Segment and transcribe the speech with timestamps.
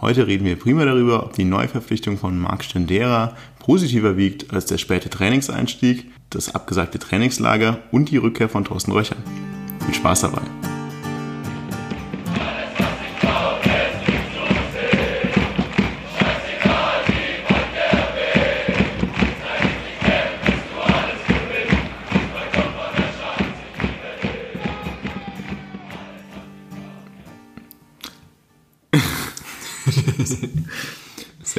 [0.00, 4.76] Heute reden wir prima darüber, ob die Neuverpflichtung von Marc Stendera positiver wiegt als der
[4.76, 9.16] späte Trainingseinstieg, das abgesagte Trainingslager und die Rückkehr von Thorsten Röcher.
[9.86, 10.75] Viel Spaß dabei!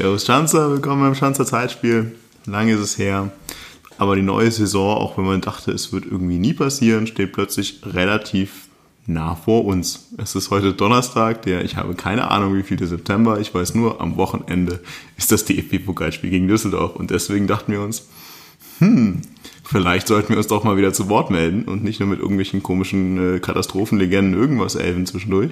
[0.08, 2.16] Servus Schanzer, willkommen beim Schanzer Zeitspiel.
[2.46, 3.30] Lange ist es her.
[3.98, 7.82] Aber die neue Saison, auch wenn man dachte, es wird irgendwie nie passieren, steht plötzlich
[7.84, 8.70] relativ
[9.06, 10.08] nah vor uns.
[10.18, 13.42] Es ist heute Donnerstag, der, ich habe keine Ahnung, wie viele September.
[13.42, 14.80] Ich weiß nur, am Wochenende
[15.18, 16.96] ist das DFB-Pokalspiel gegen Düsseldorf.
[16.96, 18.08] Und deswegen dachten wir uns,
[18.80, 19.24] hm,
[19.66, 22.64] vielleicht sollten wir uns doch mal wieder zu Wort melden und nicht nur mit irgendwelchen
[22.64, 25.52] komischen äh, Katastrophenlegenden irgendwas elfen zwischendurch.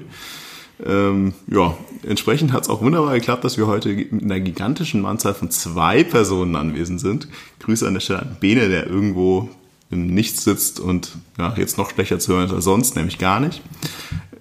[0.83, 5.33] Ähm, ja, entsprechend hat es auch wunderbar geklappt, dass wir heute mit einer gigantischen Anzahl
[5.33, 7.27] von zwei Personen anwesend sind.
[7.59, 9.49] Grüße an der Stelle an Bene, der irgendwo
[9.89, 13.39] im Nichts sitzt und ja, jetzt noch schlechter zu hören ist als sonst, nämlich gar
[13.39, 13.61] nicht.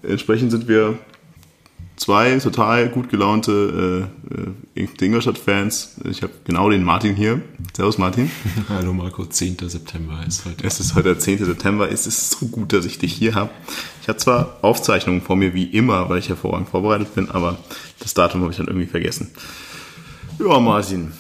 [0.03, 0.99] Entsprechend sind wir
[2.05, 4.11] zwei total gut gelaunte
[4.77, 6.01] äh, äh Ingolstadt-Fans.
[6.11, 7.41] Ich habe genau den Martin hier.
[7.75, 8.31] Servus Martin.
[8.69, 9.57] Hallo Marco, 10.
[9.71, 10.65] September ist heute.
[10.65, 11.47] Es ist heute der 10.
[11.47, 11.91] September.
[11.91, 13.49] Es ist so gut, dass ich dich hier habe.
[14.03, 17.57] Ich habe zwar Aufzeichnungen vor mir wie immer, weil ich hervorragend vorbereitet bin, aber
[18.01, 19.31] das Datum habe ich dann irgendwie vergessen.
[20.39, 21.13] Ja, Martin.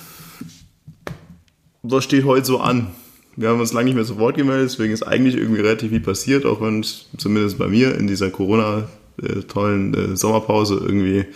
[1.83, 2.89] Was steht heute so an?
[3.37, 6.01] Wir haben uns lange nicht mehr zu Wort gemeldet, deswegen ist eigentlich irgendwie relativ viel
[6.01, 8.87] passiert, auch wenn es zumindest bei mir in dieser Corona-
[9.23, 11.27] äh, tollen äh, Sommerpause irgendwie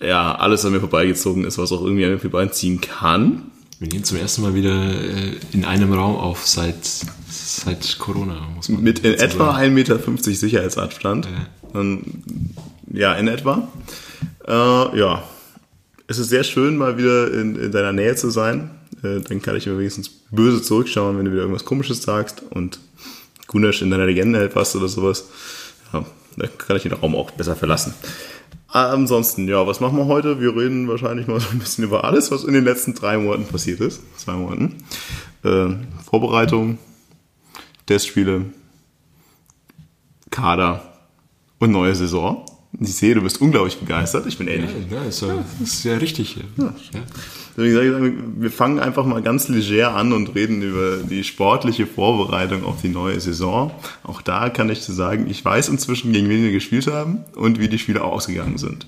[0.00, 3.50] ja alles an mir vorbeigezogen ist, was auch irgendwie an mir vorbeiziehen kann.
[3.80, 6.84] Wir gehen zum ersten Mal wieder äh, in einem Raum auf seit,
[7.28, 8.48] seit Corona.
[8.54, 9.98] Muss man Mit in etwa 1,50 Meter
[10.34, 11.26] Sicherheitsabstand.
[11.26, 11.98] Ja.
[12.92, 13.68] Ja, in etwa.
[14.46, 14.52] Äh,
[14.98, 15.22] ja,
[16.06, 18.70] es ist sehr schön, mal wieder in, in deiner Nähe zu sein.
[19.02, 22.80] Äh, dann kann ich mir wenigstens böse zurückschauen, wenn du wieder irgendwas Komisches sagst und
[23.46, 25.28] Gunesh in deiner Legende passt oder sowas.
[25.92, 26.04] Ja,
[26.38, 27.94] da kann ich den Raum auch besser verlassen.
[28.68, 30.40] Ansonsten, ja, was machen wir heute?
[30.40, 33.46] Wir reden wahrscheinlich mal so ein bisschen über alles, was in den letzten drei Monaten
[33.46, 34.02] passiert ist.
[34.18, 34.76] Zwei Monaten.
[35.42, 35.68] Äh,
[36.04, 36.78] Vorbereitung,
[37.86, 38.44] Testspiele,
[40.30, 40.82] Kader
[41.58, 42.44] und neue Saison.
[42.78, 44.26] Ich sehe, du bist unglaublich begeistert.
[44.26, 44.70] Ich bin ehrlich.
[44.90, 45.44] Ja, ja, ist, ja.
[45.62, 46.36] ist ja richtig.
[46.56, 46.74] Ja.
[47.58, 48.12] Ja.
[48.36, 52.88] Wir fangen einfach mal ganz leger an und reden über die sportliche Vorbereitung auf die
[52.88, 53.72] neue Saison.
[54.04, 57.58] Auch da kann ich dir sagen, ich weiß inzwischen, gegen wen wir gespielt haben und
[57.58, 58.86] wie die Spiele ausgegangen sind.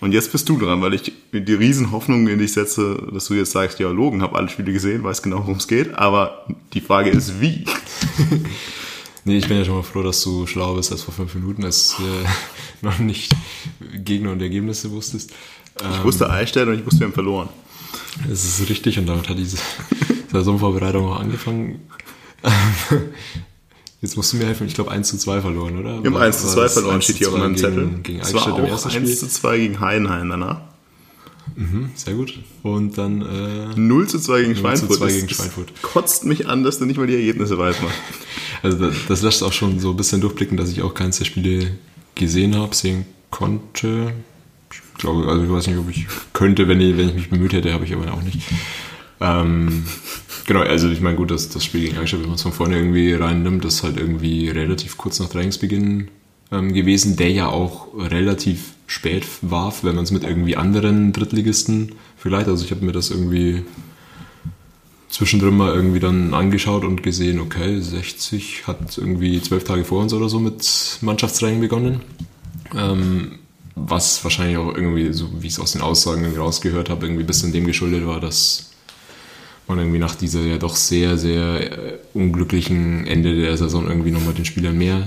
[0.00, 3.52] Und jetzt bist du dran, weil ich die Riesenhoffnung in dich setze, dass du jetzt
[3.52, 6.44] sagst, ja, Logan, habe alle Spiele gesehen, weiß genau, worum es geht, aber
[6.74, 7.64] die Frage ist, wie?
[9.24, 11.64] nee, ich bin ja schon mal froh, dass du schlau bist als vor fünf Minuten,
[11.64, 12.28] als äh,
[12.84, 13.32] noch nicht
[13.94, 15.32] Gegner und Ergebnisse wusstest.
[15.80, 17.48] Ich wusste Eichstätt und ich wusste, wir haben verloren.
[18.28, 19.58] Das ist richtig und damit hat diese
[20.32, 21.80] Saisonvorbereitung auch angefangen.
[24.00, 26.02] Jetzt musst du mir helfen, ich glaube 1 zu 2 verloren, oder?
[26.02, 27.88] Wir haben 1 zu 2 verloren, steht hier auf meinem Zettel.
[28.02, 30.60] Gegen es war auch 1 zu 2 gegen Heidenheim danach.
[31.56, 32.38] Mhm, sehr gut.
[32.62, 34.90] Und dann äh, 0 zu 2 gegen 0 Schweinfurt.
[34.90, 35.72] 0 zu 2 gegen Schweinfurt.
[35.72, 37.82] Das kotzt mich an, dass du nicht mal die Ergebnisse weißt.
[37.82, 37.92] Mann.
[38.62, 41.26] Also das, das lässt auch schon so ein bisschen durchblicken, dass ich auch keins der
[41.26, 41.72] Spiele
[42.14, 44.14] gesehen habe, sehen konnte.
[44.96, 47.52] Ich glaube, also ich weiß nicht, ob ich könnte, wenn ich, wenn ich mich bemüht
[47.52, 48.40] hätte, habe ich aber auch nicht.
[49.20, 49.84] Ähm,
[50.46, 52.76] genau, also ich meine, gut, das, das Spiel gegen Eichstätt, wenn man es von vorne
[52.76, 56.08] irgendwie reinnimmt, das ist halt irgendwie relativ kurz nach Trainingsbeginn
[56.52, 61.92] ähm, gewesen, der ja auch relativ spät warf, wenn man es mit irgendwie anderen Drittligisten
[62.16, 62.48] vielleicht.
[62.48, 63.62] Also ich habe mir das irgendwie
[65.08, 70.12] zwischendrin mal irgendwie dann angeschaut und gesehen, okay, 60 hat irgendwie zwölf Tage vor uns
[70.12, 72.00] oder so mit Mannschaftstraining begonnen.
[72.76, 73.38] Ähm,
[73.76, 77.24] was wahrscheinlich auch irgendwie, so wie ich es aus den Aussagen irgendwie rausgehört habe, irgendwie
[77.24, 78.70] ein bisschen dem geschuldet war, dass
[79.66, 84.34] man irgendwie nach dieser ja doch sehr, sehr äh, unglücklichen Ende der Saison irgendwie nochmal
[84.34, 85.06] den Spielern mehr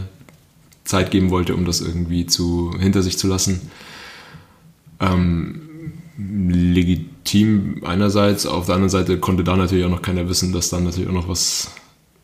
[0.84, 3.70] Zeit geben wollte, um das irgendwie zu, hinter sich zu lassen.
[5.00, 5.62] Ähm,
[6.18, 10.84] legitim einerseits, auf der anderen Seite konnte da natürlich auch noch keiner wissen, dass dann
[10.84, 11.72] natürlich auch noch was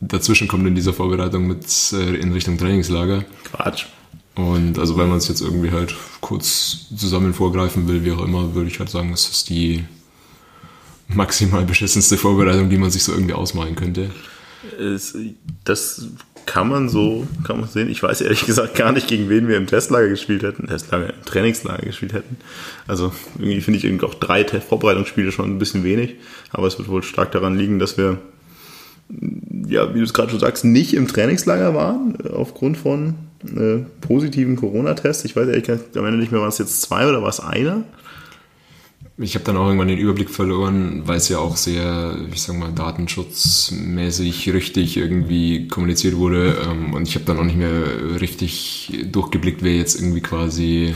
[0.00, 3.24] dazwischen kommt in dieser Vorbereitung mit äh, in Richtung Trainingslager.
[3.44, 3.86] Quatsch.
[4.34, 8.54] Und also wenn man es jetzt irgendwie halt kurz zusammen vorgreifen will, wie auch immer,
[8.54, 9.84] würde ich halt sagen, es ist die
[11.08, 14.10] maximal beschissenste Vorbereitung, die man sich so irgendwie ausmalen könnte.
[15.64, 16.08] Das
[16.46, 17.88] kann man so, kann man sehen.
[17.90, 21.24] Ich weiß ehrlich gesagt gar nicht, gegen wen wir im Testlager gespielt hätten, Testlager, im
[21.24, 22.36] Trainingslager gespielt hätten.
[22.86, 26.16] Also irgendwie finde ich irgendwie auch drei Vorbereitungsspiele schon ein bisschen wenig.
[26.50, 28.18] Aber es wird wohl stark daran liegen, dass wir,
[29.68, 33.14] ja, wie du es gerade schon sagst, nicht im Trainingslager waren, aufgrund von
[33.56, 35.24] äh, positiven Corona-Tests.
[35.24, 37.40] Ich weiß ehrlich gesagt am Ende nicht mehr, war es jetzt zwei oder war es
[37.40, 37.84] einer?
[39.16, 42.56] ich habe dann auch irgendwann den Überblick verloren, weil es ja auch sehr, ich sag
[42.56, 46.56] mal, datenschutzmäßig richtig irgendwie kommuniziert wurde.
[46.68, 50.94] Ähm, und ich habe dann auch nicht mehr richtig durchgeblickt, wer jetzt irgendwie quasi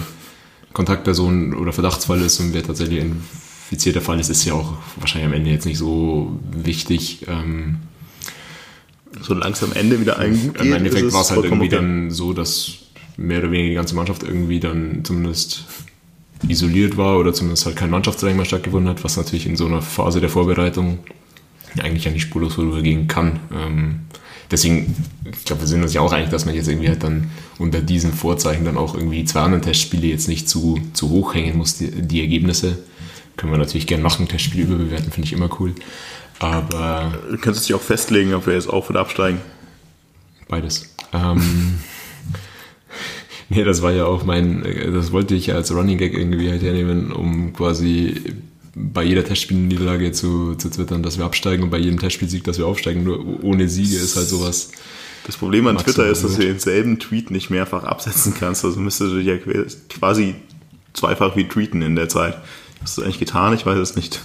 [0.72, 5.34] Kontaktperson oder Verdachtsfall ist und wer tatsächlich infizierter Fall ist, ist ja auch wahrscheinlich am
[5.34, 7.26] Ende jetzt nicht so wichtig.
[7.28, 7.76] Ähm,
[9.22, 11.76] so langsam Ende wieder ein Im Endeffekt war es halt irgendwie okay.
[11.76, 12.72] dann so, dass
[13.16, 15.64] mehr oder weniger die ganze Mannschaft irgendwie dann zumindest
[16.46, 19.82] isoliert war oder zumindest halt kein Mannschaftstraining mehr stattgefunden hat, was natürlich in so einer
[19.82, 21.00] Phase der Vorbereitung
[21.78, 23.40] eigentlich ja nicht spurlos vorübergehen kann.
[23.52, 24.00] Ähm,
[24.50, 24.94] deswegen,
[25.30, 27.80] ich glaube, wir sind uns ja auch einig, dass man jetzt irgendwie halt dann unter
[27.80, 31.76] diesen Vorzeichen dann auch irgendwie zwei anderen Testspiele jetzt nicht zu, zu hoch hängen muss,
[31.76, 32.78] die, die Ergebnisse.
[33.36, 35.74] Können wir natürlich gerne machen, Testspiele überbewerten, finde ich immer cool.
[36.38, 37.12] Aber.
[37.30, 39.40] Du kannst dich auch festlegen, ob wir jetzt auf- oder absteigen.
[40.48, 40.94] Beides.
[41.12, 41.78] Ähm,
[43.50, 44.62] Nee, das war ja auch mein,
[44.92, 48.34] das wollte ich ja als Running Gag irgendwie halt hernehmen, um quasi
[48.74, 52.66] bei jeder Testspielniederlage zu, zu twittern, dass wir absteigen und bei jedem Testspielsieg, dass wir
[52.66, 53.04] aufsteigen.
[53.04, 54.70] Nur ohne Siege ist halt sowas.
[55.26, 58.64] Das Problem an Twitter ist, dass du denselben Tweet nicht mehrfach absetzen kannst.
[58.64, 59.36] Also müsstest du dich ja
[59.88, 60.36] quasi
[60.92, 62.38] zweifach retweeten in der Zeit.
[62.82, 63.54] Hast du eigentlich getan?
[63.54, 64.20] Ich weiß es nicht.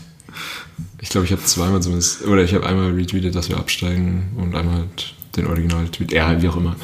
[1.01, 4.55] Ich glaube, ich habe zweimal zumindest, oder ich habe einmal retweetet, dass wir absteigen und
[4.55, 6.75] einmal halt den Original-Tweet, ja, wie auch immer.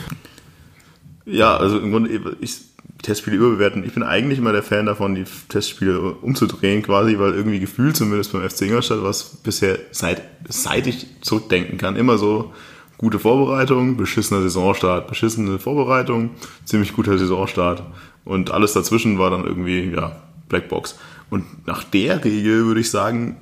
[1.26, 2.70] Ja, also im Grunde, ich
[3.02, 3.84] Testspiele überbewerten.
[3.86, 8.34] Ich bin eigentlich immer der Fan davon, die Testspiele umzudrehen quasi, weil irgendwie gefühlt zumindest
[8.34, 12.54] beim FC Ingolstadt, was bisher seit, seit ich zurückdenken kann, immer so
[12.98, 16.32] gute Vorbereitung, beschissener Saisonstart, beschissene Vorbereitung,
[16.66, 17.84] ziemlich guter Saisonstart
[18.26, 20.98] und alles dazwischen war dann irgendwie, ja, Blackbox.
[21.30, 23.38] Und nach der Regel würde ich sagen,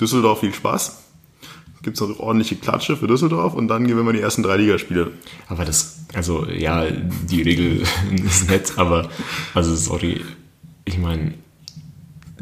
[0.00, 1.00] Düsseldorf viel Spaß
[1.82, 5.12] gibt es noch ordentliche Klatsche für Düsseldorf und dann gewinnen wir die ersten drei Ligaspiele.
[5.48, 7.82] Aber das, also ja, die Regel
[8.24, 9.08] ist nett, aber
[9.54, 10.20] also sorry,
[10.84, 11.34] ich meine,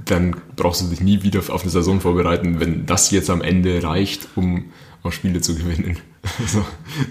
[0.04, 3.82] dann brauchst du dich nie wieder auf eine Saison vorbereiten, wenn das jetzt am Ende
[3.82, 4.72] reicht, um
[5.02, 5.98] auch Spiele zu gewinnen.
[6.46, 6.64] so.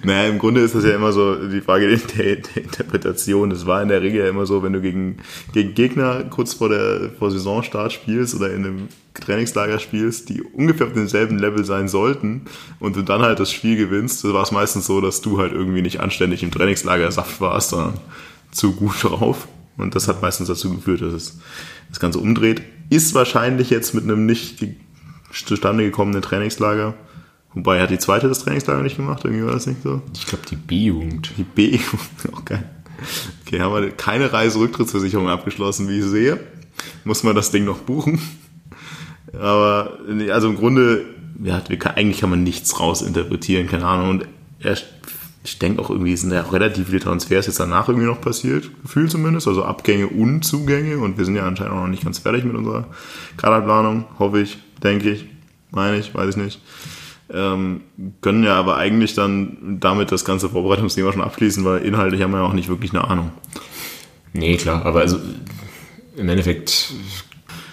[0.03, 3.49] Naja, im Grunde ist das ja immer so die Frage der, der, Interpretation.
[3.49, 5.17] Das war in der Regel ja immer so, wenn du gegen,
[5.53, 10.87] gegen Gegner kurz vor der vor Saisonstart spielst oder in einem Trainingslager spielst, die ungefähr
[10.87, 12.41] auf demselben Level sein sollten
[12.79, 15.81] und du dann halt das Spiel gewinnst, war es meistens so, dass du halt irgendwie
[15.81, 17.99] nicht anständig im Trainingslager Saft warst, sondern
[18.51, 19.47] zu gut drauf.
[19.77, 21.39] Und das hat meistens dazu geführt, dass es
[21.89, 22.61] das Ganze umdreht.
[22.89, 24.65] Ist wahrscheinlich jetzt mit einem nicht
[25.31, 26.95] zustande gekommenen Trainingslager
[27.57, 29.25] Wobei, hat die zweite das Trainingslager nicht gemacht?
[29.25, 30.03] Irgendwie war das nicht so?
[30.13, 31.31] Ich glaube, die B-Jugend.
[31.37, 32.69] Die B-Jugend, auch geil.
[33.45, 36.39] Okay, haben wir keine Reiserücktrittsversicherung abgeschlossen, wie ich sehe.
[37.03, 38.21] Muss man das Ding noch buchen.
[39.33, 39.97] Aber,
[40.31, 41.05] also im Grunde,
[41.43, 41.59] ja,
[41.95, 44.09] eigentlich kann man nichts rausinterpretieren, keine Ahnung.
[44.11, 44.27] Und
[44.59, 44.77] er,
[45.43, 48.69] ich denke auch irgendwie sind ja auch relativ viele Transfers jetzt danach irgendwie noch passiert,
[48.83, 50.99] Gefühl zumindest, also Abgänge und Zugänge.
[50.99, 52.85] Und wir sind ja anscheinend auch noch nicht ganz fertig mit unserer
[53.35, 55.25] Kaderplanung, hoffe ich, denke ich,
[55.71, 56.61] meine ich, weiß ich nicht
[57.33, 57.81] ähm,
[58.21, 62.39] können ja aber eigentlich dann damit das ganze Vorbereitungsthema schon abschließen, weil inhaltlich haben wir
[62.39, 63.31] ja auch nicht wirklich eine Ahnung.
[64.33, 65.19] Nee, klar, aber also
[66.15, 66.93] im Endeffekt,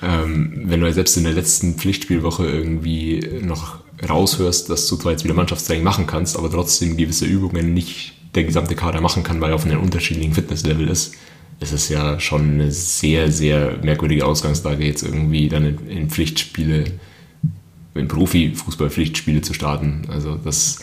[0.02, 5.12] ähm, wenn du ja selbst in der letzten Pflichtspielwoche irgendwie noch raushörst, dass du zwar
[5.12, 9.40] jetzt wieder Mannschaftstraining machen kannst, aber trotzdem gewisse Übungen nicht der gesamte Kader machen kann,
[9.40, 11.14] weil er auf einem unterschiedlichen Fitnesslevel ist,
[11.61, 16.84] ist es ja schon eine sehr, sehr merkwürdige Ausgangslage, jetzt irgendwie dann in, in Pflichtspiele
[17.94, 20.02] in Profifußball-Pflichtspiele zu starten.
[20.08, 20.80] Also das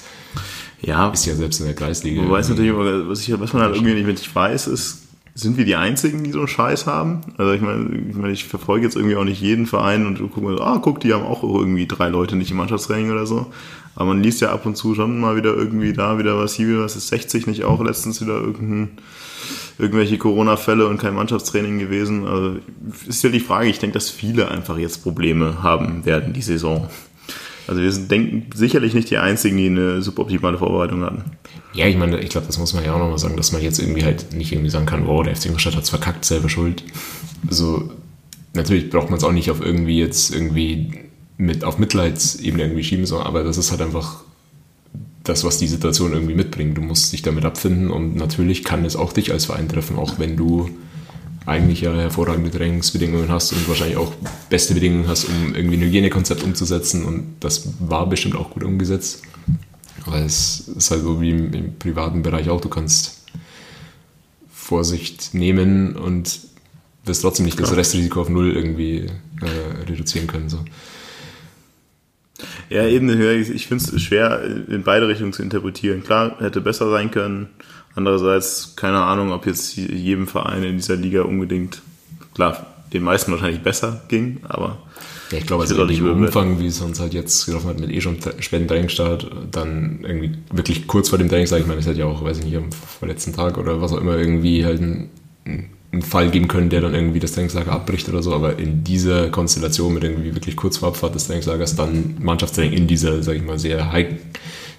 [0.82, 2.28] ja, ist ja selbst in der Kreisliga.
[2.28, 5.04] Weiß natürlich, was, ich, was man halt irgendwie nicht weiß, ist,
[5.34, 7.22] sind wir die Einzigen, die so einen Scheiß haben?
[7.38, 10.58] Also ich meine, ich, meine, ich verfolge jetzt irgendwie auch nicht jeden Verein und gucke
[10.58, 13.52] so, ah, guck, die haben auch irgendwie drei Leute nicht im Mannschaftstraining oder so.
[13.96, 16.80] Aber man liest ja ab und zu schon mal wieder irgendwie da wieder was hier,
[16.80, 18.98] was ist 60 nicht auch letztens wieder irgendein,
[19.78, 22.28] irgendwelche Corona-Fälle und kein Mannschaftstraining gewesen.
[22.28, 22.58] Also
[23.08, 26.88] ist ja die Frage, ich denke, dass viele einfach jetzt Probleme haben werden die Saison.
[27.68, 31.24] Also wir sind denken sicherlich nicht die einzigen, die eine suboptimale Vorbereitung hatten.
[31.74, 33.80] Ja, ich meine, ich glaube, das muss man ja auch nochmal sagen, dass man jetzt
[33.80, 36.84] irgendwie halt nicht irgendwie sagen kann, wow, der FC Ingolstadt hat es verkackt, selber schuld.
[37.48, 37.92] Also
[38.54, 43.06] natürlich braucht man es auch nicht auf irgendwie jetzt irgendwie mit auf Mitleidsebene irgendwie schieben,
[43.06, 44.24] so, aber das ist halt einfach
[45.24, 46.78] das, was die Situation irgendwie mitbringt.
[46.78, 50.20] Du musst dich damit abfinden und natürlich kann es auch dich als Verein treffen, auch
[50.20, 50.70] wenn du
[51.46, 54.14] eigentlich ja hervorragende Trainingsbedingungen hast und wahrscheinlich auch
[54.50, 57.04] beste Bedingungen hast, um irgendwie ein Hygienekonzept umzusetzen.
[57.04, 59.24] Und das war bestimmt auch gut umgesetzt.
[60.06, 63.24] Aber es ist halt so wie im, im privaten Bereich auch, du kannst
[64.52, 66.40] Vorsicht nehmen und
[67.06, 69.08] wirst trotzdem nicht das Restrisiko auf null irgendwie
[69.42, 70.50] äh, reduzieren können.
[70.50, 70.60] So.
[72.70, 76.04] Ja, eben, ich finde es schwer, in beide Richtungen zu interpretieren.
[76.04, 77.50] Klar, hätte besser sein können.
[77.96, 81.82] Andererseits, keine Ahnung, ob jetzt jedem Verein in dieser Liga unbedingt,
[82.34, 84.78] klar, den meisten wahrscheinlich besser ging, aber.
[85.32, 87.90] Ja, ich glaube, also in dem Umfang, wie es uns halt jetzt gelaufen hat, mit
[87.90, 92.00] eh schon späten Trainingsstart, dann irgendwie wirklich kurz vor dem Trainingstag, ich meine, es hätte
[92.00, 95.10] ja auch, weiß ich nicht, am vorletzten Tag oder was auch immer, irgendwie halt ein,
[95.92, 99.30] einen Fall geben können, der dann irgendwie das Trainingslager abbricht oder so, aber in dieser
[99.30, 103.44] Konstellation mit irgendwie wirklich kurz vor Abfahrt des Trainingslagers dann Mannschaftstraining in dieser, sag ich
[103.44, 104.08] mal, sehr high,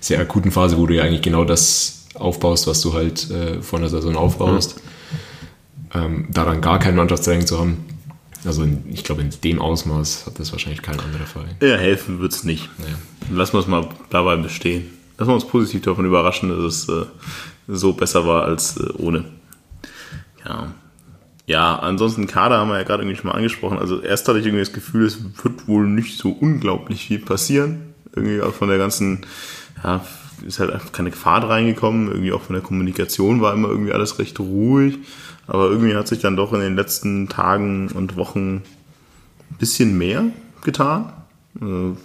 [0.01, 3.79] sehr akuten Phase, wo du ja eigentlich genau das aufbaust, was du halt äh, vor
[3.79, 4.77] einer Saison aufbaust.
[4.77, 4.83] Mhm.
[5.95, 7.85] Ähm, daran gar kein Mannschaftstraining zu haben.
[8.45, 11.57] Also in, ich glaube, in dem Ausmaß hat das wahrscheinlich kein anderer Verein.
[11.61, 12.71] Ja, helfen wird es nicht.
[12.79, 13.37] Ja.
[13.37, 14.91] Lassen wir es mal dabei bestehen.
[15.19, 17.05] Lassen wir uns positiv davon überraschen, dass es äh,
[17.69, 19.27] so besser war als äh, ohne.
[20.45, 20.73] Ja.
[21.47, 23.79] Ja, ansonsten Kader haben wir ja gerade irgendwie schon mal angesprochen.
[23.79, 27.95] Also erst hatte ich irgendwie das Gefühl, es wird wohl nicht so unglaublich viel passieren.
[28.15, 29.27] Irgendwie auch von der ganzen
[29.83, 30.05] ja,
[30.47, 32.09] ist halt einfach keine Fahrt reingekommen.
[32.09, 34.99] Irgendwie auch von der Kommunikation war immer irgendwie alles recht ruhig.
[35.49, 40.25] Aber irgendwie hat sich dann doch in den letzten Tagen und Wochen ein bisschen mehr
[40.63, 41.13] getan.
[41.61, 41.97] Also,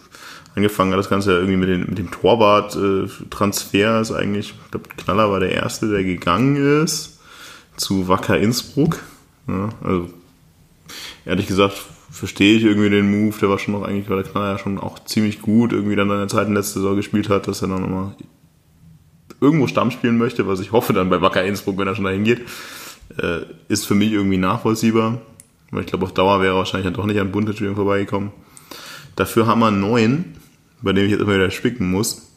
[0.56, 4.02] angefangen hat das Ganze ja irgendwie mit, den, mit dem Torwart-Transfer.
[4.02, 7.20] Ist eigentlich, ich glaube, Knaller war der Erste, der gegangen ist
[7.78, 9.00] zu Wacker Innsbruck.
[9.48, 10.10] Ja, also
[11.26, 11.78] ehrlich gesagt
[12.10, 14.80] verstehe ich irgendwie den Move, der war schon noch eigentlich, weil der Knaller ja schon
[14.80, 17.82] auch ziemlich gut irgendwie dann in der zweiten letzte Saison gespielt hat, dass er dann
[17.82, 18.16] nochmal
[19.40, 22.24] irgendwo Stamm spielen möchte, was ich hoffe dann bei Wacker Innsbruck, wenn er schon dahin
[22.24, 22.42] geht,
[23.18, 25.22] äh, ist für mich irgendwie nachvollziehbar.
[25.72, 28.32] Weil ich glaube, auf Dauer wäre er wahrscheinlich dann doch nicht an Bundesliga vorbeigekommen.
[29.16, 30.36] Dafür haben wir einen neuen,
[30.82, 32.30] bei dem ich jetzt immer wieder spicken muss.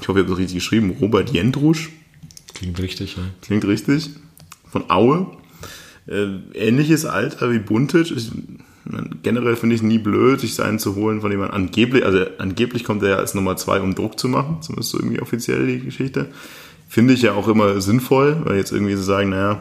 [0.00, 0.96] Ich hoffe, ich habe das richtig geschrieben.
[1.00, 1.90] Robert Jendrusch.
[2.54, 3.24] Klingt richtig, ja.
[3.42, 4.10] Klingt richtig.
[4.70, 5.26] Von Aue.
[6.08, 8.10] Äh, ähnliches Alter wie Buntic.
[8.10, 8.30] Ich,
[9.22, 12.24] Generell finde ich es nie blöd, sich seinen zu holen, von dem man angeblich, also
[12.38, 15.66] angeblich kommt er ja als Nummer zwei, um Druck zu machen, zumindest so irgendwie offiziell
[15.66, 16.28] die Geschichte.
[16.88, 19.60] Finde ich ja auch immer sinnvoll, weil jetzt irgendwie zu so sagen, naja,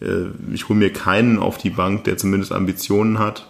[0.00, 3.46] äh, ich hole mir keinen auf die Bank, der zumindest Ambitionen hat,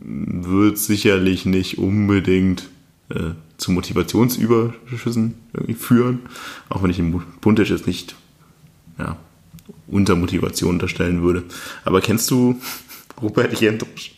[0.00, 2.68] wird sicherlich nicht unbedingt
[3.10, 6.20] äh, zu Motivationsüberschüssen irgendwie führen,
[6.68, 8.16] auch wenn ich im Buntisch jetzt nicht
[8.98, 9.16] ja,
[9.92, 11.44] unter Motivation unterstellen würde.
[11.84, 12.60] Aber kennst du
[13.20, 14.12] Robert Jendrusch?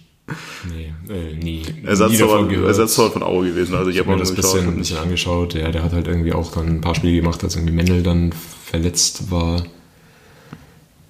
[0.72, 1.62] Nee, äh, nie.
[1.84, 3.74] Ersatztor, Ersatztor von Aue gewesen.
[3.74, 5.52] Also ich, ich habe mir das bisschen, ein bisschen angeschaut.
[5.52, 8.32] Ja, der hat halt irgendwie auch dann ein paar Spiele gemacht, als irgendwie Mendel dann
[8.64, 9.64] verletzt war.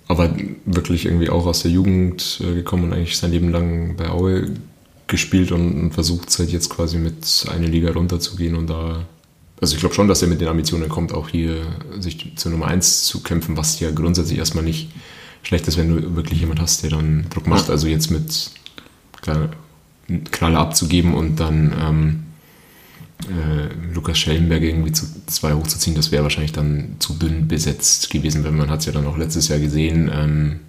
[0.09, 4.11] Aber wirklich irgendwie auch aus der Jugend äh, gekommen und eigentlich sein Leben lang bei
[4.11, 4.51] Aue
[5.07, 9.07] gespielt und, und versucht seit jetzt quasi mit einer Liga runterzugehen und da.
[9.65, 11.63] Also ich glaube schon, dass er mit den Ambitionen kommt, auch hier
[11.99, 14.91] sich zur Nummer 1 zu kämpfen, was ja grundsätzlich erstmal nicht
[15.43, 17.71] schlecht ist, wenn du wirklich jemand hast, der dann Druck macht.
[17.71, 18.51] Also jetzt mit
[19.23, 22.23] Knalle abzugeben und dann ähm,
[23.23, 28.45] äh, Lukas Schellenberg irgendwie zu zwei hochzuziehen, das wäre wahrscheinlich dann zu dünn besetzt gewesen,
[28.45, 30.11] wenn man hat es ja dann auch letztes Jahr gesehen.
[30.13, 30.61] Ähm,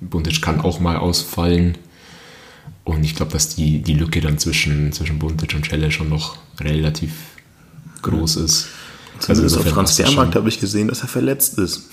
[0.00, 1.76] Buntic kann auch mal ausfallen.
[2.84, 6.38] Und ich glaube, dass die, die Lücke dann zwischen, zwischen Buntic und Schelle schon noch
[6.58, 7.12] relativ
[8.02, 8.68] groß ist.
[9.28, 11.90] Also auf Transfermarkt habe ich gesehen, dass er verletzt ist.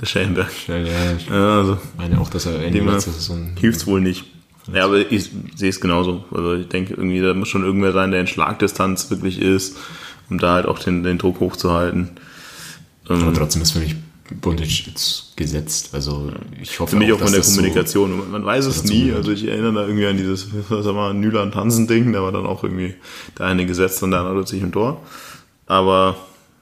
[0.00, 0.50] Der Schellenberg.
[0.68, 3.50] Ja, ja, also, ich meine auch, dass er Ende letzte Saison...
[3.58, 4.24] Hilft wohl nicht.
[4.72, 6.24] Ja, aber ich sehe es genauso.
[6.30, 9.76] Also ich denke, irgendwie, da muss schon irgendwer sein, der in Schlagdistanz wirklich ist,
[10.30, 12.10] um da halt auch den, den Druck hochzuhalten.
[13.06, 13.96] Aber ähm, trotzdem ist für mich
[14.34, 15.90] Bundic jetzt gesetzt.
[15.92, 18.10] Also ich hoffe Für mich auch, auch von der Kommunikation.
[18.10, 19.12] So man weiß es nie.
[19.12, 22.46] Also ich erinnere da irgendwie an dieses, was war, Nyland Hansen Ding, da war dann
[22.46, 22.94] auch irgendwie
[23.38, 25.02] der eine gesetzt und der andere sich im Tor.
[25.66, 26.16] Aber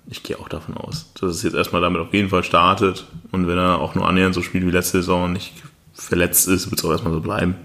[0.09, 3.07] ich gehe auch davon aus, dass es jetzt erstmal damit auf jeden Fall startet.
[3.33, 5.53] Und wenn er auch nur annähernd so spielt wie letzte Saison und nicht
[5.95, 7.57] verletzt ist, wird es auch erstmal so bleiben.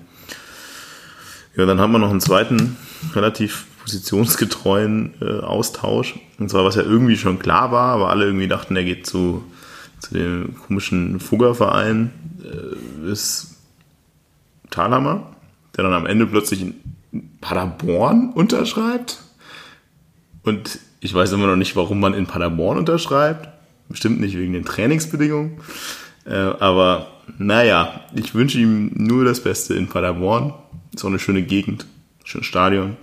[1.56, 2.78] Ja, dann haben wir noch einen zweiten,
[3.14, 6.20] relativ positionsgetreuen äh, Austausch.
[6.40, 9.44] Und zwar, was ja irgendwie schon klar war, aber alle irgendwie dachten, er geht zu,
[10.02, 12.12] zu dem komischen Fuggerverein,
[12.44, 13.56] äh, ist
[14.70, 15.36] Thalhammer,
[15.78, 16.76] der dann am Ende plötzlich in
[17.40, 19.22] Paderborn unterschreibt.
[20.44, 23.50] Und ich weiß immer noch nicht, warum man in Paderborn unterschreibt.
[23.90, 25.60] Bestimmt nicht wegen den Trainingsbedingungen.
[26.26, 30.54] Äh, aber naja, ich wünsche ihm nur das Beste in Paderborn.
[30.94, 31.86] Ist auch eine schöne Gegend,
[32.24, 32.98] schönes Stadion.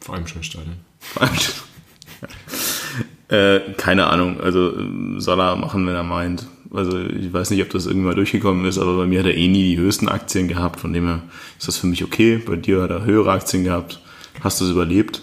[0.00, 0.76] Vor allem schönes Stadion.
[3.28, 4.72] Äh, keine Ahnung, also
[5.18, 6.46] soll er machen, wenn er meint.
[6.72, 9.36] Also ich weiß nicht, ob das irgendwann mal durchgekommen ist, aber bei mir hat er
[9.36, 10.80] eh nie die höchsten Aktien gehabt.
[10.80, 11.22] Von dem her
[11.58, 12.38] ist das für mich okay.
[12.38, 14.00] Bei dir hat er höhere Aktien gehabt.
[14.40, 15.22] Hast du es überlebt?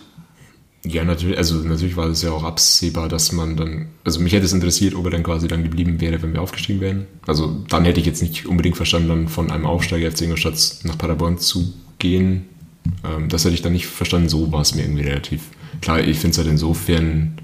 [0.85, 4.45] Ja, natürlich, also natürlich war es ja auch absehbar, dass man dann, also mich hätte
[4.45, 7.05] es interessiert, ob er dann quasi dann geblieben wäre, wenn wir aufgestiegen wären.
[7.25, 10.97] Also dann hätte ich jetzt nicht unbedingt verstanden, dann von einem Aufsteiger FC Ingolstadt nach
[10.97, 12.47] Paderborn zu gehen.
[13.05, 15.43] Ähm, das hätte ich dann nicht verstanden, so war es mir irgendwie relativ.
[15.79, 17.37] Klar, ich finde es halt insofern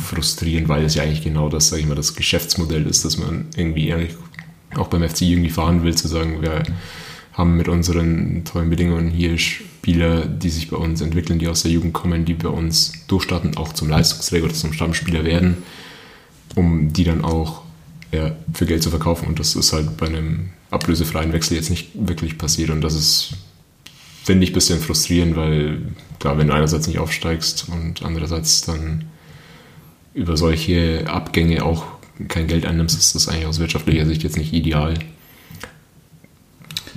[0.00, 3.46] frustrierend, weil es ja eigentlich genau das, sage ich mal, das Geschäftsmodell ist, dass man
[3.56, 3.94] irgendwie
[4.76, 6.62] auch beim FC irgendwie fahren will, zu sagen, wir
[7.32, 11.70] haben mit unseren tollen Bedingungen hier Spieler, die sich bei uns entwickeln, die aus der
[11.70, 15.58] Jugend kommen, die bei uns durchstarten, auch zum Leistungsträger oder zum Stammspieler werden,
[16.54, 17.62] um die dann auch
[18.12, 19.26] ja, für Geld zu verkaufen.
[19.26, 22.70] Und das ist halt bei einem ablösefreien Wechsel jetzt nicht wirklich passiert.
[22.70, 23.34] Und das ist,
[24.24, 25.82] finde ich, ein bisschen frustrierend, weil
[26.18, 29.04] klar, wenn du einerseits nicht aufsteigst und andererseits dann
[30.14, 31.84] über solche Abgänge auch
[32.28, 34.94] kein Geld einnimmst, ist das eigentlich aus wirtschaftlicher Sicht jetzt nicht ideal.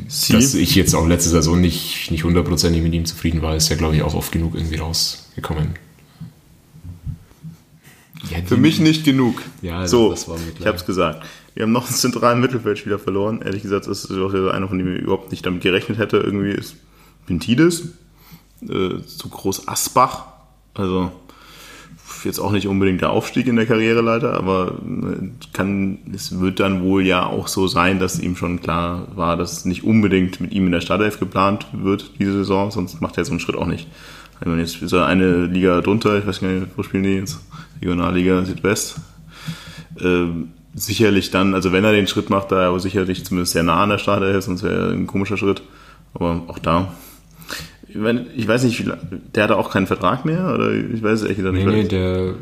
[0.07, 0.33] Sie?
[0.33, 3.75] Dass ich jetzt auch letzte Saison nicht, nicht hundertprozentig mit ihm zufrieden war, ist ja,
[3.75, 5.75] glaube ich, auch oft genug irgendwie rausgekommen.
[8.29, 9.41] Ja, Für mich nicht genug.
[9.61, 11.25] Ja, so, das war ich habe es gesagt.
[11.53, 13.41] Wir haben noch einen zentralen Mittelfeldspieler verloren.
[13.41, 16.17] Ehrlich gesagt, das ist auch einer, von dem ich überhaupt nicht damit gerechnet hätte.
[16.17, 16.75] Irgendwie ist
[17.27, 17.89] Pintides,
[18.61, 20.27] äh, zu Groß Asbach.
[20.73, 21.11] Also
[22.25, 26.83] jetzt auch nicht unbedingt der Aufstieg in der Karriereleiter, aber äh, kann, es wird dann
[26.83, 30.65] wohl ja auch so sein, dass ihm schon klar war, dass nicht unbedingt mit ihm
[30.65, 33.87] in der Startelf geplant wird diese Saison, sonst macht er so einen Schritt auch nicht.
[34.39, 37.39] Wenn jetzt ist er eine Liga drunter, ich weiß gar nicht, wo spielen die jetzt?
[37.81, 38.99] Regionalliga Südwest.
[39.99, 40.25] Äh,
[40.73, 43.89] sicherlich dann, also wenn er den Schritt macht, da er sicherlich zumindest sehr nah an
[43.89, 45.61] der Startelf, sonst wäre er ein komischer Schritt.
[46.13, 46.93] Aber auch da
[48.35, 48.85] ich weiß nicht,
[49.35, 51.65] der hatte auch keinen Vertrag mehr oder ich weiß es ehrlich gesagt nicht.
[51.65, 52.35] Nee, nee, der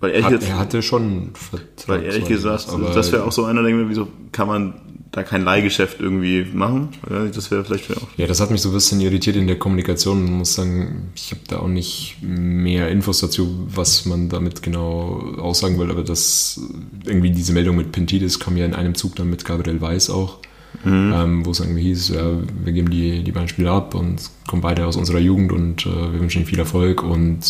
[0.00, 1.88] weil ehrlich hat, jetzt, er hatte schon einen Vertrag.
[1.88, 4.74] Weil ehrlich gesagt, das wäre auch so einer, der wieso kann man
[5.12, 6.88] da kein Leihgeschäft irgendwie machen?
[7.32, 8.08] Das wäre vielleicht auch.
[8.16, 10.24] Ja, das hat mich so ein bisschen irritiert in der Kommunikation.
[10.24, 15.34] Ich muss sagen, ich habe da auch nicht mehr Infos dazu, was man damit genau
[15.38, 16.60] aussagen will, aber das
[17.06, 20.38] irgendwie diese Meldung mit Pentidis kam ja in einem Zug dann mit Gabriel Weiß auch
[20.82, 21.12] mhm.
[21.14, 22.32] ähm, wo es irgendwie hieß, ja,
[22.64, 26.12] wir geben die, die beiden Spieler ab und kommen beide aus unserer Jugend und äh,
[26.12, 27.40] wir wünschen ihnen viel Erfolg und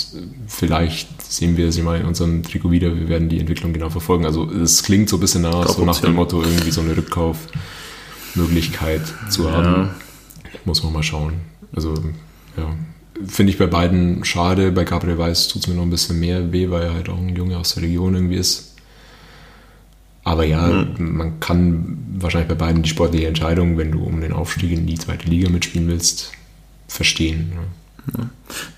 [0.46, 4.26] vielleicht sehen wir sie mal in unserem Trikot wieder, wir werden die Entwicklung genau verfolgen.
[4.26, 9.02] Also es klingt so ein bisschen nach, so nach dem Motto, irgendwie so eine Rückkaufmöglichkeit
[9.30, 9.66] zu haben.
[9.66, 9.94] Ja.
[10.64, 11.34] Muss man mal schauen.
[11.74, 11.94] Also,
[12.56, 12.74] ja.
[13.26, 14.72] Finde ich bei beiden schade.
[14.72, 17.18] Bei Gabriel Weiß tut es mir noch ein bisschen mehr weh, weil er halt auch
[17.18, 18.73] ein Junge aus der Region irgendwie ist.
[20.34, 21.16] Aber ja, mhm.
[21.16, 24.98] man kann wahrscheinlich bei beiden die sportliche Entscheidung, wenn du um den Aufstieg in die
[24.98, 26.32] zweite Liga mitspielen willst,
[26.88, 27.52] verstehen.
[27.54, 28.30] Ne?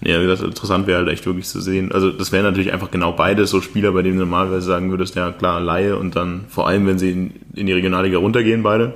[0.02, 0.20] Ja.
[0.20, 1.92] wie gesagt, interessant wäre halt echt wirklich zu sehen.
[1.92, 5.14] Also, das wären natürlich einfach genau beide so Spieler, bei denen du normalerweise sagen würdest,
[5.14, 8.92] ja klar, Laie und dann vor allem, wenn sie in, in die Regionalliga runtergehen, beide.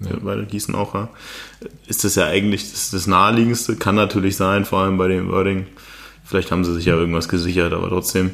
[0.00, 0.16] Ja.
[0.22, 1.10] Beide Gießen auch, ja.
[1.88, 3.76] Ist das ja eigentlich das, das Naheliegendste.
[3.76, 5.66] Kann natürlich sein, vor allem bei dem Wording.
[6.24, 8.30] Vielleicht haben sie sich ja irgendwas gesichert, aber trotzdem,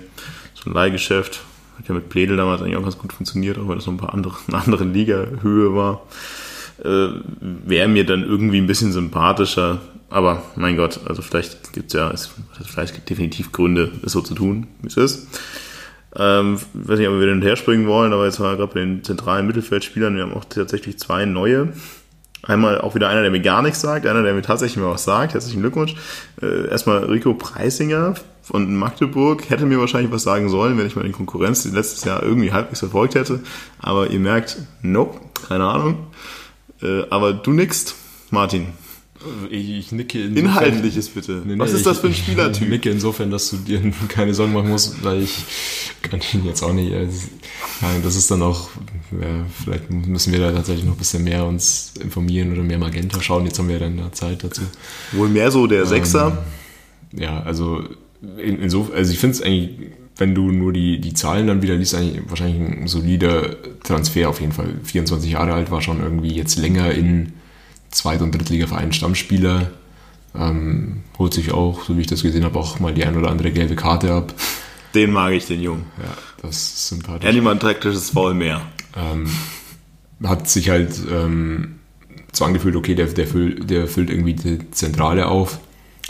[0.55, 1.41] so ein Leihgeschäft
[1.79, 3.99] hat ja mit Pledel damals eigentlich auch ganz gut funktioniert, auch weil das noch ein
[3.99, 6.03] paar andere, eine andere Liga-Höhe war.
[6.83, 7.09] Äh,
[7.41, 9.81] Wäre mir dann irgendwie ein bisschen sympathischer.
[10.11, 12.31] Aber mein Gott, also vielleicht gibt es ja, es,
[12.65, 15.29] vielleicht gibt definitiv Gründe, es so zu tun, wie es ist.
[16.17, 18.81] Ähm, weiß nicht, ob wir hin und her springen wollen, aber jetzt war gerade bei
[18.81, 21.73] den zentralen Mittelfeldspielern, wir haben auch tatsächlich zwei neue.
[22.47, 25.05] Einmal auch wieder einer, der mir gar nichts sagt, einer, der mir tatsächlich mal was
[25.05, 25.35] sagt.
[25.35, 25.95] Herzlichen Glückwunsch.
[26.43, 31.03] Äh, erstmal Rico Preisinger von Magdeburg hätte mir wahrscheinlich was sagen sollen, wenn ich mal
[31.03, 33.41] den Konkurrenz letztes Jahr irgendwie halbwegs verfolgt hätte.
[33.79, 36.07] Aber ihr merkt, nope, keine Ahnung.
[36.83, 37.95] Äh, aber du nickst,
[38.31, 38.67] Martin.
[39.51, 41.43] Ich, ich nicke insofern, Inhaltliches bitte.
[41.45, 42.63] Nee, nee, Was ist das für ein Spielertyp?
[42.63, 45.45] Ich nicke insofern, dass du dir keine Sorgen machen musst, weil ich
[46.03, 46.93] kann ihn jetzt auch nicht.
[46.93, 47.29] Also,
[47.81, 48.71] nein, das ist dann auch,
[49.13, 53.21] ja, vielleicht müssen wir da tatsächlich noch ein bisschen mehr uns informieren oder mehr Magenta
[53.23, 53.45] schauen.
[53.47, 54.63] Jetzt haben wir ja dann Zeit dazu.
[55.13, 56.45] Wohl mehr so der Sechser?
[57.13, 57.83] Ähm, ja, also
[58.39, 59.71] in, insofern, also ich finde es eigentlich,
[60.17, 64.41] wenn du nur die, die Zahlen dann wieder liest, eigentlich wahrscheinlich ein solider Transfer auf
[64.41, 64.75] jeden Fall.
[64.85, 67.33] 24 Jahre alt war schon irgendwie jetzt länger in
[67.95, 69.71] Zweit- und Drittliga-Vereinen Stammspieler.
[70.37, 73.31] Ähm, holt sich auch, so wie ich das gesehen habe, auch mal die ein oder
[73.31, 74.35] andere gelbe Karte ab.
[74.95, 75.87] Den mag ich, den Jungen.
[75.99, 77.25] Ja, das ist sympathisch.
[77.25, 78.63] Ja, niemand taktisches Foul mehr.
[78.97, 79.29] Ähm,
[80.23, 81.77] hat sich halt ähm,
[82.33, 85.59] so angefühlt, okay, der, der, füllt, der füllt irgendwie die Zentrale auf,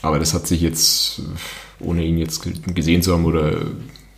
[0.02, 1.22] aber das hat sich jetzt
[1.80, 2.42] ohne ihn jetzt
[2.74, 3.58] gesehen zu haben oder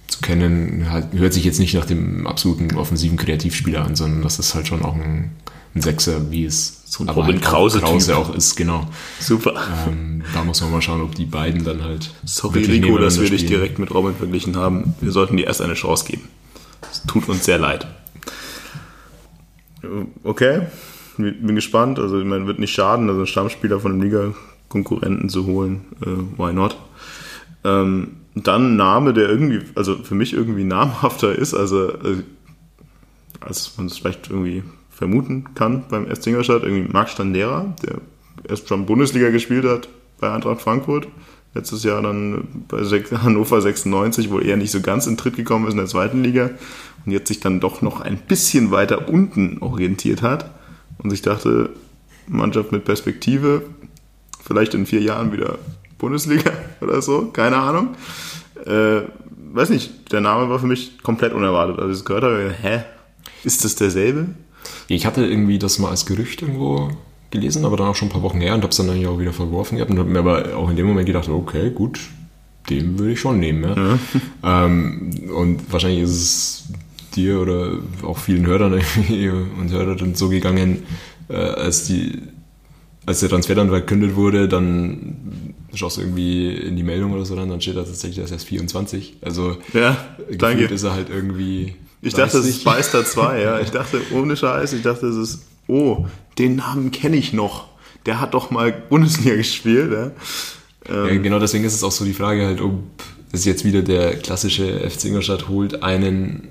[0.07, 4.39] zu kennen, halt, hört sich jetzt nicht nach dem absoluten offensiven Kreativspieler an, sondern das
[4.39, 5.33] ist halt schon auch ein,
[5.77, 8.89] ein Sechser, wie es so ein Robin halt Krause, Krause auch ist, genau.
[9.21, 9.55] Super.
[9.87, 12.11] Ähm, da muss man mal schauen, ob die beiden dann halt.
[12.25, 14.95] Sorry, Rico, dass wir dich direkt mit Robin verglichen haben.
[15.01, 16.29] Wir sollten dir erst eine Chance geben.
[16.91, 17.87] Es tut uns sehr leid.
[20.25, 20.63] Okay,
[21.19, 21.99] bin gespannt.
[21.99, 25.85] Also, ich meine, wird nicht schaden, also einen Stammspieler von einem Liga-Konkurrenten zu holen.
[26.01, 26.77] Äh, why not?
[27.65, 32.23] Ähm, dann ein Name, der irgendwie, also für mich irgendwie namhafter ist, also äh,
[33.41, 34.63] als man es vielleicht irgendwie
[34.97, 37.97] vermuten kann beim SC Ingolstadt, irgendwie Marc Standera, der
[38.49, 41.07] erst schon Bundesliga gespielt hat bei Eintracht Frankfurt,
[41.55, 42.79] letztes Jahr dann bei
[43.23, 46.51] Hannover 96, wo er nicht so ganz in Tritt gekommen ist in der zweiten Liga
[47.05, 50.51] und jetzt sich dann doch noch ein bisschen weiter unten orientiert hat
[50.97, 51.71] und sich dachte,
[52.27, 53.63] Mannschaft mit Perspektive,
[54.43, 55.59] vielleicht in vier Jahren wieder
[55.99, 57.97] Bundesliga oder so, keine Ahnung.
[58.65, 59.03] Äh,
[59.53, 61.79] weiß nicht, der Name war für mich komplett unerwartet.
[61.79, 62.81] Also ich gehört habe, hä,
[63.45, 64.29] ist das derselbe?
[64.89, 66.91] Ich hatte irgendwie das mal als Gerücht irgendwo
[67.31, 69.19] gelesen, aber dann auch schon ein paar Wochen her und habe es dann eigentlich auch
[69.19, 71.99] wieder verworfen gehabt und habe mir aber auch in dem Moment gedacht, okay, gut,
[72.71, 73.65] den würde ich schon nehmen.
[73.65, 73.75] Ja?
[73.77, 73.99] ja.
[74.65, 76.65] Ähm, und wahrscheinlich ist es
[77.17, 78.75] dir oder auch vielen Hörern
[79.59, 80.85] und Hörern so gegangen,
[81.29, 82.23] äh, als die
[83.07, 87.37] als der Transfer dann verkündet wurde, dann schaust du irgendwie in die Meldung oder so
[87.37, 89.19] dann, dann steht da tatsächlich, er ist erst 24.
[89.23, 89.97] Also ja,
[90.37, 90.65] danke.
[90.65, 91.77] ist er halt irgendwie.
[92.07, 93.61] Ich dachte, es ist Beister 2, ja.
[93.61, 96.07] Ich dachte, ohne Scheiß, ich dachte, es ist, oh,
[96.39, 97.67] den Namen kenne ich noch.
[98.07, 100.11] Der hat doch mal Bundesliga gespielt, ja.
[100.89, 101.23] Ähm, ja.
[101.23, 102.81] Genau deswegen ist es auch so die Frage halt, ob
[103.33, 106.49] es jetzt wieder der klassische FC Ingolstadt holt einen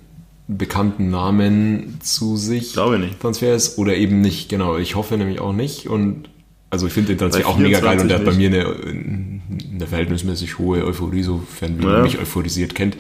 [0.48, 3.20] bekannten Namen zu sich Glaube nicht.
[3.20, 4.50] Transfer ist oder eben nicht.
[4.50, 6.30] Genau, ich hoffe nämlich auch nicht und
[6.70, 9.88] also ich finde den Transfer auch mega geil und der hat bei mir eine, eine
[9.88, 11.90] verhältnismäßig hohe Euphorie, sofern wie ja.
[11.90, 12.98] man mich euphorisiert kennt,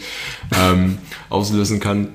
[0.57, 0.97] ähm,
[1.29, 2.09] auslösen kann.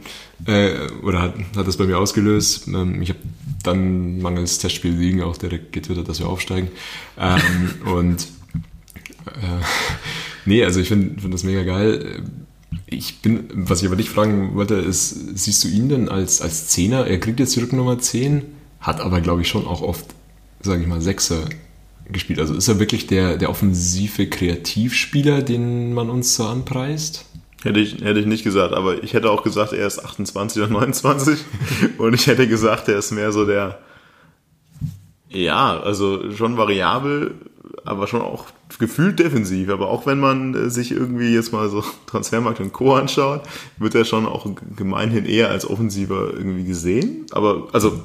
[0.46, 2.68] Äh, oder hat, hat das bei mir ausgelöst.
[2.68, 3.20] Ähm, ich habe
[3.62, 6.68] dann mangels Testspiel liegen auch direkt getwittert, dass wir aufsteigen.
[7.18, 7.40] Ähm,
[7.94, 8.26] und
[9.26, 9.62] äh,
[10.46, 12.22] nee, also ich finde find das mega geil.
[12.86, 16.68] Ich bin, was ich aber dich fragen wollte, ist, siehst du ihn denn als, als
[16.68, 17.06] Zehner?
[17.06, 18.42] Er kriegt jetzt die Rücknummer 10,
[18.80, 20.06] hat aber, glaube ich, schon auch oft
[20.62, 21.44] sage ich mal, Sechser
[22.10, 22.38] gespielt.
[22.38, 27.24] Also ist er wirklich der, der offensive Kreativspieler, den man uns so anpreist?
[27.62, 30.72] Hätte ich, hätte ich nicht gesagt, aber ich hätte auch gesagt, er ist 28 oder
[30.72, 31.38] 29
[31.98, 33.78] und ich hätte gesagt, er ist mehr so der,
[35.28, 37.34] ja, also schon variabel,
[37.84, 38.46] aber schon auch
[38.78, 39.68] gefühlt defensiv.
[39.70, 42.94] Aber auch wenn man äh, sich irgendwie jetzt mal so Transfermarkt und Co.
[42.94, 43.42] anschaut,
[43.78, 44.46] wird er schon auch
[44.76, 47.26] gemeinhin eher als offensiver irgendwie gesehen.
[47.32, 48.00] Aber also,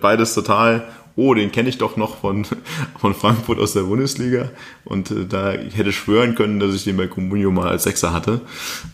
[0.00, 2.46] beides total oh, den kenne ich doch noch von,
[2.98, 4.50] von Frankfurt aus der Bundesliga.
[4.84, 8.12] Und äh, da ich hätte schwören können, dass ich den bei Comunio mal als Sechser
[8.12, 8.40] hatte.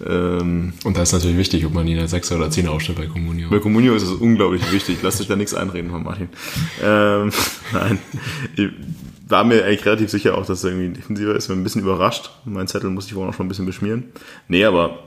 [0.07, 3.07] Ähm, und da ist natürlich wichtig, ob man ihn als Sechser oder Zehner aufstellt bei
[3.07, 3.49] Comunio.
[3.51, 4.99] Bei Comunio ist es unglaublich wichtig.
[5.03, 6.29] Lass dich da nichts einreden von Martin.
[6.83, 7.31] Ähm,
[7.73, 7.99] nein.
[8.57, 8.69] Ich
[9.29, 11.49] war mir eigentlich relativ sicher auch, dass er irgendwie defensiver ist.
[11.49, 12.31] Bin ein bisschen überrascht.
[12.45, 14.05] Mein Zettel muss ich wohl noch schon ein bisschen beschmieren.
[14.49, 15.01] Nee, aber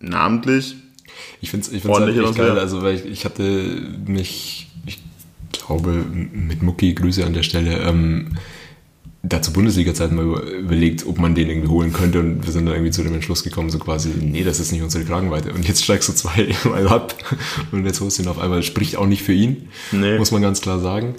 [0.00, 0.76] namentlich
[1.40, 3.42] ich finde es ich find's halt echt geil, also weil ich, ich hatte
[4.06, 4.68] mich
[5.72, 8.36] glaube, mit Mucki, Grüße an der Stelle, ähm,
[9.22, 12.74] da zur Bundesliga-Zeit mal überlegt, ob man den irgendwie holen könnte und wir sind dann
[12.74, 15.52] irgendwie zu dem Entschluss gekommen, so quasi, nee, das ist nicht unsere Kragenweite.
[15.52, 17.14] Und jetzt steigst du zweimal ab
[17.70, 18.62] und jetzt holst du ihn auf einmal.
[18.62, 20.18] Spricht auch nicht für ihn, nee.
[20.18, 21.14] muss man ganz klar sagen.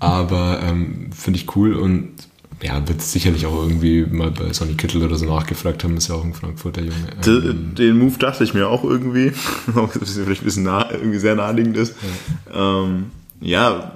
[0.00, 2.12] Aber ähm, finde ich cool und
[2.62, 6.14] ja, wird sicherlich auch irgendwie mal bei Sonny Kittel oder so nachgefragt haben, ist ja
[6.14, 7.08] auch ein Frankfurter Junge.
[7.26, 9.32] Ähm, den Move dachte ich mir auch irgendwie,
[9.74, 11.94] auch vielleicht ein bisschen nah, irgendwie sehr naheliegend ist.
[12.52, 12.84] Ja.
[12.84, 13.06] Ähm,
[13.44, 13.92] ja,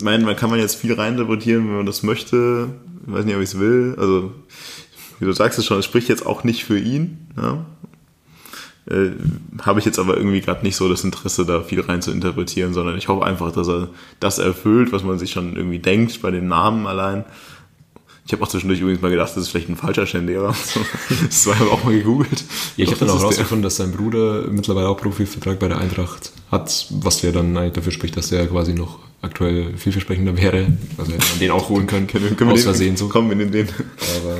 [0.00, 2.68] mein, man kann man jetzt viel reininterpretieren, wenn man das möchte.
[3.06, 3.96] Ich weiß nicht, ob ich es will.
[3.98, 4.32] Also,
[5.18, 7.28] wie du sagst es schon, es spricht jetzt auch nicht für ihn.
[7.36, 7.64] Ja?
[8.88, 9.10] Äh,
[9.62, 12.72] Habe ich jetzt aber irgendwie gerade nicht so das Interesse, da viel rein zu interpretieren,
[12.72, 13.88] sondern ich hoffe einfach, dass er
[14.20, 17.24] das erfüllt, was man sich schon irgendwie denkt bei dem Namen allein.
[18.26, 20.54] Ich habe auch zwischendurch übrigens mal gedacht, das ist vielleicht ein falscher Schendera.
[21.24, 22.44] Das war aber auch mal gegoogelt.
[22.76, 26.32] Ja, ich habe dann auch rausgefunden, dass sein Bruder mittlerweile auch Profivertrag bei der Eintracht
[26.50, 30.66] hat, was ja dann eigentlich dafür spricht, dass der quasi noch aktuell vielversprechender wäre.
[30.96, 32.06] Also hätte man den auch holen können.
[32.06, 33.08] können, können aus Versehen so.
[33.08, 33.68] Kommen wir in den.
[33.68, 34.38] Aber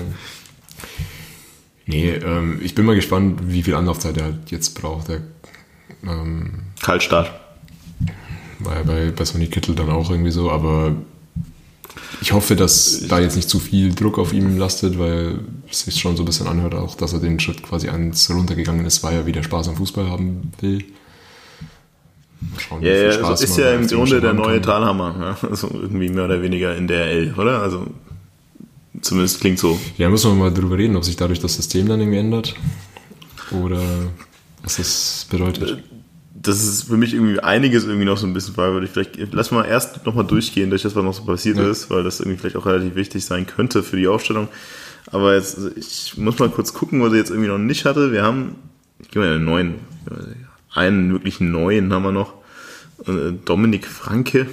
[1.86, 5.08] nee, ähm, ich bin mal gespannt, wie viel Anlaufzeit er halt jetzt braucht.
[5.08, 5.20] Der,
[6.06, 7.32] ähm, Kaltstart.
[8.60, 10.96] War ja bei, bei Sony Kittel dann auch irgendwie so, aber
[12.20, 16.00] ich hoffe, dass da jetzt nicht zu viel Druck auf ihm lastet, weil es sich
[16.00, 19.14] schon so ein bisschen anhört, auch dass er den Schritt quasi eins runtergegangen ist, weil
[19.14, 20.84] er wieder Spaß am Fußball haben will.
[22.58, 25.48] Schauen, ja, ja Spaß also ist ja im Grunde der neue Talhammer, ja?
[25.48, 27.60] also irgendwie mehr oder weniger in der L, oder?
[27.60, 27.86] Also
[29.00, 29.78] zumindest klingt so.
[29.96, 32.54] Ja, müssen wir mal drüber reden, ob sich dadurch das System dann irgendwie ändert
[33.50, 33.80] oder
[34.62, 35.82] was das bedeutet.
[36.44, 38.90] Das ist für mich irgendwie einiges irgendwie noch so ein bisschen fragwürdig.
[38.90, 41.68] Vielleicht lass mal erst nochmal durchgehen durch das, was noch so passiert ja.
[41.68, 44.48] ist, weil das irgendwie vielleicht auch relativ wichtig sein könnte für die Aufstellung.
[45.10, 48.12] Aber jetzt, ich muss mal kurz gucken, was er jetzt irgendwie noch nicht hatte.
[48.12, 48.56] Wir haben,
[49.00, 49.74] ich gehe mal einen neuen,
[50.72, 52.34] einen wirklichen neuen haben wir noch.
[53.06, 54.46] Äh, Dominik Franke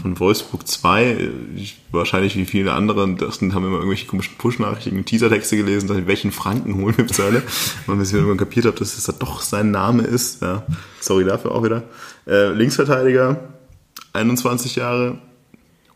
[0.00, 5.56] von Wolfsburg 2, ich, wahrscheinlich wie viele andere, das haben immer irgendwelche komischen Push-Nachrichten, Teasertexte
[5.56, 7.42] gelesen, dass welchen Franken holen wir Zölle,
[7.86, 10.40] weil wir irgendwann kapiert haben, dass das doch sein Name ist.
[10.40, 10.64] Ja,
[11.00, 11.82] sorry dafür auch wieder.
[12.26, 13.38] Äh, Linksverteidiger,
[14.14, 15.18] 21 Jahre,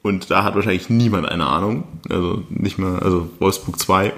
[0.02, 1.84] und da hat wahrscheinlich niemand eine Ahnung.
[2.08, 4.12] Also nicht mal, also Wolfsburg 2.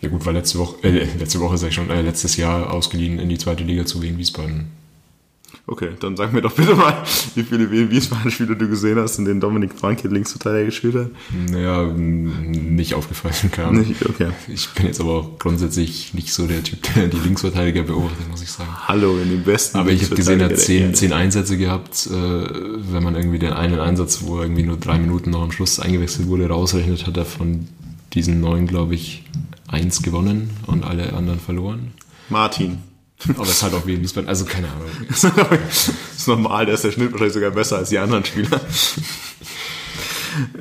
[0.00, 3.18] Ja gut, war letzte Woche, äh, letzte Woche sag ich schon, äh, letztes Jahr ausgeliehen
[3.18, 4.66] in die zweite Liga zu Wien Wiesbaden.
[5.66, 6.94] Okay, dann sag mir doch bitte mal,
[7.34, 11.10] wie viele Wiesbaden-Spiele du gesehen hast, in denen Dominik Franke Linksverteidiger gespielt hat.
[11.50, 13.76] Naja, nicht aufgefallen kam.
[13.76, 14.28] Nicht, okay.
[14.48, 18.42] Ich bin jetzt aber auch grundsätzlich nicht so der Typ, der die Linksverteidiger beobachtet, muss
[18.42, 18.68] ich sagen.
[18.86, 22.08] Hallo, in den besten Aber ich habe gesehen, er hat zehn, zehn Einsätze gehabt.
[22.08, 25.50] Äh, wenn man irgendwie den einen Einsatz, wo er irgendwie nur drei Minuten noch am
[25.50, 27.68] Schluss eingewechselt wurde, rausrechnet, hat er von
[28.12, 29.24] diesen neun, glaube ich,
[29.66, 31.92] eins gewonnen und alle anderen verloren.
[32.28, 32.78] Martin.
[33.34, 34.88] Aber es ist halt auch wie Wiesbaden, also keine Ahnung.
[35.08, 38.60] das ist normal, da ist der Schnitt wahrscheinlich sogar besser als die anderen Spieler.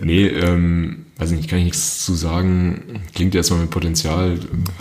[0.02, 3.02] Nee, ähm, weiß nicht, kann ich nichts zu sagen.
[3.16, 4.40] Klingt erstmal mit Potenzial.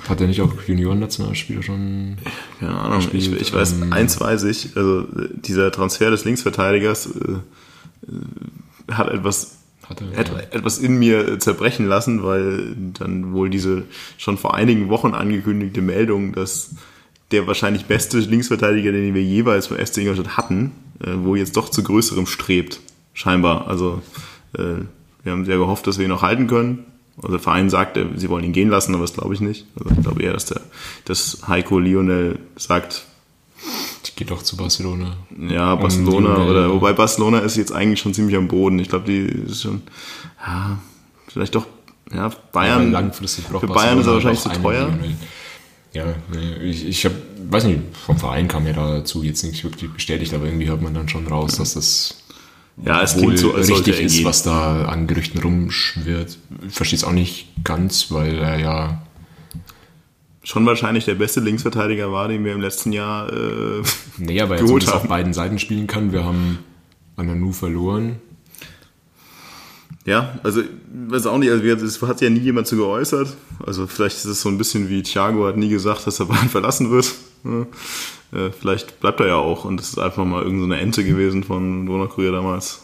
[0.09, 2.19] Hat er nicht auch Junioren-Nationalspieler schon?
[2.61, 8.93] Keine Ahnung, ich, ich, weiß, ähm, eins weiß ich, also dieser Transfer des Linksverteidigers äh,
[8.93, 9.57] hat etwas
[9.89, 10.41] hat er, ja.
[10.51, 13.85] etwas in mir zerbrechen lassen, weil dann wohl diese
[14.17, 16.71] schon vor einigen Wochen angekündigte Meldung, dass
[17.33, 21.69] der wahrscheinlich beste Linksverteidiger, den wir jeweils von FC Ingolstadt hatten, äh, wo jetzt doch
[21.69, 22.81] zu größerem strebt,
[23.15, 23.69] scheinbar.
[23.69, 24.03] Also
[24.57, 24.85] äh,
[25.23, 26.85] wir haben sehr gehofft, dass wir ihn noch halten können.
[27.17, 29.67] Also der Verein sagt, sie wollen ihn gehen lassen, aber das glaube ich nicht.
[29.79, 30.61] Also ich glaube eher, dass, der,
[31.05, 33.05] dass Heiko Lionel sagt,
[34.05, 35.17] ich gehe doch zu Barcelona.
[35.49, 38.79] Ja, Barcelona oder wobei Barcelona ist jetzt eigentlich schon ziemlich am Boden.
[38.79, 39.83] Ich glaube, die ist schon
[40.45, 40.79] ja,
[41.29, 41.67] vielleicht doch
[42.13, 42.93] ja, Bayern.
[42.93, 44.89] Ja, langfristig für Bayern ist er wahrscheinlich zu teuer.
[44.89, 45.17] Lionel.
[45.93, 46.15] Ja,
[46.63, 47.13] ich, ich hab,
[47.51, 50.95] weiß nicht, vom Verein kam ja dazu jetzt nicht wirklich bestätigt, aber irgendwie hört man
[50.95, 52.23] dann schon raus, dass das
[52.83, 56.39] ja, es klingt so, als richtig ist, was da an Gerüchten rumschwirrt.
[56.67, 59.03] Ich verstehe es auch nicht ganz, weil er ja
[60.43, 63.83] schon wahrscheinlich der beste Linksverteidiger war, den wir im letzten Jahr äh,
[64.19, 66.13] Nee, aber er jetzt auf beiden Seiten spielen kann.
[66.13, 66.59] Wir haben
[67.17, 68.17] Ananu verloren.
[70.05, 70.63] Ja, also
[71.09, 73.37] weiß auch nicht, also es hat ja nie jemand zu geäußert.
[73.65, 76.49] Also vielleicht ist es so ein bisschen wie Thiago hat nie gesagt, dass er Bayern
[76.49, 77.13] verlassen wird.
[77.45, 77.67] Ja,
[78.39, 81.45] äh, vielleicht bleibt er ja auch und das ist einfach mal irgendeine so Ente gewesen
[81.45, 82.83] von Donau-Kurier damals.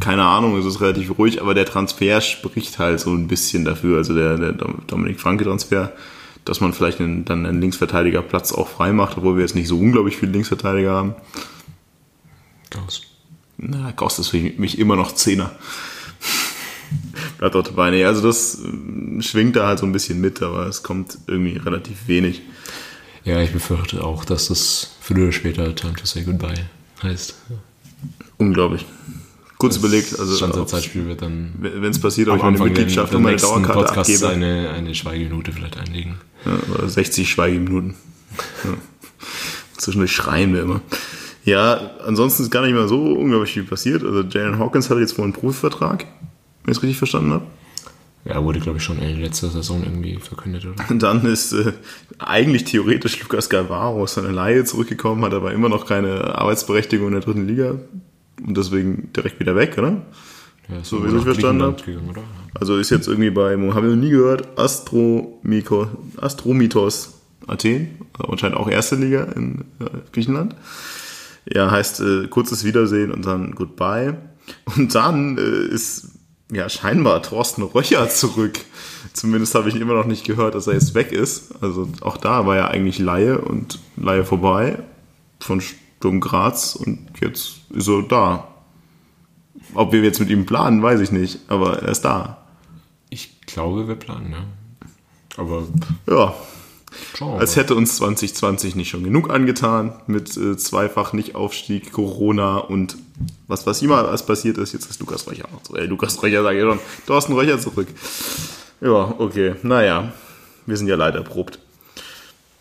[0.00, 3.96] Keine Ahnung, es ist relativ ruhig, aber der Transfer spricht halt so ein bisschen dafür,
[3.96, 4.52] also der, der
[4.86, 5.92] Dominik Franke-Transfer,
[6.44, 9.78] dass man vielleicht einen, dann einen Linksverteidigerplatz auch frei macht, obwohl wir jetzt nicht so
[9.78, 11.14] unglaublich viele Linksverteidiger haben.
[12.70, 13.02] Gauss.
[13.56, 15.50] Na, Gauss ist für mich immer noch Zehner.
[17.38, 17.90] Bleibt auch dabei.
[17.90, 21.56] Nee, also das äh, schwingt da halt so ein bisschen mit, aber es kommt irgendwie
[21.56, 22.42] relativ wenig.
[23.24, 26.66] Ja, ich befürchte auch, dass das früher oder später Time to Say Goodbye
[27.02, 27.34] heißt.
[28.38, 28.86] Unglaublich.
[29.58, 33.36] Kurz das überlegt, also Zeitspiel wird dann, wenn es passiert, ich meine Mitgliedschaft und meine
[33.36, 34.28] Dauerkarte Podcast abgebe.
[34.28, 36.18] Eine, eine Schweigeminute vielleicht einlegen.
[36.46, 37.94] Ja, oder 60 Schweigeminuten.
[38.64, 38.70] Ja.
[39.76, 40.80] Zwischendurch schreien wir immer.
[41.44, 44.04] Ja, ansonsten ist gar nicht mehr so unglaublich viel passiert.
[44.04, 46.06] Also Jalen Hawkins hatte jetzt wohl einen Profivertrag
[46.64, 47.44] wenn ich es richtig verstanden habe.
[48.24, 50.84] Ja, wurde, glaube ich, schon in letzter Saison irgendwie verkündet, oder?
[50.90, 51.72] Und dann ist äh,
[52.18, 57.12] eigentlich theoretisch Lukas Galvaro aus seiner Laie zurückgekommen, hat aber immer noch keine Arbeitsberechtigung in
[57.14, 57.76] der dritten Liga
[58.46, 60.02] und deswegen direkt wieder weg, oder?
[60.68, 61.76] Ja, so wie ich verstanden habe.
[62.54, 65.86] Also ist jetzt irgendwie bei, habe ich noch nie gehört, Astromiko,
[66.20, 67.14] Astromitos
[67.46, 70.54] Athen, also anscheinend auch erste Liga in äh, Griechenland.
[71.50, 74.18] Ja, heißt äh, kurzes Wiedersehen und dann Goodbye.
[74.76, 76.17] Und dann äh, ist
[76.50, 78.58] ja, scheinbar Thorsten Röcher zurück.
[79.12, 81.62] Zumindest habe ich immer noch nicht gehört, dass er jetzt weg ist.
[81.62, 84.78] Also auch da war er eigentlich Laie und Laie vorbei
[85.40, 88.48] von Sturm Graz und jetzt ist er da.
[89.74, 92.38] Ob wir jetzt mit ihm planen, weiß ich nicht, aber er ist da.
[93.10, 94.44] Ich glaube, wir planen, ja.
[95.36, 95.66] Aber.
[96.06, 96.34] Ja,
[97.38, 102.96] als hätte uns 2020 nicht schon genug angetan mit äh, zweifach Nicht-Aufstieg, Corona und
[103.46, 104.72] was, was immer alles passiert ist.
[104.72, 105.48] Jetzt ist Lukas Röcher.
[105.74, 106.78] Äh, Lukas Röcher sage ich schon.
[107.06, 107.88] Thorsten Röcher zurück.
[108.80, 109.54] Ja, okay.
[109.62, 110.12] Naja,
[110.66, 111.58] wir sind ja leider erprobt.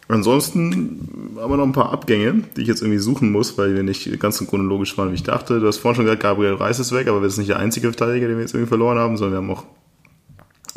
[0.10, 3.84] Ansonsten haben wir noch ein paar Abgänge, die ich jetzt irgendwie suchen muss, weil wir
[3.84, 5.60] nicht ganz so chronologisch waren, wie ich dachte.
[5.60, 7.90] Du hast vorhin schon gesagt, Gabriel Reis ist weg, aber wir sind nicht der einzige
[7.92, 9.66] Verteidiger, den wir jetzt irgendwie verloren haben, sondern wir haben auch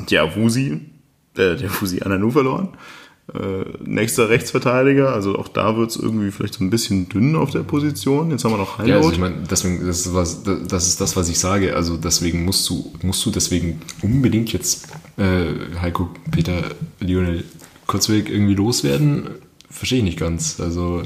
[0.07, 0.81] Diawusi,
[1.37, 2.71] äh, Diawusi Ananu verloren.
[3.33, 7.51] Äh, nächster Rechtsverteidiger, also auch da wird es irgendwie vielleicht so ein bisschen dünn auf
[7.51, 8.31] der Position.
[8.33, 8.91] Jetzt haben wir noch Heinrich.
[8.91, 11.77] Ja, also ich meine, deswegen, das ist, was, das ist das, was ich sage.
[11.77, 15.45] Also deswegen musst du, musst du deswegen unbedingt jetzt äh,
[15.81, 16.65] Heiko, Peter,
[16.99, 17.45] Lionel
[17.87, 19.29] Kurzweg irgendwie loswerden.
[19.69, 20.59] Verstehe ich nicht ganz.
[20.59, 21.03] Also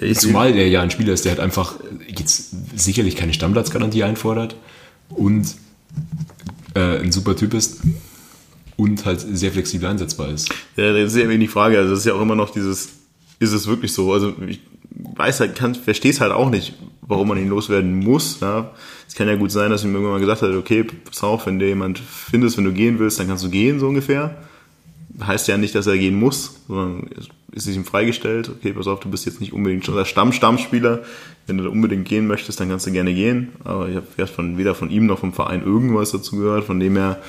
[0.00, 1.74] Ich- Zumal der ja ein Spieler ist, der halt einfach
[2.06, 4.56] jetzt sicherlich keine Stammplatzgarantie einfordert
[5.10, 5.56] und
[6.74, 7.80] äh, ein super Typ ist
[8.78, 10.50] und halt sehr flexibel einsetzbar ist.
[10.76, 11.78] Ja, das ist ja wenig Frage.
[11.78, 12.90] Also, das ist ja auch immer noch dieses,
[13.40, 14.12] ist es wirklich so?
[14.12, 14.60] Also, ich
[15.16, 18.38] weiß halt, kann, verstehe es halt auch nicht, warum man ihn loswerden muss.
[18.40, 18.70] Ja.
[19.08, 21.58] Es kann ja gut sein, dass ihm irgendwann mal gesagt hat, okay, pass auf, wenn
[21.58, 24.42] dir jemand findest, wenn du gehen willst, dann kannst du gehen, so ungefähr.
[25.20, 27.10] Heißt ja nicht, dass er gehen muss, sondern
[27.50, 31.02] ist es ihm freigestellt, okay, pass auf, du bist jetzt nicht unbedingt schon der Stamm-Stammspieler.
[31.48, 33.48] Wenn du unbedingt gehen möchtest, dann kannst du gerne gehen.
[33.64, 36.78] Aber ich habe erst von, weder von ihm noch vom Verein irgendwas dazu gehört, von
[36.78, 37.20] dem her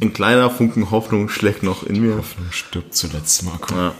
[0.00, 2.16] ein kleiner Funken Hoffnung schlägt noch in mir.
[2.16, 3.74] Hoffnung stirbt zuletzt, Marco.
[3.74, 3.94] Ja.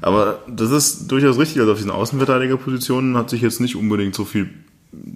[0.00, 1.60] Aber das ist durchaus richtig.
[1.60, 4.50] Also auf diesen Außenverteidigerpositionen hat sich jetzt nicht unbedingt so viel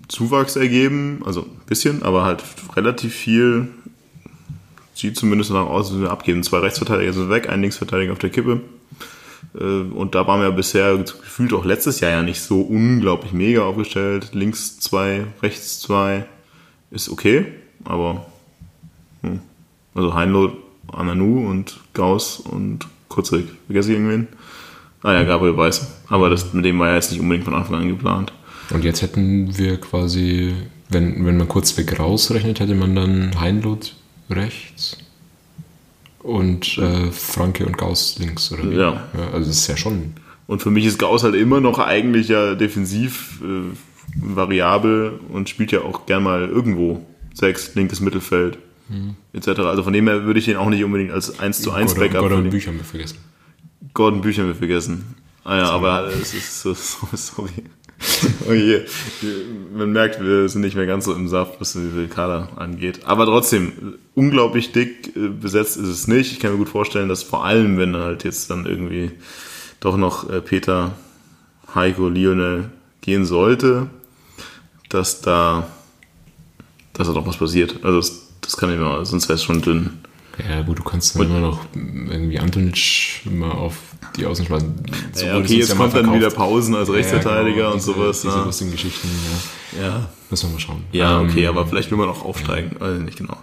[0.09, 1.23] Zuwachs ergeben.
[1.27, 2.43] Also ein bisschen, aber halt
[2.75, 3.69] relativ viel.
[4.95, 6.43] Sieht zumindest nach aus, dass wir abgeben.
[6.43, 8.63] Zwei Rechtsverteidiger sind weg, ein Linksverteidiger auf der Kippe.
[9.55, 13.63] Äh, Und da waren wir bisher gefühlt auch letztes Jahr ja nicht so unglaublich mega
[13.63, 14.31] aufgestellt.
[14.33, 16.27] Links zwei, rechts zwei
[16.91, 17.47] ist okay,
[17.85, 18.27] aber.
[19.99, 20.53] Also Heinlo,
[20.93, 23.47] Ananu und Gauss und Kurzig.
[23.67, 24.29] Vergesse ich irgendwen?
[25.03, 26.05] Ah ja, Gabriel Weiß.
[26.09, 28.33] Aber das, mit dem war ja jetzt nicht unbedingt von Anfang an geplant.
[28.71, 30.55] Und jetzt hätten wir quasi,
[30.89, 33.95] wenn, wenn man kurz weg rausrechnet, hätte man dann Heinlot
[34.31, 34.99] rechts
[36.23, 38.77] und äh, Franke und Gauss links, oder wie?
[38.77, 39.05] Ja.
[39.33, 40.13] Also das ist ja schon.
[40.47, 43.75] Und für mich ist Gauss halt immer noch eigentlich ja defensiv äh,
[44.15, 47.05] variabel und spielt ja auch gern mal irgendwo.
[47.35, 48.59] Sechs, linkes Mittelfeld,
[49.33, 49.49] etc.
[49.61, 52.09] Also von dem her würde ich den auch nicht unbedingt als 1 zu 1 Gordon,
[52.09, 53.19] Backup Gordon für den- Bücher haben wir vergessen.
[53.95, 55.15] Gordon Bücher haben wir vergessen.
[55.45, 57.51] Ah ja, aber es ist so, so sorry.
[58.49, 58.83] Oh je.
[59.75, 63.01] Man merkt, wir sind nicht mehr ganz so im Saft, was diese Kader angeht.
[63.07, 63.73] Aber trotzdem,
[64.15, 66.31] unglaublich dick äh, besetzt ist es nicht.
[66.33, 69.11] Ich kann mir gut vorstellen, dass vor allem, wenn halt jetzt dann irgendwie
[69.81, 70.93] doch noch äh, Peter,
[71.75, 72.71] Heiko, Lionel
[73.01, 73.89] gehen sollte,
[74.91, 75.67] dass da,
[76.93, 77.85] dass da doch was passiert.
[77.85, 77.99] Also
[78.49, 79.99] das, kann ich mir, sonst wäre es schon dünn.
[80.49, 83.75] Ja, gut, du kannst dann immer noch irgendwie Antonic mal auf
[84.17, 84.75] die Außen schmeißen.
[85.13, 87.93] So Ja, okay, jetzt ja kommt dann wieder Pausen als Rechtsverteidiger Ja, genau, und diese,
[87.93, 88.21] sowas.
[88.23, 88.45] Diese ja.
[88.45, 89.09] lustigen Geschichten,
[89.77, 89.83] ja.
[89.83, 90.85] Ja, Müssen wir mal schauen.
[90.93, 92.77] Ja, Ähm, okay, aber vielleicht will man auch aufsteigen.
[92.81, 93.37] Also nicht genau.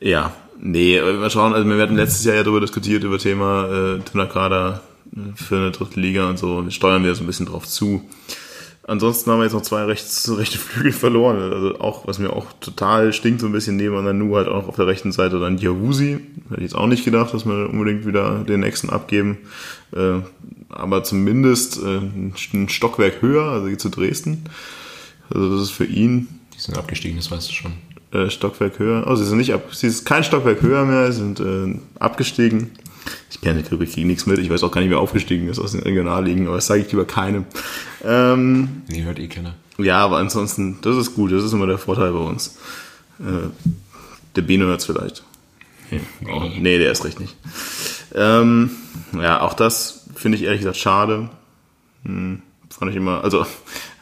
[0.00, 1.52] Ja, nee, aber mal schauen.
[1.52, 5.56] Also wir hatten letztes Jahr ja darüber diskutiert, über Thema äh, dünner Kader äh, für
[5.56, 6.64] eine dritte Liga und so.
[6.64, 8.02] Wir steuern wieder so ein bisschen drauf zu.
[8.86, 11.52] Ansonsten haben wir jetzt noch zwei rechts, rechte Flügel verloren.
[11.52, 14.76] Also auch, was mir auch total stinkt, so ein bisschen neben Nanu halt auch auf
[14.76, 16.18] der rechten Seite dann Diawusi.
[16.48, 19.38] Hätte ich jetzt auch nicht gedacht, dass wir unbedingt wieder den nächsten abgeben.
[19.94, 20.20] Äh,
[20.70, 21.98] aber zumindest äh,
[22.54, 24.44] ein Stockwerk höher, also geht zu Dresden.
[25.32, 27.72] Also das ist für ihn Die sind abgestiegen, das weißt du schon.
[28.12, 29.04] äh, Stockwerk höher.
[29.06, 32.70] Oh, sie sind nicht ab, sie ist kein Stockwerk höher mehr, sie sind abgestiegen.
[33.30, 34.38] Ich kenne kriege nichts mit.
[34.38, 36.90] Ich weiß auch gar nicht, wer aufgestiegen ist aus den Regionalligen, aber das sage ich
[36.92, 37.44] lieber keinem.
[38.04, 39.54] Ähm, Nee, hört eh keiner.
[39.78, 41.32] ja, aber ansonsten, das ist gut.
[41.32, 42.58] Das ist immer der Vorteil bei uns.
[43.18, 43.48] Äh,
[44.36, 45.24] der Beno hört's vielleicht.
[45.90, 47.36] Nee, oh, nee, der ist recht nicht.
[48.14, 48.70] Ähm,
[49.14, 51.30] ja, auch das finde ich ehrlich gesagt schade.
[52.04, 53.44] Hm, fand ich immer, also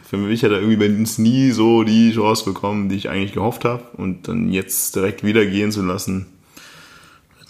[0.08, 3.32] für mich hat er irgendwie bei uns nie so die Chance bekommen, die ich eigentlich
[3.32, 3.82] gehofft habe.
[3.94, 6.26] Und dann jetzt direkt wieder gehen zu lassen,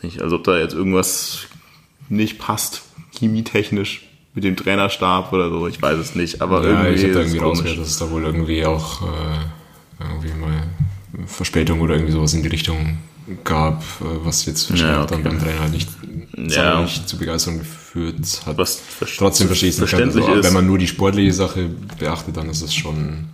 [0.03, 1.41] nicht, als ob da jetzt irgendwas
[2.09, 2.83] nicht passt,
[3.19, 4.03] chemietechnisch
[4.35, 6.41] mit dem Trainerstab oder so, ich weiß es nicht.
[6.43, 10.05] Aber Ja, irgendwie ich habe da irgendwie rausgehört, dass es da wohl irgendwie auch äh,
[10.05, 10.63] irgendwie mal
[11.27, 12.99] Verspätung oder irgendwie sowas in die Richtung
[13.45, 15.29] gab, äh, was jetzt wahrscheinlich Ja, auch dann okay.
[15.31, 15.89] beim Trainer nicht,
[16.37, 16.81] Ja.
[16.83, 18.57] nicht zu Begeisterung geführt hat.
[18.59, 18.81] Was
[19.17, 20.01] Trotzdem verstehe ich es nicht ganz.
[20.15, 20.47] verständlich Also, ist.
[20.47, 23.29] wenn man nur die sportliche Sache beachtet, dann ist es schon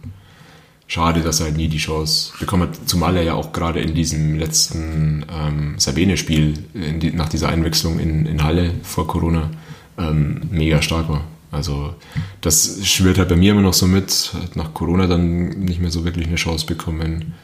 [0.86, 2.88] schade, dass er halt nie die Chance bekommen hat.
[2.88, 7.98] Zumal er ja auch gerade in diesem letzten ähm, Sabine-Spiel, in die, nach dieser Einwechslung
[7.98, 9.50] in, in Halle vor Corona,
[9.98, 11.24] ähm, mega stark war.
[11.50, 11.94] Also
[12.40, 14.32] das schwirrt halt bei mir immer noch so mit.
[14.42, 17.34] Hat nach Corona dann nicht mehr so wirklich eine Chance bekommen.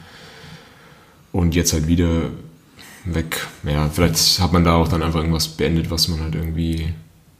[1.32, 2.30] Und jetzt halt wieder
[3.04, 3.46] weg.
[3.62, 6.92] Ja, vielleicht hat man da auch dann einfach irgendwas beendet, was man halt irgendwie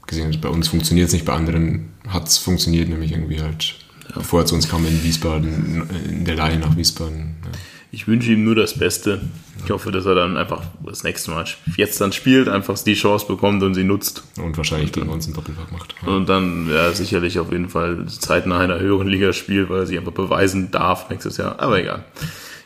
[0.06, 0.40] gesehen hat.
[0.40, 3.76] Bei uns funktioniert es nicht, bei anderen hat es funktioniert, nämlich irgendwie halt,
[4.14, 7.36] bevor er zu uns kam in Wiesbaden, in der Leihe nach Wiesbaden.
[7.44, 7.50] Ja.
[7.92, 9.20] Ich wünsche ihm nur das Beste.
[9.64, 11.44] Ich hoffe, dass er dann einfach das nächste Mal
[11.76, 14.22] jetzt dann spielt, einfach die Chance bekommt und sie nutzt.
[14.36, 15.96] Und wahrscheinlich gegen uns einen Doppelpack macht.
[16.02, 16.12] Ja.
[16.12, 19.86] Und dann ja, sicherlich auf jeden Fall zeitnah in einer höheren Liga spielt, weil er
[19.86, 21.58] sich einfach beweisen darf nächstes Jahr.
[21.58, 22.04] Aber egal.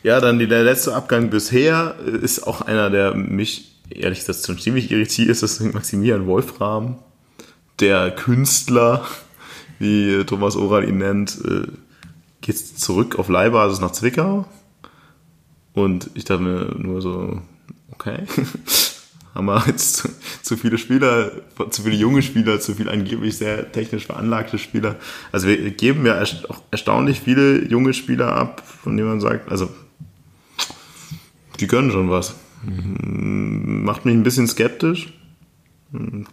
[0.03, 4.59] Ja, dann die, der letzte Abgang bisher ist auch einer, der mich ehrlich gesagt schon
[4.59, 6.99] ziemlich irritiert ist, das ist Maximilian Wolfram,
[7.81, 9.07] der Künstler,
[9.79, 11.67] wie Thomas Oral ihn nennt, äh,
[12.41, 14.47] geht zurück auf Leihbasis nach Zwickau.
[15.73, 17.41] Und ich dachte mir nur so,
[17.93, 18.25] okay.
[19.35, 20.09] haben wir jetzt zu,
[20.43, 21.33] zu viele Spieler,
[21.71, 24.97] zu viele junge Spieler, zu viel angeblich sehr technisch veranlagte Spieler.
[25.33, 29.69] Also wir geben ja auch erstaunlich viele junge Spieler ab, von denen man sagt, also
[31.59, 32.37] die können schon was.
[32.65, 33.85] Mhm.
[33.85, 35.13] Macht mich ein bisschen skeptisch.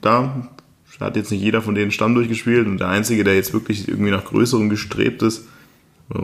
[0.02, 0.50] Da
[1.00, 4.12] hat jetzt nicht jeder von denen Stamm durchgespielt und der Einzige, der jetzt wirklich irgendwie
[4.12, 5.48] nach Größerem gestrebt ist,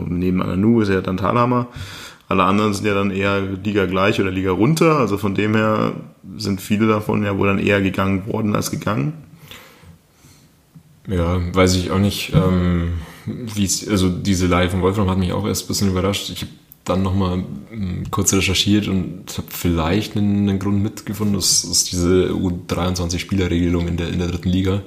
[0.08, 1.68] neben Ananu ist ja dann Talhammer.
[2.28, 4.98] Alle anderen sind ja dann eher Liga gleich oder Liga runter.
[4.98, 5.94] Also von dem her
[6.36, 9.14] sind viele davon ja wohl dann eher gegangen worden als gegangen.
[11.06, 12.34] Ja, weiß ich auch nicht.
[12.34, 16.28] Ähm, wie also diese Live von Wolfram hat mich auch erst ein bisschen überrascht.
[16.28, 16.52] Ich habe
[16.88, 22.30] dann nochmal hm, kurz recherchiert und habe vielleicht einen, einen, Grund mitgefunden, das ist diese
[22.30, 24.82] U23-Spielerregelung in der, in der dritten Liga,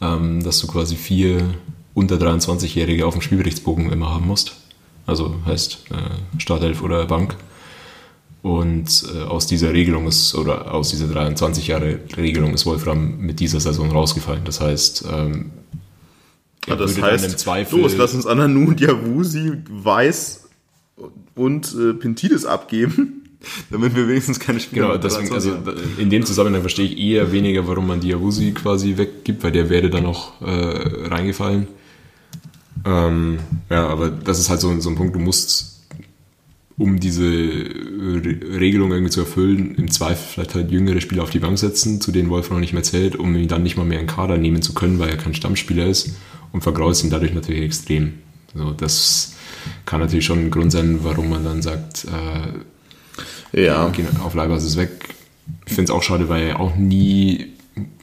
[0.00, 1.54] ähm, dass du quasi vier
[1.94, 4.54] unter 23-Jährige auf dem Spielberichtsbogen immer haben musst.
[5.06, 7.36] Also heißt äh, Startelf oder Bank.
[8.42, 13.38] Und äh, aus dieser Regelung ist, oder aus dieser 23 Jahre Regelung ist Wolfram mit
[13.38, 14.42] dieser Saison rausgefallen.
[14.44, 15.52] Das heißt, ähm,
[16.66, 20.41] ja, das heißt, im Zweifel los, lass uns Ananu Diawusi Weiß
[21.34, 23.22] und äh, Pintidis abgeben,
[23.70, 25.56] damit wir wenigstens keine Spieler Genau, deswegen, also
[25.98, 29.90] in dem Zusammenhang verstehe ich eher weniger, warum man Diawusi quasi weggibt, weil der wäre
[29.90, 31.66] dann noch äh, reingefallen.
[32.84, 33.38] Ähm,
[33.70, 35.82] ja, aber das ist halt so, so ein Punkt, du musst,
[36.78, 41.38] um diese Re Regelung irgendwie zu erfüllen, im Zweifel vielleicht halt jüngere Spieler auf die
[41.38, 44.00] Bank setzen, zu denen Wolf noch nicht mehr zählt, um ihn dann nicht mal mehr
[44.00, 46.16] in Kader nehmen zu können, weil er kein Stammspieler ist
[46.50, 48.14] und vergraust ihn dadurch natürlich extrem.
[48.54, 49.36] So, das
[49.86, 52.06] kann natürlich schon ein Grund sein, warum man dann sagt,
[53.54, 53.92] äh, ja.
[54.22, 55.14] auf Leihbasis weg.
[55.66, 57.48] Ich finde es auch schade, weil er auch nie,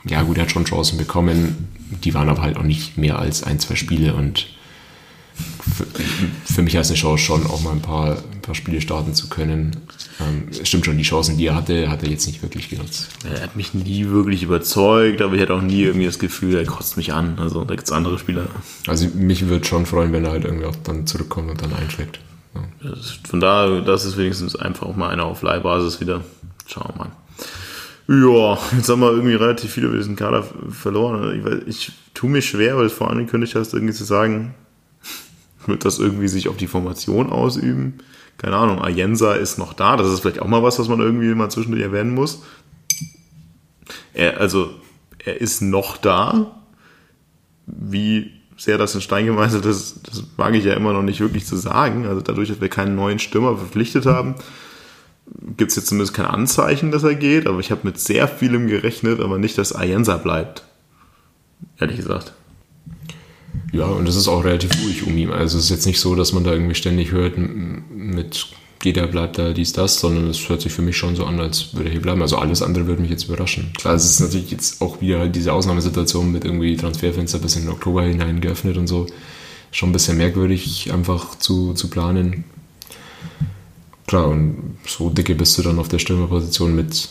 [0.05, 1.69] ja gut, er hat schon Chancen bekommen,
[2.03, 4.47] die waren aber halt auch nicht mehr als ein, zwei Spiele und
[5.75, 5.85] für,
[6.53, 8.17] für mich heißt eine Chance schon, auch mal ein paar,
[8.49, 9.75] paar Spiele starten zu können.
[10.19, 13.09] Ähm, es stimmt schon, die Chancen, die er hatte, hat er jetzt nicht wirklich genutzt.
[13.31, 16.65] Er hat mich nie wirklich überzeugt, aber ich hatte auch nie irgendwie das Gefühl, er
[16.65, 17.37] kotzt mich an.
[17.37, 18.47] Also da gibt es andere Spieler.
[18.87, 22.19] Also mich würde schon freuen, wenn er halt irgendwie auch dann zurückkommt und dann einschlägt.
[22.55, 22.93] Ja.
[23.29, 26.21] Von daher, das ist wenigstens einfach auch mal einer auf Leihbasis wieder.
[26.65, 27.11] Schauen wir mal.
[28.07, 31.37] Ja, jetzt haben wir irgendwie relativ viele über diesen Kader verloren.
[31.37, 34.05] Ich, weiß, ich tue mir schwer, weil es vor allem könnte ich das irgendwie zu
[34.05, 34.55] sagen,
[35.67, 37.99] wird das irgendwie sich auf die Formation ausüben?
[38.39, 39.97] Keine Ahnung, Ayensa ist noch da.
[39.97, 42.41] Das ist vielleicht auch mal was, was man irgendwie mal zwischendurch erwähnen muss.
[44.13, 44.71] Er, also,
[45.23, 46.55] er ist noch da.
[47.67, 51.45] Wie sehr das in Stein gemeißelt ist, das wage ich ja immer noch nicht wirklich
[51.45, 52.07] zu sagen.
[52.07, 54.35] Also dadurch, dass wir keinen neuen Stürmer verpflichtet haben,
[55.57, 57.45] gibt es jetzt zumindest kein Anzeichen, dass er geht.
[57.45, 60.63] Aber ich habe mit sehr vielem gerechnet, aber nicht, dass Ayensa bleibt.
[61.77, 62.33] Ehrlich gesagt.
[63.71, 65.29] Ja, und es ist auch relativ ruhig um ihn.
[65.29, 68.47] Also es ist jetzt nicht so, dass man da irgendwie ständig hört, mit
[68.83, 71.73] jeder bleibt da dies, das, sondern es hört sich für mich schon so an, als
[71.73, 72.21] würde er hier bleiben.
[72.21, 73.71] Also alles andere würde mich jetzt überraschen.
[73.77, 77.71] Klar, es ist natürlich jetzt auch wieder diese Ausnahmesituation mit irgendwie Transferfenster bis in den
[77.71, 79.05] Oktober hinein geöffnet und so.
[79.71, 82.45] Schon ein bisschen merkwürdig, einfach zu, zu planen.
[84.07, 87.09] Klar, und so dicke bist du dann auf der Stürmerposition mit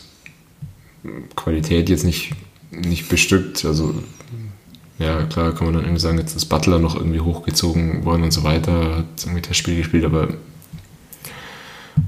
[1.37, 2.33] Qualität jetzt nicht,
[2.71, 3.65] nicht bestückt.
[3.65, 3.95] Also
[4.99, 8.33] ja, klar kann man dann irgendwie sagen, jetzt ist Butler noch irgendwie hochgezogen worden und
[8.33, 10.29] so weiter, hat irgendwie das Spiel gespielt, aber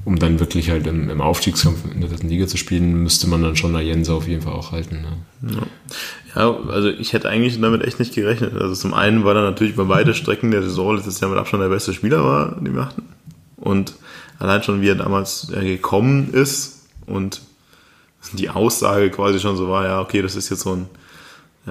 [0.04, 3.42] um dann wirklich halt im, im Aufstiegskampf in der dritten Liga zu spielen, müsste man
[3.42, 5.02] dann schon Jense auf jeden Fall auch halten.
[5.02, 5.54] Ne?
[5.54, 6.42] Ja.
[6.42, 6.56] ja.
[6.68, 8.54] also ich hätte eigentlich damit echt nicht gerechnet.
[8.54, 11.62] Also zum einen, weil er natürlich bei beide Strecken der Saison letztes Jahr mit Abstand
[11.62, 13.02] der beste Spieler war, den wir hatten.
[13.56, 13.94] Und
[14.38, 17.42] allein schon, wie er damals gekommen ist und
[18.32, 20.86] die Aussage quasi schon so war, ja, okay, das ist jetzt so ein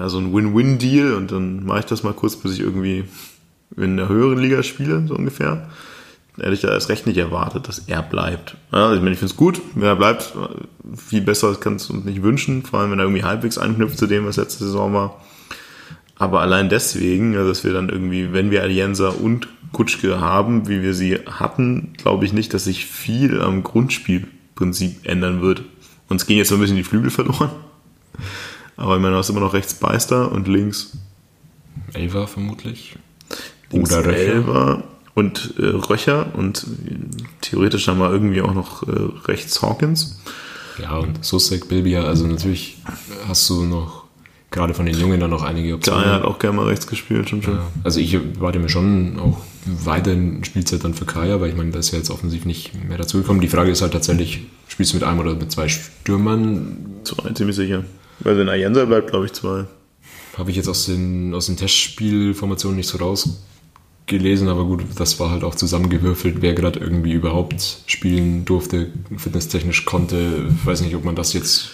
[0.00, 3.04] ja, so ein Win-Win-Deal und dann mache ich das mal kurz, bis ich irgendwie
[3.76, 5.68] in der höheren Liga spiele, so ungefähr.
[6.38, 8.56] Hätte ich da erst recht nicht erwartet, dass er bleibt.
[8.72, 10.32] Ja, ich meine, ich finde es gut, wenn er bleibt,
[10.96, 14.06] viel besser kannst du uns nicht wünschen, vor allem wenn er irgendwie halbwegs anknüpft zu
[14.06, 15.20] dem, was letzte Saison war.
[16.16, 20.94] Aber allein deswegen, dass wir dann irgendwie, wenn wir Alienza und Kutschke haben, wie wir
[20.94, 25.62] sie hatten, glaube ich nicht, dass sich viel am Grundspielprinzip ändern wird.
[26.08, 27.50] Uns gehen jetzt so ein bisschen die Flügel verloren.
[28.80, 30.92] Aber ich meine, du hast immer noch rechts Beister und links
[31.92, 32.96] Elva vermutlich.
[33.70, 34.16] Links Oder Röcher.
[34.16, 34.82] Elva
[35.14, 36.66] und äh, Röcher und
[37.42, 38.92] theoretisch haben wir irgendwie auch noch äh,
[39.26, 40.20] rechts Hawkins.
[40.80, 42.78] Ja, und Susek, Bilbia, also natürlich
[43.28, 44.04] hast du noch
[44.50, 46.04] gerade von den Jungen dann noch einige Optionen.
[46.04, 47.56] Der hat auch gerne mal rechts gespielt, schon schon.
[47.56, 51.70] Ja, also ich warte mir schon auch weiterhin Spielzeit dann für Kaya, weil ich meine,
[51.70, 53.42] da ist ja jetzt offensiv nicht mehr dazugekommen.
[53.42, 56.78] Die Frage ist halt tatsächlich, spielst du mit einem oder mit zwei Stürmern?
[57.04, 57.84] Zwei, ziemlich sicher.
[58.20, 59.64] Weil wenn Ayensa bleibt, glaube ich, zwei.
[60.36, 65.30] Habe ich jetzt aus den, aus den Testspielformationen nicht so rausgelesen, aber gut, das war
[65.30, 70.48] halt auch zusammengewürfelt, wer gerade irgendwie überhaupt spielen durfte, fitnesstechnisch konnte.
[70.60, 71.72] Ich weiß nicht, ob man das jetzt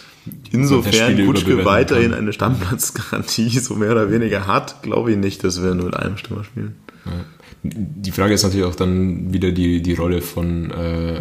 [0.51, 5.75] Insofern Kutschke weiterhin eine Stammplatzgarantie so mehr oder weniger hat, glaube ich nicht, dass wir
[5.75, 6.77] nur mit einem Stürmer spielen.
[7.63, 11.21] Die Frage ist natürlich auch dann wieder die, die Rolle von, äh,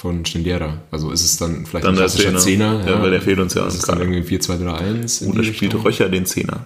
[0.00, 0.78] von Stendera.
[0.90, 2.86] Also ist es dann vielleicht dann ein klassischer Zehner?
[2.88, 5.26] ja, weil der fehlt uns ja ist es dann irgendwie 4-2-3-1?
[5.26, 5.82] Oder spielt Richtung?
[5.82, 6.64] Röcher den Zehner?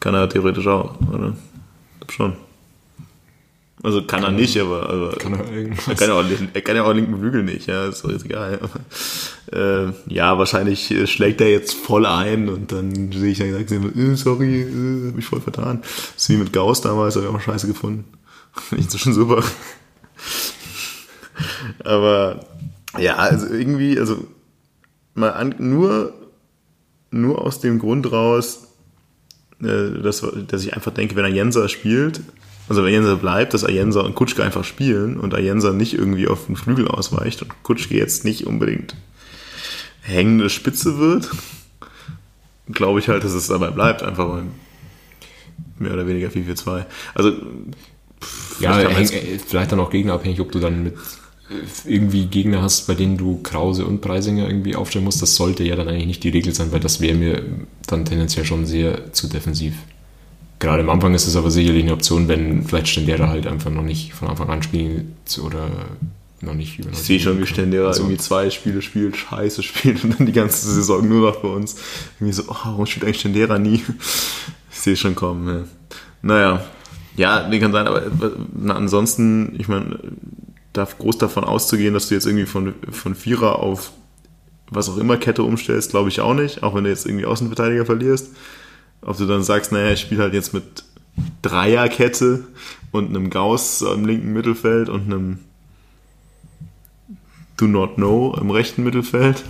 [0.00, 1.34] Kann er theoretisch auch, oder?
[2.10, 2.34] Schon.
[3.82, 6.76] Also kann, kann er nicht, aber, aber kann er, er, kann ja auch, er kann
[6.76, 8.58] ja auch linken Flügel nicht, ja, ist doch jetzt egal.
[9.52, 14.14] äh, ja, wahrscheinlich schlägt er jetzt voll ein und dann sehe ich dann gesagt, äh,
[14.16, 15.80] sorry, äh, habe ich voll vertan.
[15.80, 18.04] Das ist wie mit Gauss damals, habe ich auch scheiße gefunden.
[18.72, 19.42] Nicht so schon super.
[21.84, 22.40] Aber
[22.98, 24.26] ja, also irgendwie, also
[25.14, 26.14] mal an, nur,
[27.10, 28.68] nur aus dem Grund raus,
[29.62, 32.20] äh, dass, dass ich einfach denke, wenn Jenser spielt,
[32.68, 36.46] also wenn Jenser bleibt, dass Ayensa und Kutschke einfach spielen und Ayensa nicht irgendwie auf
[36.46, 38.96] den Flügel ausweicht und Kutschke jetzt nicht unbedingt
[40.02, 41.30] hängende Spitze wird,
[42.70, 44.50] glaube ich halt, dass es dabei bleibt, einfach beim
[45.78, 46.84] mehr oder weniger 4-4-2.
[47.14, 47.32] Also
[48.60, 49.08] ja, häng,
[49.46, 50.94] vielleicht dann auch gegnerabhängig, ob du dann mit
[51.84, 55.22] irgendwie Gegner hast, bei denen du Krause und Preisinger irgendwie aufstellen musst.
[55.22, 57.42] Das sollte ja dann eigentlich nicht die Regel sein, weil das wäre mir
[57.86, 59.74] dann tendenziell schon sehr zu defensiv.
[60.58, 63.82] Gerade am Anfang ist es aber sicherlich eine Option, wenn vielleicht Stendera halt einfach noch
[63.82, 65.04] nicht von Anfang an spielt
[65.44, 65.68] oder
[66.40, 66.90] noch nicht über.
[66.90, 70.32] Ich sehe schon, wie Stendera also, irgendwie zwei Spiele spielt, scheiße spielt und dann die
[70.32, 71.76] ganze Saison nur noch bei uns.
[72.18, 73.82] Irgendwie so, oh, warum spielt eigentlich Stendera nie?
[74.70, 75.48] Ich sehe schon kommen.
[75.48, 75.64] Ja.
[76.22, 76.64] Naja,
[77.16, 78.02] ja, nee, kann sein, aber
[78.54, 79.98] na, ansonsten, ich meine,
[80.76, 83.92] darf groß davon auszugehen, dass du jetzt irgendwie von, von Vierer auf
[84.70, 87.86] was auch immer Kette umstellst, glaube ich auch nicht, auch wenn du jetzt irgendwie Außenverteidiger
[87.86, 88.30] verlierst.
[89.02, 90.84] Ob du dann sagst, naja, ich spiele halt jetzt mit
[91.42, 92.44] Dreierkette
[92.90, 95.38] und einem Gauss im linken Mittelfeld und einem
[97.56, 99.44] Do Not Know im rechten Mittelfeld.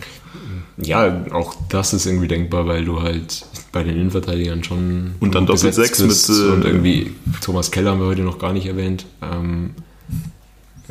[0.77, 5.47] Ja, auch das ist irgendwie denkbar, weil du halt bei den Innenverteidigern schon und dann
[5.47, 9.07] Doppel 6 mit äh, und irgendwie Thomas Keller haben wir heute noch gar nicht erwähnt.
[9.23, 9.71] Ähm,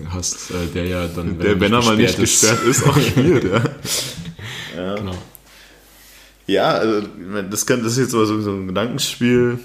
[0.09, 3.61] hast äh, der ja dann der wenn er mal nicht gesperrt ist auch spielt ja.
[4.77, 4.95] ja.
[4.95, 5.15] genau
[6.47, 7.07] ja, also
[7.49, 9.59] das, kann, das ist jetzt so, so ein Gedankenspiel,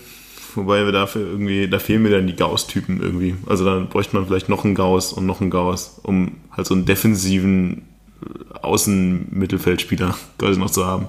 [0.54, 3.36] wobei wir dafür irgendwie, da fehlen mir dann die Gauss-Typen irgendwie.
[3.46, 6.74] Also dann bräuchte man vielleicht noch einen Gauss und noch einen Gauss, um halt so
[6.74, 7.82] einen defensiven
[8.22, 11.08] äh, Außenmittelfeldspieler quasi noch zu haben.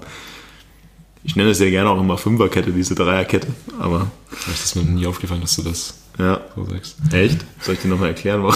[1.24, 3.48] Ich nenne es ja gerne auch immer Fünferkette, diese Dreierkette,
[3.80, 4.12] aber.
[4.30, 6.42] Vielleicht ist mir nie aufgefallen, dass du das ja.
[6.56, 6.98] so sagst.
[7.12, 7.46] Echt?
[7.60, 8.56] Soll ich dir nochmal erklären, warum?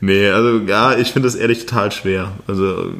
[0.00, 2.32] nee, also ja, ich finde das ehrlich total schwer.
[2.46, 2.92] Also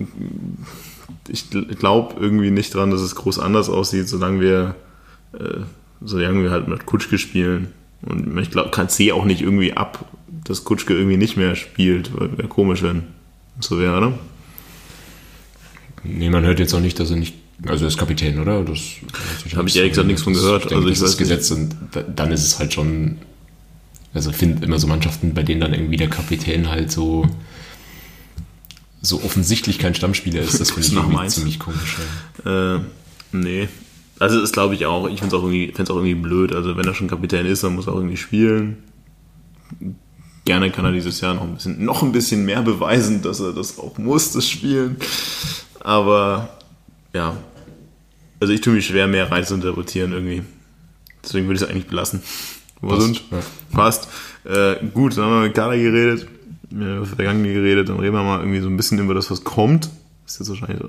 [1.29, 4.75] ich glaube irgendwie nicht dran, dass es groß anders aussieht, solange wir,
[5.33, 5.61] äh,
[6.01, 7.73] solange wir halt mit Kutschke spielen.
[8.03, 10.05] Und ich glaube, kann sehe auch nicht irgendwie ab,
[10.45, 12.13] dass Kutschke irgendwie nicht mehr spielt.
[12.19, 13.05] Wäre komisch, wenn
[13.61, 14.13] so wäre, oder?
[16.05, 17.35] Nee, man hört jetzt auch nicht, dass er nicht.
[17.67, 18.63] Also er ist Kapitän, oder?
[18.63, 18.79] Das
[19.57, 20.65] habe ich ehrlich gesagt nichts von gehört.
[20.65, 21.75] Ich denke, also ich das weiß Gesetz und
[22.15, 23.19] dann ist es halt schon.
[24.15, 27.29] Also ich finde immer so Mannschaften, bei denen dann irgendwie der Kapitän halt so
[29.01, 31.97] so offensichtlich kein Stammspieler ist, das finde ich irgendwie ziemlich komisch.
[32.45, 32.77] Ja.
[32.77, 32.81] Äh,
[33.33, 33.69] nee.
[34.19, 35.09] Also das glaube ich auch.
[35.09, 36.53] Ich finde es auch, irgendwie, auch irgendwie blöd.
[36.53, 38.79] Also wenn er schon Kapitän ist, dann muss er auch irgendwie spielen.
[40.45, 43.53] Gerne kann er dieses Jahr noch ein bisschen, noch ein bisschen mehr beweisen, dass er
[43.53, 44.97] das auch muss, das Spielen.
[45.81, 46.49] Aber
[47.15, 47.37] ja,
[48.41, 50.43] also ich tue mich schwer, mehr rein zu interpretieren irgendwie.
[51.23, 52.23] Deswegen würde ich es eigentlich belassen.
[52.81, 53.03] Wo Passt.
[53.03, 53.23] sind?
[53.31, 53.39] Ja.
[53.73, 54.09] Passt.
[54.45, 56.29] Äh, gut, dann haben wir mit Kader geredet
[56.71, 59.45] über das Vergangene geredet, dann reden wir mal irgendwie so ein bisschen über das, was
[59.45, 59.89] kommt.
[60.27, 60.83] Ist jetzt wahrscheinlich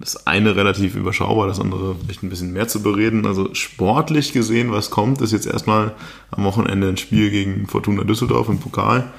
[0.00, 3.26] das eine relativ überschaubar, das andere vielleicht ein bisschen mehr zu bereden.
[3.26, 5.94] Also sportlich gesehen, was kommt, ist jetzt erstmal
[6.30, 9.12] am Wochenende ein Spiel gegen Fortuna Düsseldorf im Pokal.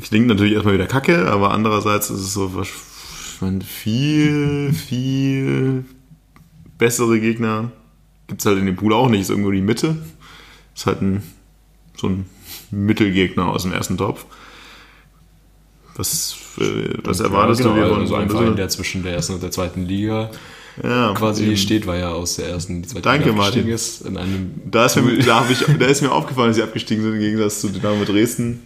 [0.00, 2.50] Klingt natürlich erstmal wieder kacke, aber andererseits ist es so
[3.64, 5.84] viel, viel
[6.78, 7.70] bessere Gegner.
[8.26, 9.96] Gibt es halt in dem Pool auch nicht, ist irgendwo die Mitte.
[10.74, 11.22] Ist halt ein,
[11.96, 12.26] so ein
[12.70, 14.26] Mittelgegner aus dem ersten Topf.
[15.94, 17.94] Was, äh, was erwartest ja, genau, du?
[18.00, 20.30] Also ein Verein, der zwischen der ersten und der zweiten Liga
[20.82, 21.56] ja, quasi eben.
[21.56, 23.68] steht, weil er aus der ersten die zweite Danke, Liga Martin.
[23.68, 24.02] ist.
[24.02, 27.14] In einem da, ist mir, da, ich, da ist mir aufgefallen, dass sie abgestiegen sind
[27.14, 28.62] im Gegensatz zu Dynamo Dresden.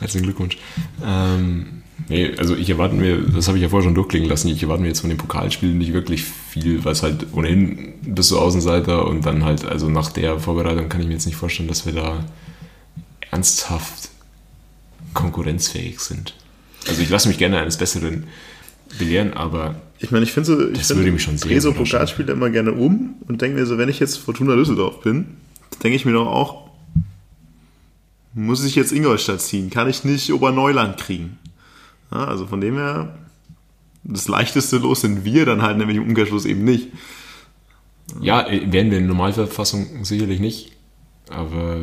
[0.00, 0.58] Herzlichen Glückwunsch.
[1.04, 1.75] Ähm,
[2.08, 4.82] nee, also ich erwarte mir, das habe ich ja vorher schon durchklingen lassen, ich erwarte
[4.82, 9.06] mir jetzt von den Pokalspielen nicht wirklich viel, weil es halt ohnehin bist du Außenseiter
[9.06, 11.92] und dann halt, also nach der Vorbereitung kann ich mir jetzt nicht vorstellen, dass wir
[11.92, 12.24] da
[13.30, 14.10] ernsthaft
[15.14, 16.34] konkurrenzfähig sind.
[16.88, 18.24] Also ich lasse mich gerne eines Besseren
[18.98, 22.50] belehren, aber ich meine, ich finde so, ich würde mich schon sehr so Pokalspiele immer
[22.50, 25.36] gerne um und denke mir so, wenn ich jetzt Fortuna Düsseldorf bin,
[25.82, 26.70] denke ich mir doch auch,
[28.34, 29.70] muss ich jetzt Ingolstadt ziehen?
[29.70, 31.38] Kann ich nicht Oberneuland kriegen?
[32.10, 33.18] Ja, also von dem her
[34.04, 36.88] das leichteste Los sind wir dann halt nämlich im Umkehrschluss eben nicht.
[38.20, 40.72] Ja, werden wir in Normalverfassung sicherlich nicht.
[41.28, 41.80] Aber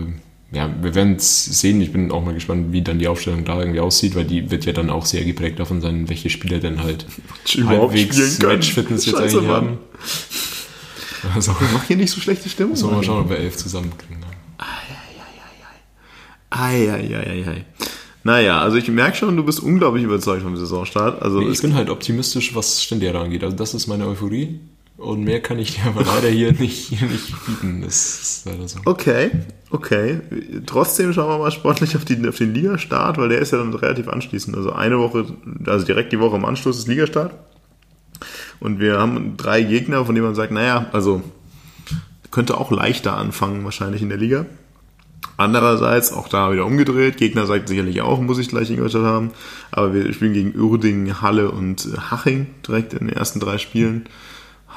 [0.52, 1.82] ja, wir werden es sehen.
[1.82, 4.66] Ich bin auch mal gespannt, wie dann die Aufstellung da irgendwie aussieht, weil die wird
[4.66, 7.06] ja dann auch sehr geprägt davon sein, welche Spieler denn halt
[7.66, 9.50] halbwegs Match-Fitness jetzt eigentlich Mann.
[9.50, 9.78] haben.
[11.36, 12.76] Also, ich mach hier nicht so schlechte Stimmung.
[12.76, 14.24] Sollen wir mal schauen, ob wir elf zusammenkriegen.
[16.50, 17.66] Eieieiei.
[18.24, 21.22] Naja, also ich merke schon, du bist unglaublich überzeugt vom Saisonstart.
[21.22, 23.44] Also nee, ich bin halt optimistisch, was Stendera angeht.
[23.44, 24.60] Also das ist meine Euphorie.
[24.96, 27.82] Und mehr kann ich dir aber leider hier nicht, nicht bieten.
[27.82, 28.80] Das ist leider so.
[28.86, 29.32] Okay,
[29.72, 30.22] okay.
[30.66, 33.74] Trotzdem schauen wir mal sportlich auf, die, auf den Ligastart, weil der ist ja dann
[33.74, 34.56] relativ anschließend.
[34.56, 35.26] Also eine Woche,
[35.66, 37.34] also direkt die Woche im Anschluss ist Ligastart.
[38.62, 41.22] Und wir haben drei Gegner, von denen man sagt, naja, also
[42.32, 44.46] könnte auch leichter anfangen wahrscheinlich in der Liga.
[45.38, 49.32] Andererseits, auch da wieder umgedreht, Gegner sagt sicherlich auch, muss ich gleich Ingolstadt haben,
[49.72, 54.06] aber wir spielen gegen Uerdingen, Halle und Haching direkt in den ersten drei Spielen.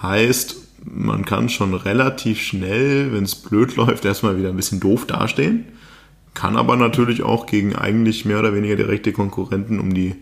[0.03, 5.07] Heißt, man kann schon relativ schnell, wenn es blöd läuft, erstmal wieder ein bisschen doof
[5.07, 5.67] dastehen.
[6.35, 10.15] Kann aber natürlich auch gegen eigentlich mehr oder weniger direkte Konkurrenten um die,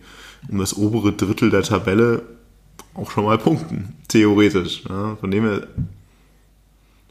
[0.49, 2.23] um das obere Drittel der Tabelle
[2.93, 3.95] auch schon mal punkten.
[4.07, 4.83] Theoretisch.
[4.87, 5.67] Ja, von dem her,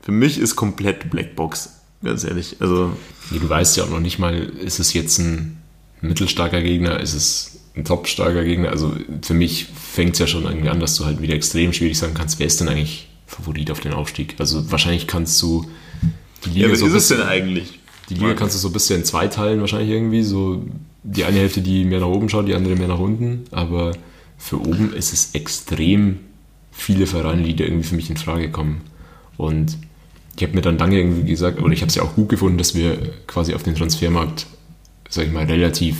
[0.02, 1.83] für mich ist komplett Blackbox.
[2.04, 2.56] Ganz ehrlich.
[2.60, 2.92] Also.
[3.30, 5.56] Du weißt ja auch noch nicht mal, ist es jetzt ein
[6.02, 8.68] mittelstarker Gegner, ist es ein topstarker Gegner.
[8.68, 8.92] Also
[9.22, 12.14] für mich fängt es ja schon irgendwie an, dass du halt wieder extrem schwierig sagen
[12.14, 14.34] kannst, wer ist denn eigentlich Favorit auf den Aufstieg?
[14.38, 15.66] Also wahrscheinlich kannst du
[16.44, 16.66] die Liga.
[16.66, 17.80] Ja, was so ist es denn eigentlich?
[18.10, 20.22] Die Liga kannst du so ein bisschen in zwei teilen, wahrscheinlich irgendwie.
[20.22, 20.64] So
[21.02, 23.44] die eine Hälfte, die mehr nach oben schaut, die andere mehr nach unten.
[23.50, 23.92] Aber
[24.36, 26.20] für oben ist es extrem
[26.70, 28.82] viele Vereine, die da irgendwie für mich in Frage kommen.
[29.36, 29.78] Und
[30.36, 32.58] ich habe mir dann lange irgendwie gesagt, oder ich habe es ja auch gut gefunden,
[32.58, 34.46] dass wir quasi auf den Transfermarkt,
[35.08, 35.96] sag ich mal, relativ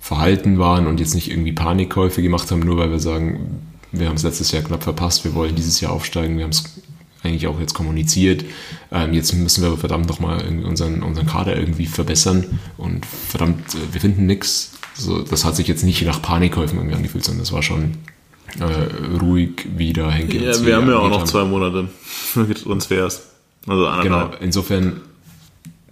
[0.00, 4.16] verhalten waren und jetzt nicht irgendwie Panikkäufe gemacht haben, nur weil wir sagen, wir haben
[4.16, 6.64] es letztes Jahr knapp verpasst, wir wollen dieses Jahr aufsteigen, wir haben es
[7.22, 8.44] eigentlich auch jetzt kommuniziert.
[8.92, 14.00] Ähm, jetzt müssen wir verdammt nochmal unseren, unseren Kader irgendwie verbessern und verdammt, äh, wir
[14.00, 14.72] finden nichts.
[14.94, 17.94] So, das hat sich jetzt nicht nach Panikkäufen irgendwie angefühlt, sondern das war schon
[18.60, 20.38] äh, ruhig wieder Henke.
[20.38, 23.33] Ja, wir haben ja auch noch zwei Monate für Transfers.
[23.66, 25.00] Also Genau, insofern,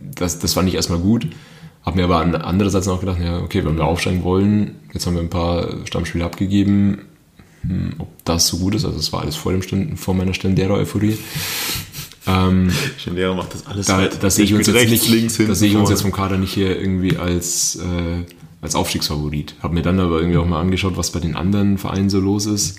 [0.01, 1.27] das, das fand ich erstmal gut.
[1.85, 5.23] Habe mir aber andererseits auch gedacht, ja, okay, wenn wir aufsteigen wollen, jetzt haben wir
[5.23, 7.03] ein paar Stammspiele abgegeben,
[7.63, 10.35] hm, ob das so gut ist, also es war alles vor, dem Stunden, vor meiner
[10.35, 11.19] Stendera-Euphorie.
[12.27, 15.71] Ähm, Stendera macht das alles da, Da sehe ich uns, jetzt, nicht, links, da sehe
[15.71, 18.25] ich uns jetzt vom Kader nicht hier irgendwie als, äh,
[18.61, 19.57] als Aufstiegsfavorit.
[19.61, 22.47] Habe mir dann aber irgendwie auch mal angeschaut, was bei den anderen Vereinen so los
[22.47, 22.79] ist.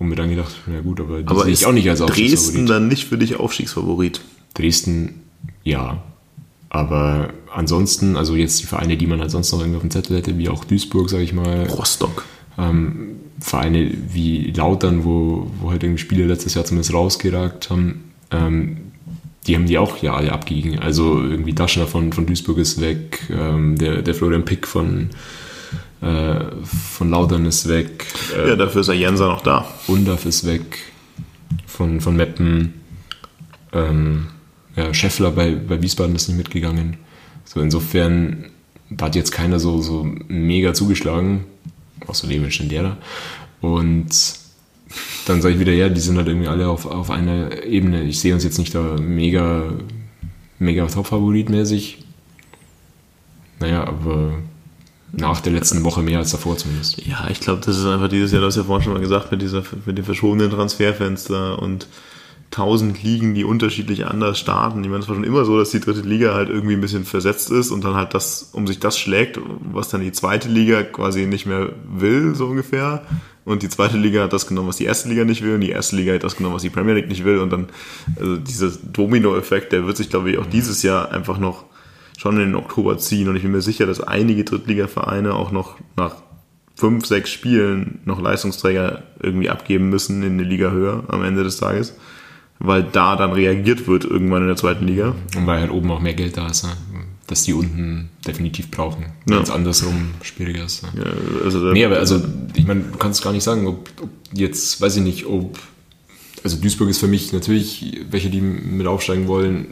[0.00, 2.54] Und mir dann gedacht, ja gut, aber die aber sehe ich auch nicht als Aufstiegsfavorit.
[2.54, 4.22] Dresden dann nicht für dich Aufstiegsfavorit?
[4.54, 5.20] Dresden,
[5.62, 6.02] ja.
[6.70, 10.16] Aber ansonsten, also jetzt die Vereine, die man halt sonst noch irgendwie auf dem Zettel
[10.16, 11.66] hätte, wie auch Duisburg, sage ich mal.
[11.66, 12.24] Rostock.
[12.56, 18.78] Ähm, Vereine wie Lautern, wo, wo halt irgendwie Spiele letztes Jahr zumindest rausgeragt haben, ähm,
[19.46, 20.78] die haben die auch ja alle abgegeben.
[20.78, 25.10] Also irgendwie Daschner von, von Duisburg ist weg, ähm, der, der Florian Pick von,
[26.00, 28.06] äh, von Lautern ist weg.
[28.36, 29.66] Äh, ja, dafür ist der Jenser noch da.
[29.86, 30.78] Undaf ist weg
[31.66, 32.74] von, von Meppen.
[33.72, 34.28] Ähm,
[34.76, 36.96] ja, Scheffler bei, bei Wiesbaden ist nicht mitgegangen.
[37.44, 38.46] So insofern
[39.00, 41.44] hat jetzt keiner so, so mega zugeschlagen,
[42.06, 42.96] außer Leben Stendera.
[43.60, 44.08] Und
[45.26, 48.02] dann sage ich wieder, ja, die sind halt irgendwie alle auf, auf einer Ebene.
[48.02, 49.72] Ich sehe uns jetzt nicht da mega,
[50.58, 51.98] mega Top-Favorit-mäßig.
[53.60, 54.38] Naja, aber
[55.12, 57.04] nach der letzten Woche mehr als davor zumindest.
[57.04, 59.00] Ja, ich glaube, das ist einfach dieses Jahr, das hast du ja vorhin schon mal
[59.00, 61.86] gesagt, mit, dieser, mit dem verschobenen Transferfenster und
[62.50, 64.82] tausend Ligen, die unterschiedlich anders starten.
[64.82, 67.04] Ich meine, es war schon immer so, dass die dritte Liga halt irgendwie ein bisschen
[67.04, 69.38] versetzt ist und dann halt das, um sich das schlägt,
[69.72, 73.02] was dann die zweite Liga quasi nicht mehr will, so ungefähr.
[73.44, 75.70] Und die zweite Liga hat das genommen, was die erste Liga nicht will, und die
[75.70, 77.38] erste Liga hat das genommen, was die Premier League nicht will.
[77.38, 77.68] Und dann,
[78.18, 81.64] also dieser Domino-Effekt, der wird sich, glaube ich, auch dieses Jahr einfach noch
[82.20, 83.30] schon in den Oktober ziehen.
[83.30, 86.16] Und ich bin mir sicher, dass einige Drittliga-Vereine auch noch nach
[86.76, 91.56] fünf, sechs Spielen noch Leistungsträger irgendwie abgeben müssen in eine Liga höher am Ende des
[91.56, 91.96] Tages.
[92.58, 95.14] Weil da dann reagiert wird irgendwann in der zweiten Liga.
[95.34, 96.72] Und weil halt oben auch mehr Geld da ist, ne?
[97.26, 99.04] dass die unten definitiv brauchen.
[99.26, 99.36] Ja.
[99.36, 100.82] Wenn es andersrum schwieriger ist.
[100.82, 100.90] Ne?
[101.02, 102.22] Ja, also nee, aber also,
[102.54, 105.58] ich meine, du kannst gar nicht sagen, ob, ob jetzt, weiß ich nicht, ob
[106.44, 109.68] also Duisburg ist für mich natürlich welche, die mit aufsteigen wollen,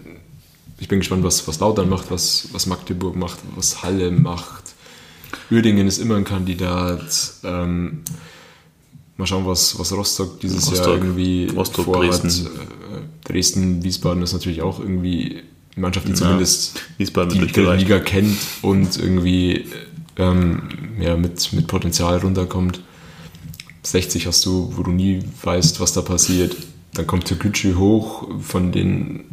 [0.79, 4.65] ich bin gespannt, was, was Lautern macht, was, was Magdeburg macht, was Halle macht.
[5.51, 7.33] Uerdingen ist immer ein Kandidat.
[7.45, 8.03] Ähm,
[9.17, 12.23] mal schauen, was, was Rostock dieses Rostock, Jahr irgendwie Rostock, vorhat.
[12.23, 12.47] Dresden.
[12.47, 15.43] Äh, Dresden, Wiesbaden ist natürlich auch irgendwie
[15.75, 19.67] eine Mannschaft, die ja, zumindest Wiesbaden die Liga kennt und irgendwie
[20.17, 20.63] ähm,
[21.01, 22.81] ja, mit, mit Potenzial runterkommt.
[23.83, 26.57] 60 hast du, wo du nie weißt, was da passiert.
[26.95, 29.25] Dann kommt Türkgücü hoch, von denen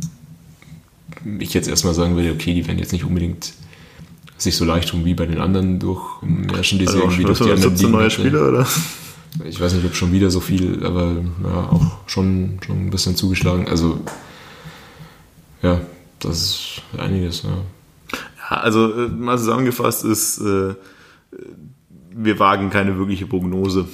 [1.40, 3.54] ich jetzt erstmal sagen würde, okay, die werden jetzt nicht unbedingt
[4.38, 7.52] sich so leicht tun wie bei den anderen durchmärschen, die Also sie irgendwie durch die
[7.52, 8.68] anderen ist neue Ligen- Spieler, oder?
[9.46, 13.16] Ich weiß nicht, ob schon wieder so viel, aber ja, auch schon, schon ein bisschen
[13.18, 13.68] zugeschlagen.
[13.68, 14.00] Also,
[15.62, 15.82] ja,
[16.20, 17.50] das ist einiges, ja.
[18.50, 20.76] Ja, also äh, mal zusammengefasst ist, äh,
[22.18, 23.88] wir wagen keine wirkliche Prognose.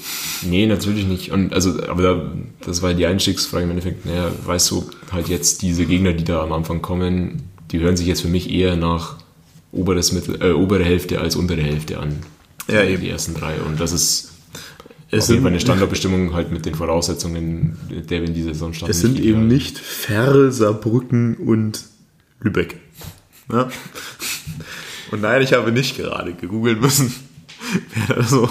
[0.43, 1.31] Nee, natürlich nicht.
[1.31, 2.31] Und also, aber da,
[2.65, 4.05] das war die Einstiegsfrage im Endeffekt.
[4.05, 8.05] Naja, weißt du, halt jetzt diese Gegner, die da am Anfang kommen, die hören sich
[8.05, 9.17] jetzt für mich eher nach
[9.71, 12.17] oberes Mittel, äh, obere Hälfte als untere Hälfte an.
[12.67, 13.05] Ja, die eben.
[13.05, 13.55] ersten drei.
[13.61, 18.21] Und das ist Es auf jeden sind, Fall eine Standardbestimmung halt mit den Voraussetzungen, der
[18.21, 18.91] wir in dieser Saison standen.
[18.91, 21.85] es sind eben nicht Ferl, Saarbrücken und
[22.39, 22.77] Lübeck.
[23.51, 23.69] Ja?
[25.11, 27.13] Und nein, ich habe nicht gerade gegoogelt müssen,
[28.07, 28.49] wer da so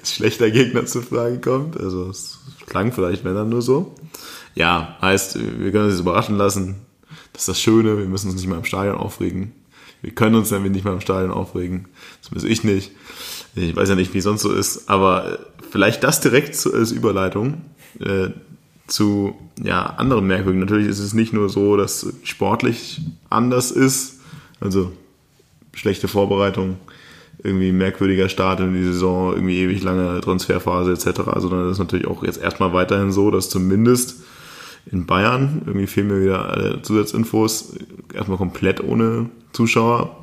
[0.00, 1.78] als schlechter Gegner zur Frage kommt.
[1.78, 3.94] Also es klang vielleicht, wenn dann nur so.
[4.54, 6.76] Ja, heißt, wir können uns überraschen lassen.
[7.32, 9.52] Das ist das Schöne, wir müssen uns nicht mal im Stadion aufregen.
[10.02, 11.86] Wir können uns nämlich nicht mal im Stadion aufregen.
[12.20, 12.92] Zumindest ich nicht.
[13.56, 15.38] Ich weiß ja nicht, wie es sonst so ist, aber äh,
[15.70, 17.62] vielleicht das direkt zu- als Überleitung
[18.00, 18.28] äh,
[18.86, 20.60] zu ja, anderen Merkwürdigen.
[20.64, 24.20] Natürlich ist es nicht nur so, dass sportlich anders ist,
[24.60, 24.92] also
[25.72, 26.76] schlechte Vorbereitung,
[27.44, 32.06] irgendwie merkwürdiger Start in die Saison, irgendwie ewig lange Transferphase etc., sondern es ist natürlich
[32.06, 34.22] auch jetzt erstmal weiterhin so, dass zumindest
[34.90, 37.74] in Bayern, irgendwie fehlen mir wieder alle Zusatzinfos,
[38.14, 40.16] erstmal komplett ohne Zuschauer,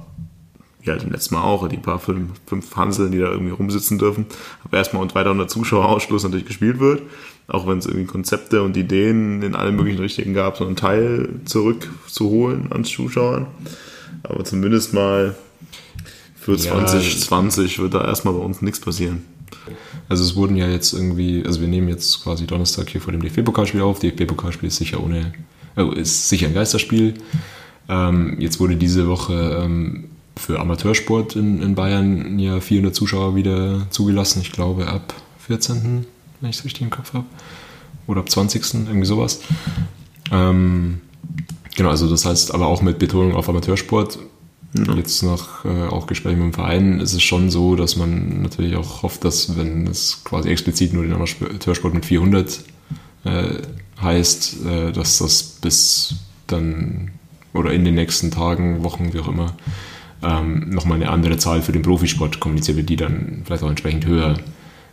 [0.81, 3.99] wie halt im letzten Mal auch, die paar fünf, fünf Hanseln, die da irgendwie rumsitzen
[3.99, 4.25] dürfen,
[4.63, 7.03] aber erstmal und weiter unter Zuschauerausschluss natürlich gespielt wird,
[7.47, 11.29] auch wenn es irgendwie Konzepte und Ideen in allen möglichen Richtungen gab, so einen Teil
[11.45, 13.45] zurückzuholen ans Zuschauern.
[14.23, 15.35] Aber zumindest mal
[16.41, 19.23] für Ja, 2020 wird da erstmal bei uns nichts passieren.
[20.09, 23.21] Also es wurden ja jetzt irgendwie, also wir nehmen jetzt quasi Donnerstag hier vor dem
[23.21, 23.99] DFB-Pokalspiel auf.
[23.99, 25.33] DFB-Pokalspiel ist sicher ohne,
[25.77, 27.13] äh, ist sicher ein Geisterspiel.
[27.87, 33.85] Ähm, jetzt wurde diese Woche ähm, für Amateursport in, in Bayern ja 400 Zuschauer wieder
[33.91, 34.41] zugelassen.
[34.41, 35.13] Ich glaube ab
[35.45, 36.07] 14.,
[36.39, 37.25] wenn ich es richtig im Kopf habe.
[38.07, 39.41] Oder ab 20., irgendwie sowas.
[40.31, 41.01] Ähm,
[41.75, 44.17] genau, also das heißt aber auch mit Betonung auf Amateursport.
[44.73, 46.99] Jetzt nach äh, auch Gesprächen mit dem Verein.
[47.01, 51.03] Ist es schon so, dass man natürlich auch hofft, dass wenn es quasi explizit nur
[51.03, 52.63] den Amateursport mit 400
[53.25, 53.55] äh,
[54.01, 56.15] heißt, äh, dass das bis
[56.47, 57.11] dann
[57.53, 59.53] oder in den nächsten Tagen, Wochen, wie auch immer,
[60.23, 64.05] ähm, nochmal eine andere Zahl für den Profisport kommuniziert wird, die dann vielleicht auch entsprechend
[64.05, 64.37] höher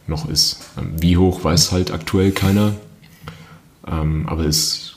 [0.08, 0.58] noch ist.
[0.76, 2.74] Ähm, wie hoch weiß halt aktuell keiner,
[3.86, 4.87] ähm, aber es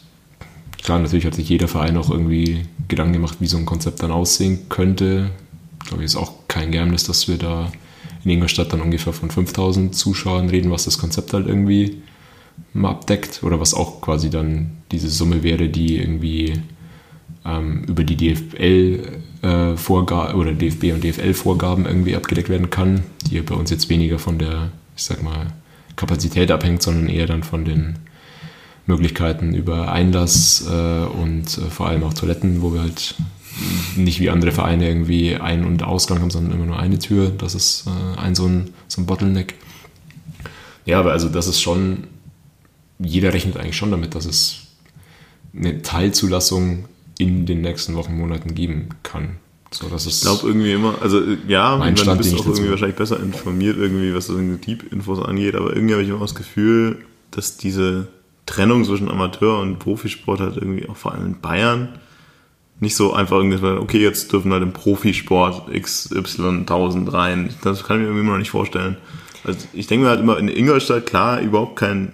[0.84, 4.12] klar, natürlich hat sich jeder Verein auch irgendwie Gedanken gemacht, wie so ein Konzept dann
[4.12, 5.32] aussehen könnte.
[5.82, 7.72] Ich glaube, es ist auch kein Geheimnis, dass wir da
[8.24, 12.02] in Ingolstadt dann ungefähr von 5000 Zuschauern reden, was das Konzept halt irgendwie
[12.74, 16.54] mal abdeckt oder was auch quasi dann diese Summe wäre, die irgendwie
[17.46, 23.72] ähm, über die DFL-Vorgaben oder DFB und DFL-Vorgaben irgendwie abgedeckt werden kann, die bei uns
[23.72, 25.48] jetzt weniger von der, ich sag mal,
[25.96, 27.98] Kapazität abhängt, sondern eher dann von den
[28.86, 33.16] Möglichkeiten über Einlass äh, und äh, vor allem auch Toiletten, wo wir halt
[33.96, 37.32] nicht wie andere Vereine irgendwie Ein- und Ausgang haben, sondern immer nur eine Tür.
[37.38, 39.56] Das ist äh, ein so ein, so ein Bottleneck.
[40.86, 42.06] Ja, aber also das ist schon,
[43.00, 44.68] jeder rechnet eigentlich schon damit, dass es
[45.56, 46.86] eine Teilzulassung
[47.20, 49.38] in den nächsten Wochen, Monaten geben kann.
[49.74, 52.72] So, das ist, Ich glaube irgendwie immer, also äh, ja, Mein Stand, bist auch irgendwie
[52.72, 57.06] wahrscheinlich besser informiert, irgendwie, was so Deep-Infos angeht, aber irgendwie habe ich immer das Gefühl,
[57.32, 58.08] dass diese
[58.46, 61.89] Trennung zwischen Amateur und Profisport halt irgendwie auch vor allem in Bayern
[62.82, 67.54] nicht so einfach irgendwie, okay, jetzt dürfen halt im Profisport XY 1000 rein.
[67.64, 68.98] Das kann ich mir irgendwie immer noch nicht vorstellen.
[69.44, 72.14] Also ich denke mir halt immer in Ingolstadt, klar, überhaupt kein,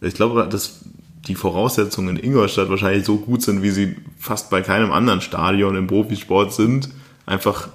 [0.00, 0.80] ich glaube, dass
[1.28, 5.76] die Voraussetzungen in Ingolstadt wahrscheinlich so gut sind, wie sie fast bei keinem anderen Stadion
[5.76, 6.90] im Profisport sind.
[7.24, 7.68] Einfach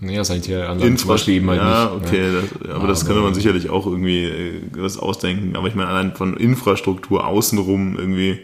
[0.00, 2.06] naja, Sanitäranlagen zum Beispiel eben halt ja, nicht.
[2.06, 2.42] okay, ne?
[2.42, 5.56] das, aber das Aber- könnte man sicherlich auch irgendwie äh, was ausdenken.
[5.56, 8.40] Aber ich meine, allein von Infrastruktur außenrum irgendwie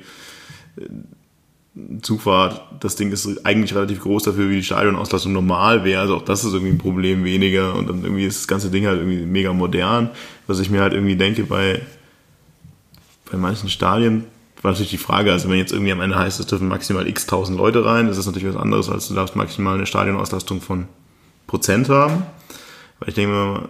[0.76, 6.00] äh, Zugfahrt, das Ding ist eigentlich relativ groß dafür, wie die Stadionauslastung normal wäre.
[6.02, 7.74] Also auch das ist irgendwie ein Problem weniger.
[7.74, 10.10] Und dann irgendwie ist das ganze Ding halt irgendwie mega modern.
[10.46, 11.80] Was ich mir halt irgendwie denke bei,
[13.30, 14.24] bei manchen Stadien,
[14.60, 17.26] war natürlich die Frage, also wenn jetzt irgendwie am Ende heißt, es dürfen maximal x
[17.26, 20.86] tausend Leute rein, das ist natürlich was anderes, als du darfst maximal eine Stadionauslastung von
[21.52, 22.22] Prozent haben.
[22.98, 23.68] Weil ich denke mal,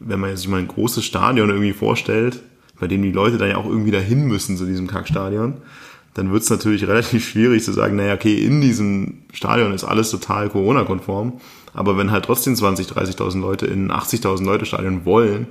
[0.00, 2.40] wenn man sich mal ein großes Stadion irgendwie vorstellt,
[2.80, 5.58] bei dem die Leute dann ja auch irgendwie dahin müssen zu diesem Kackstadion,
[6.14, 10.10] dann wird es natürlich relativ schwierig zu sagen, naja, okay, in diesem Stadion ist alles
[10.10, 11.34] total Corona-konform,
[11.74, 15.46] aber wenn halt trotzdem 20.000, 30.000 Leute in ein 80.000 Leute Stadion wollen,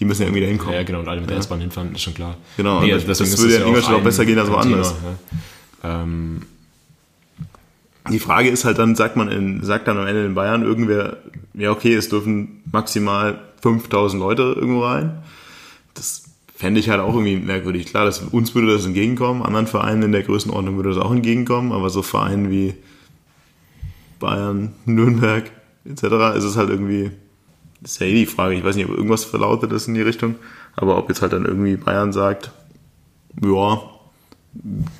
[0.00, 0.74] Die müssen ja irgendwie da hinkommen.
[0.74, 2.34] Ja, genau, und alle mit der S-Bahn hinfahren, ist schon klar.
[2.56, 4.92] Genau, nee, und also das- das würde ja in Ingolstadt auch besser gehen als woanders.
[4.92, 5.16] Thema,
[5.84, 6.02] ja.
[6.02, 6.42] Ähm,
[8.10, 11.16] Die Frage ist halt dann, sagt man in, sagt dann am Ende in Bayern irgendwer,
[11.54, 15.22] ja okay, es dürfen maximal 5000 Leute irgendwo rein.
[15.94, 16.24] Das
[16.54, 17.86] fände ich halt auch irgendwie merkwürdig.
[17.86, 21.72] Klar, das, uns würde das entgegenkommen, anderen Vereinen in der Größenordnung würde das auch entgegenkommen,
[21.72, 22.74] aber so Vereinen wie
[24.18, 25.50] Bayern, Nürnberg
[25.84, 26.02] etc.
[26.36, 27.10] ist es halt irgendwie,
[27.82, 30.36] ist ja eh die Frage, ich weiß nicht, ob irgendwas verlautet ist in die Richtung,
[30.76, 32.50] aber ob jetzt halt dann irgendwie Bayern sagt,
[33.42, 33.82] ja,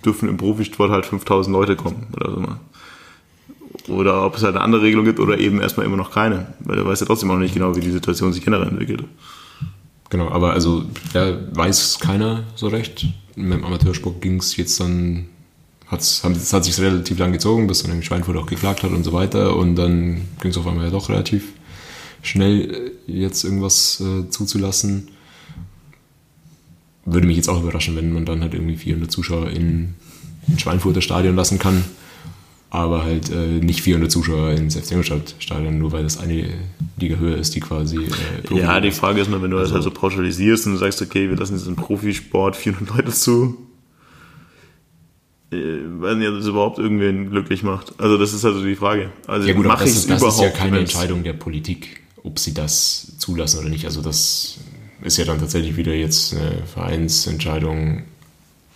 [0.04, 2.60] dürfen im Profisport halt 5000 Leute kommen oder so mal.
[3.88, 6.46] Oder ob es halt eine andere Regelung gibt oder eben erstmal immer noch keine.
[6.60, 9.04] Weil du weißt ja trotzdem auch nicht genau, wie die Situation sich generell entwickelt.
[10.10, 13.06] Genau, aber also ja, weiß keiner so recht.
[13.36, 15.26] Mit dem Amateursport ging es jetzt dann,
[15.88, 19.12] hat's, hat sich relativ lang gezogen, bis dann irgendwie Schweinfurt auch geklagt hat und so
[19.12, 19.56] weiter.
[19.56, 21.52] Und dann ging es auf einmal ja doch relativ
[22.22, 25.08] schnell, äh, jetzt irgendwas äh, zuzulassen.
[27.04, 29.94] Würde mich jetzt auch überraschen, wenn man dann halt irgendwie 400 Zuschauer in
[30.48, 31.84] ein Schweinfurter Stadion lassen kann.
[32.74, 34.96] Aber halt äh, nicht 400 Zuschauer ins FC
[35.38, 36.48] Stadion, nur weil das eine
[36.98, 39.84] Liga höher ist, die quasi äh, Ja, die Frage ist nur, wenn du das halt
[39.84, 43.56] so pauschalisierst und du sagst, okay, wir lassen jetzt im Profisport 400 Leute zu,
[45.52, 47.94] äh, nicht, ob das überhaupt irgendwen glücklich macht.
[48.00, 49.10] Also das ist also die Frage.
[49.28, 52.40] Also Ja gut, aber das, ist, das ist ja keine wenn's- Entscheidung der Politik, ob
[52.40, 53.84] sie das zulassen oder nicht.
[53.84, 54.58] Also das
[55.02, 58.02] ist ja dann tatsächlich wieder jetzt eine Vereinsentscheidung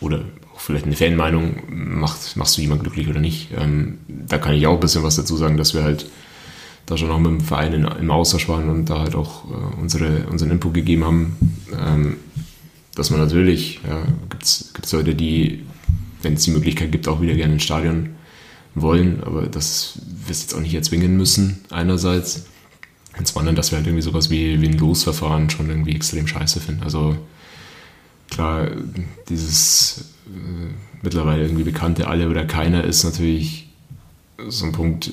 [0.01, 0.25] oder
[0.59, 3.51] auch vielleicht eine Fanmeinung, macht, machst du jemand glücklich oder nicht.
[3.57, 6.07] Ähm, da kann ich auch ein bisschen was dazu sagen, dass wir halt
[6.87, 9.81] da schon auch mit dem Verein in, im Austausch waren und da halt auch äh,
[9.81, 11.37] unsere, unseren Input gegeben haben,
[11.79, 12.17] ähm,
[12.95, 15.65] dass man natürlich, ja, gibt es Leute, die,
[16.23, 18.17] wenn es die Möglichkeit gibt, auch wieder gerne ins Stadion
[18.75, 22.47] wollen, aber das wir es jetzt auch nicht erzwingen müssen, einerseits.
[23.17, 26.27] Und zum anderen, dass wir halt irgendwie sowas wie, wie ein Losverfahren schon irgendwie extrem
[26.27, 26.83] scheiße finden.
[26.83, 27.17] Also
[28.31, 28.69] klar,
[29.29, 30.05] dieses
[31.03, 33.69] mittlerweile irgendwie bekannte Alle oder Keiner ist natürlich
[34.49, 35.11] so ein Punkt,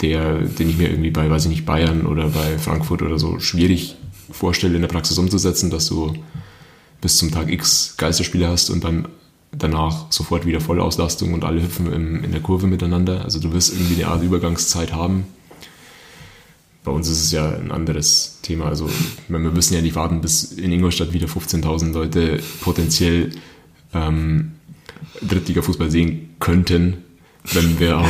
[0.00, 3.38] der, den ich mir irgendwie bei, weiß ich nicht, Bayern oder bei Frankfurt oder so
[3.38, 3.96] schwierig
[4.30, 6.14] vorstelle, in der Praxis umzusetzen, dass du
[7.00, 9.08] bis zum Tag X Geisterspiele hast und dann
[9.52, 13.24] danach sofort wieder Vollauslastung und alle hüpfen im, in der Kurve miteinander.
[13.24, 15.24] Also du wirst irgendwie eine Art Übergangszeit haben.
[16.84, 18.66] Bei uns ist es ja ein anderes Thema.
[18.66, 18.88] Also
[19.28, 23.30] wir müssen ja nicht warten, bis in Ingolstadt wieder 15.000 Leute potenziell
[23.94, 24.52] ähm,
[25.22, 26.98] Drittliga-Fußball sehen könnten,
[27.52, 28.08] wenn wir auch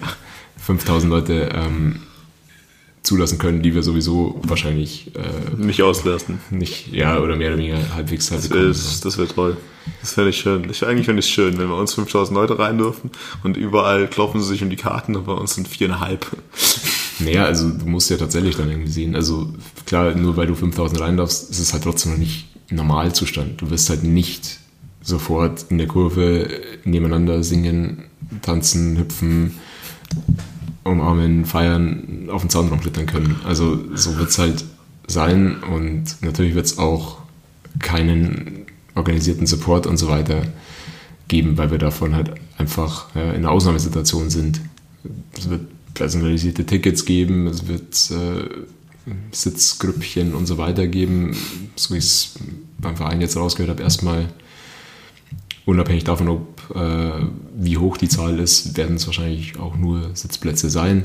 [0.66, 1.96] 5.000 Leute ähm,
[3.02, 6.40] zulassen können, die wir sowieso wahrscheinlich äh, Nicht auslassen.
[6.50, 9.56] nicht, ja, oder mehr oder weniger halbwegs halt Das ist- Das wäre toll.
[10.00, 10.68] Das fände ich schön.
[10.68, 13.10] Ich, eigentlich fände ich es schön, wenn bei uns 5000 Leute rein dürfen
[13.44, 16.26] und überall klopfen sie sich um die Karten und bei uns sind viereinhalb.
[17.20, 19.14] Naja, also du musst ja tatsächlich dann irgendwie sehen.
[19.14, 19.54] Also
[19.86, 23.60] klar, nur weil du 5000 rein darfst, ist es halt trotzdem noch nicht Normalzustand.
[23.60, 24.58] Du wirst halt nicht
[25.06, 26.50] sofort in der Kurve
[26.84, 28.04] nebeneinander singen,
[28.42, 29.54] tanzen, hüpfen,
[30.82, 33.36] umarmen, feiern, auf den Zaunraum klettern können.
[33.44, 34.64] Also so wird es halt
[35.06, 37.18] sein und natürlich wird es auch
[37.78, 40.42] keinen organisierten Support und so weiter
[41.28, 44.60] geben, weil wir davon halt einfach ja, in einer Ausnahmesituation sind.
[45.38, 45.62] Es wird
[45.94, 51.36] personalisierte Tickets geben, es wird äh, Sitzgrüppchen und so weiter geben,
[51.76, 52.34] so wie ich es
[52.78, 54.26] beim Verein jetzt rausgehört habe, erstmal
[55.66, 60.70] unabhängig davon, ob äh, wie hoch die Zahl ist, werden es wahrscheinlich auch nur Sitzplätze
[60.70, 61.04] sein.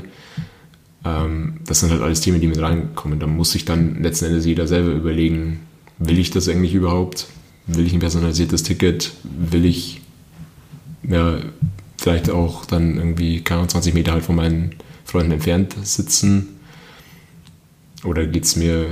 [1.04, 3.18] Ähm, das sind halt alles Themen, die mit reinkommen.
[3.18, 5.60] Da muss sich dann letzten Endes jeder selber überlegen,
[5.98, 7.26] will ich das eigentlich überhaupt?
[7.66, 9.12] Will ich ein personalisiertes Ticket?
[9.24, 10.00] Will ich
[11.08, 11.38] ja,
[11.98, 16.60] vielleicht auch dann irgendwie, keine Ahnung, 20 Meter halt von meinen Freunden entfernt sitzen?
[18.04, 18.86] Oder geht es mir,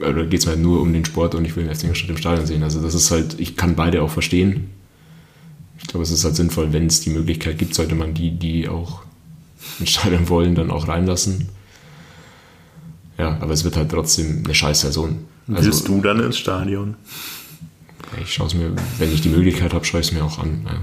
[0.00, 2.16] oder geht's mir halt nur um den Sport und ich will den FC Ingolstadt im
[2.16, 2.62] Stadion sehen?
[2.62, 4.70] Also das ist halt, ich kann beide auch verstehen.
[5.84, 8.68] Ich glaube, es ist halt sinnvoll, wenn es die Möglichkeit gibt, sollte man die, die
[8.68, 9.02] auch
[9.78, 11.48] ins Stadion wollen, dann auch reinlassen.
[13.18, 15.18] Ja, aber es wird halt trotzdem eine scheiß Saison.
[15.48, 16.96] Also, Willst du dann ins Stadion?
[18.22, 20.62] ich schaue es mir, wenn ich die Möglichkeit habe, schaue ich es mir auch an.
[20.64, 20.80] Ja.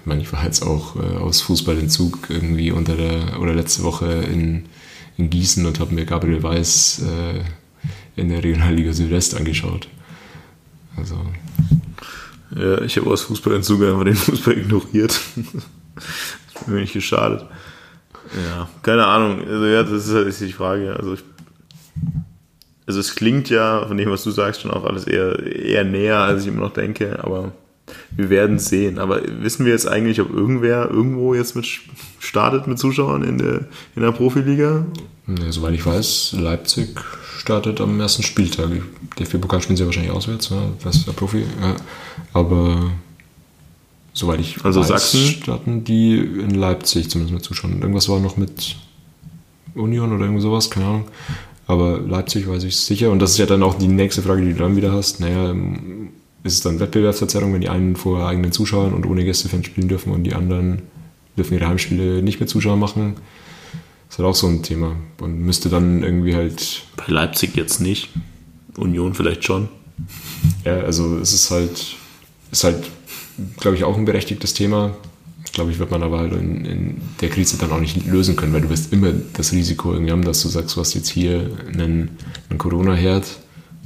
[0.00, 4.06] Ich meine, ich war jetzt auch äh, aus Fußballentzug irgendwie unter der oder letzte Woche
[4.06, 4.66] in,
[5.16, 7.40] in Gießen und habe mir Gabriel Weiß äh,
[8.20, 9.88] in der Regionalliga Südwest angeschaut.
[10.96, 11.16] Also
[12.56, 15.18] Ja, ich habe aus Fußballentzug einfach den Fußball ignoriert.
[16.54, 17.46] das mir nicht geschadet.
[18.34, 19.46] Ja, keine Ahnung.
[19.46, 20.96] Also ja, das ist halt die Frage.
[20.96, 21.22] Also, ich,
[22.86, 26.18] also es klingt ja von dem, was du sagst, schon auch alles eher, eher näher,
[26.18, 27.22] als ich immer noch denke.
[27.22, 27.52] Aber
[28.10, 28.98] wir werden sehen.
[28.98, 31.66] Aber wissen wir jetzt eigentlich, ob irgendwer irgendwo jetzt mit
[32.18, 34.86] startet mit Zuschauern in der, in der Profiliga?
[35.26, 36.88] Ja, soweit ich weiß, Leipzig
[37.38, 38.70] startet am ersten Spieltag.
[39.18, 41.44] Der vier Pokal spielen sie wahrscheinlich auswärts, ja, das ist der Profi.
[41.60, 41.76] Ja.
[42.32, 42.92] Aber
[44.12, 45.20] soweit ich also weiß, Sachsen?
[45.20, 47.80] starten die in Leipzig zumindest mit Zuschauern.
[47.80, 48.76] Irgendwas war noch mit
[49.74, 51.04] Union oder irgendwie sowas, keine Ahnung.
[51.66, 53.10] Aber Leipzig weiß ich sicher.
[53.10, 55.20] Und das ist ja dann auch die nächste Frage, die du dann wieder hast.
[55.20, 55.54] Naja,
[56.42, 60.12] ist es dann Wettbewerbsverzerrung, wenn die einen vor eigenen Zuschauern und ohne Gästefans spielen dürfen
[60.12, 60.82] und die anderen
[61.36, 63.14] dürfen ihre Heimspiele nicht mit Zuschauern machen?
[64.08, 64.96] Das ist halt auch so ein Thema.
[65.20, 66.82] Und müsste dann irgendwie halt.
[66.96, 68.10] Bei Leipzig jetzt nicht.
[68.76, 69.68] Union vielleicht schon.
[70.64, 71.96] Ja, also es ist halt,
[72.52, 72.84] ist halt,
[73.58, 74.94] glaube ich, auch ein berechtigtes Thema.
[75.52, 78.52] Glaube ich, wird man aber halt in, in, der Krise dann auch nicht lösen können,
[78.52, 81.50] weil du wirst immer das Risiko irgendwie haben, dass du sagst, du hast jetzt hier
[81.66, 82.10] einen,
[82.48, 83.26] einen Corona-Herd,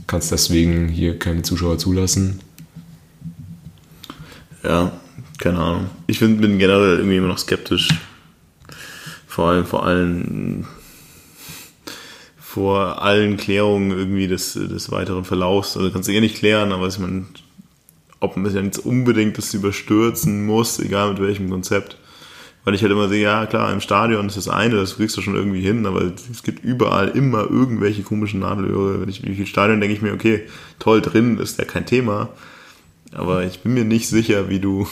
[0.06, 2.40] kannst deswegen hier keine Zuschauer zulassen.
[4.62, 4.92] Ja,
[5.38, 5.86] keine Ahnung.
[6.06, 7.88] Ich find, bin generell irgendwie immer noch skeptisch.
[9.26, 10.66] Vor allem, vor allem
[12.36, 15.76] vor allen Klärungen irgendwie des, des weiteren Verlaufs.
[15.76, 17.26] Also kannst du eh nicht klären, aber ich meine,
[18.20, 21.98] ob man jetzt unbedingt das überstürzen muss, egal mit welchem Konzept.
[22.64, 25.22] Weil ich halt immer sehe, ja klar, im Stadion ist das eine, das kriegst du
[25.22, 26.02] schon irgendwie hin, aber
[26.32, 29.00] es gibt überall immer irgendwelche komischen Nadelöhre.
[29.00, 30.42] Wenn ich viel Stadion denke ich mir, okay,
[30.80, 32.30] toll drin ist ja kein Thema.
[33.12, 34.88] Aber ich bin mir nicht sicher, wie du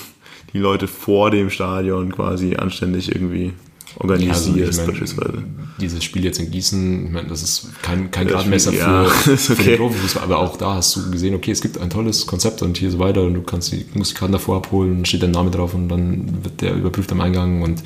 [0.53, 3.55] die Leute vor dem Stadion quasi anständig irgendwie
[3.99, 5.45] organisierst, Ja, also beispielsweise.
[5.81, 9.53] Dieses Spiel jetzt in Gießen, ich meine, das ist kein, kein Gradmesser ja, für, für
[9.53, 9.65] okay.
[9.65, 12.77] den Profifußball, aber auch da hast du gesehen, okay, es gibt ein tolles Konzept und
[12.77, 13.85] hier so weiter und du kannst die
[14.15, 17.83] Karten davor abholen, steht dein Name drauf und dann wird der überprüft am Eingang und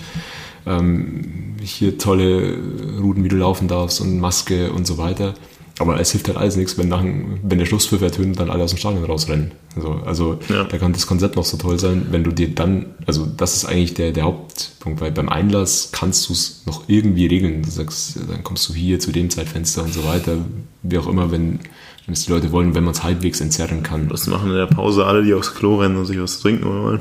[0.66, 2.56] ähm, hier tolle
[3.00, 5.34] Routen, wie du laufen darfst und Maske und so weiter.
[5.80, 8.70] Aber es hilft halt alles nichts, wenn, nach, wenn der Schlusspfiff ertönt, dann alle aus
[8.70, 9.52] dem Stadion rausrennen.
[9.76, 10.64] Also, also Ja.
[10.64, 13.64] da kann das Konzept noch so toll sein, wenn du dir dann, also das ist
[13.64, 17.62] eigentlich der, der Hauptpunkt, weil beim Einlass kannst du es noch irgendwie regeln.
[17.62, 20.38] Du sagst, dann kommst du hier zu dem Zeitfenster und so weiter,
[20.82, 21.60] wie auch immer, wenn,
[22.06, 24.10] wenn es die Leute wollen, wenn man es halbwegs entzerren kann.
[24.10, 27.00] Was machen in der Pause alle, die aufs Klo rennen und sich was trinken wollen?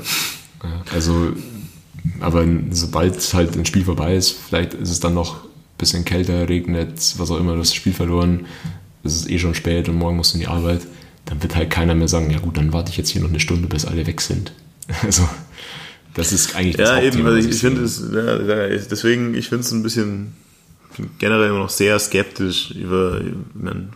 [0.94, 1.32] Also,
[2.20, 5.47] aber sobald halt ein Spiel vorbei ist, vielleicht ist es dann noch
[5.78, 8.46] bisschen kälter, regnet, was auch immer, du hast das Spiel verloren,
[9.04, 10.82] es ist eh schon spät und morgen musst du in die Arbeit,
[11.24, 13.40] dann wird halt keiner mehr sagen, ja gut, dann warte ich jetzt hier noch eine
[13.40, 14.52] Stunde, bis alle weg sind.
[15.02, 15.28] Also,
[16.14, 18.38] das ist eigentlich das Ja, eben, also ich, was ich finde es, ja,
[18.90, 20.32] deswegen, ich finde es ein bisschen
[21.18, 23.20] generell immer noch sehr skeptisch über,
[23.54, 23.90] man,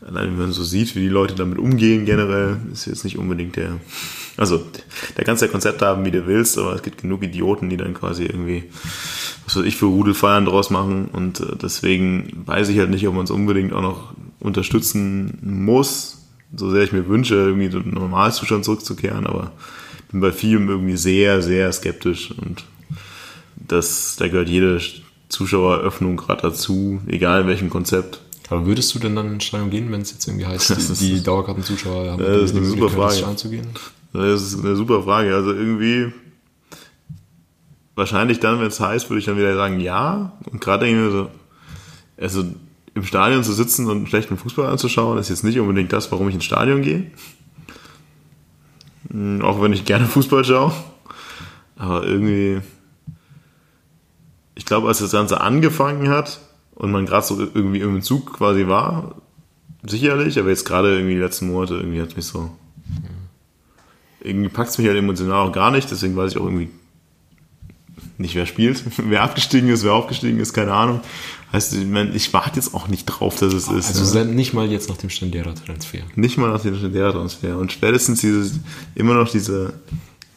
[0.00, 3.56] allein wenn man so sieht, wie die Leute damit umgehen generell, ist jetzt nicht unbedingt
[3.56, 3.78] der,
[4.36, 4.64] also
[5.14, 7.76] da kannst du ja Konzepte haben, wie du willst, aber es gibt genug Idioten, die
[7.76, 8.64] dann quasi irgendwie,
[9.44, 13.14] was weiß ich, für Rudelfeiern draus machen und äh, deswegen weiß ich halt nicht, ob
[13.14, 16.18] man es unbedingt auch noch unterstützen muss,
[16.56, 19.52] so sehr ich mir wünsche, irgendwie so einen Normalzustand zurückzukehren, aber
[20.10, 22.64] bin bei vielem irgendwie sehr, sehr skeptisch und
[23.56, 24.80] das, da gehört jede
[25.28, 28.20] Zuschaueröffnung gerade dazu, egal in welchem Konzept.
[28.50, 30.70] Aber würdest du denn dann ins Stadion gehen, wenn es jetzt irgendwie heißt,
[31.00, 33.14] die, die Dauerkartenzuschauer haben Ja, das ist die eine super Frage.
[33.14, 33.66] Stadion zu gehen?
[34.12, 35.34] Das ist eine super Frage.
[35.34, 36.12] Also irgendwie,
[37.94, 40.32] wahrscheinlich dann, wenn es heißt, würde ich dann wieder sagen, ja.
[40.50, 41.30] Und gerade denke ich mir so,
[42.18, 42.44] also
[42.94, 46.34] im Stadion zu sitzen und schlechten Fußball anzuschauen, ist jetzt nicht unbedingt das, warum ich
[46.34, 47.10] ins Stadion gehe.
[49.10, 50.72] Hm, Auch wenn ich gerne Fußball schaue.
[51.76, 52.60] Aber irgendwie,
[54.54, 56.40] ich glaube, als das Ganze angefangen hat
[56.74, 59.16] und man gerade so irgendwie im Zug quasi war,
[59.84, 62.50] sicherlich, aber jetzt gerade irgendwie die letzten Monate, irgendwie hat mich so
[64.22, 66.70] irgendwie packt es mich halt emotional auch gar nicht, deswegen weiß ich auch irgendwie
[68.18, 68.82] nicht, wer spielt.
[68.96, 71.00] wer abgestiegen ist, wer aufgestiegen ist, keine Ahnung.
[71.52, 73.88] Heißt, ich, mein, ich warte jetzt auch nicht drauf, dass es ist.
[73.88, 74.24] Also ne?
[74.24, 75.98] nicht mal jetzt nach dem Stendera-Transfer.
[76.14, 77.58] Nicht mal nach dem Transfer.
[77.58, 78.54] Und spätestens dieses,
[78.94, 79.74] immer noch diese,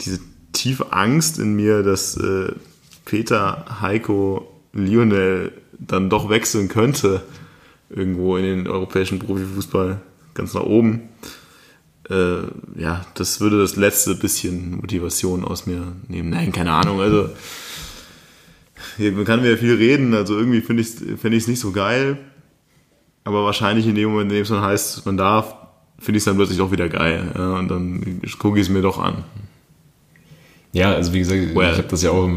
[0.01, 0.19] diese
[0.51, 2.51] tiefe Angst in mir, dass äh,
[3.05, 7.21] Peter, Heiko, Lionel dann doch wechseln könnte,
[7.89, 10.01] irgendwo in den europäischen Profifußball
[10.33, 11.03] ganz nach oben.
[12.09, 16.29] Äh, ja, das würde das letzte bisschen Motivation aus mir nehmen.
[16.29, 17.01] Nein, keine Ahnung.
[17.01, 17.29] Also,
[18.97, 20.13] hier, man kann wieder viel reden.
[20.13, 22.17] Also, irgendwie finde ich es find ich's nicht so geil.
[23.23, 25.55] Aber wahrscheinlich in dem Moment, in dem es dann heißt, man darf,
[25.97, 27.31] finde ich es dann plötzlich auch wieder geil.
[27.35, 29.23] Ja, und dann gucke ich es mir doch an.
[30.73, 31.71] Ja, also wie gesagt, Well.
[31.71, 32.29] ich habe das ja auch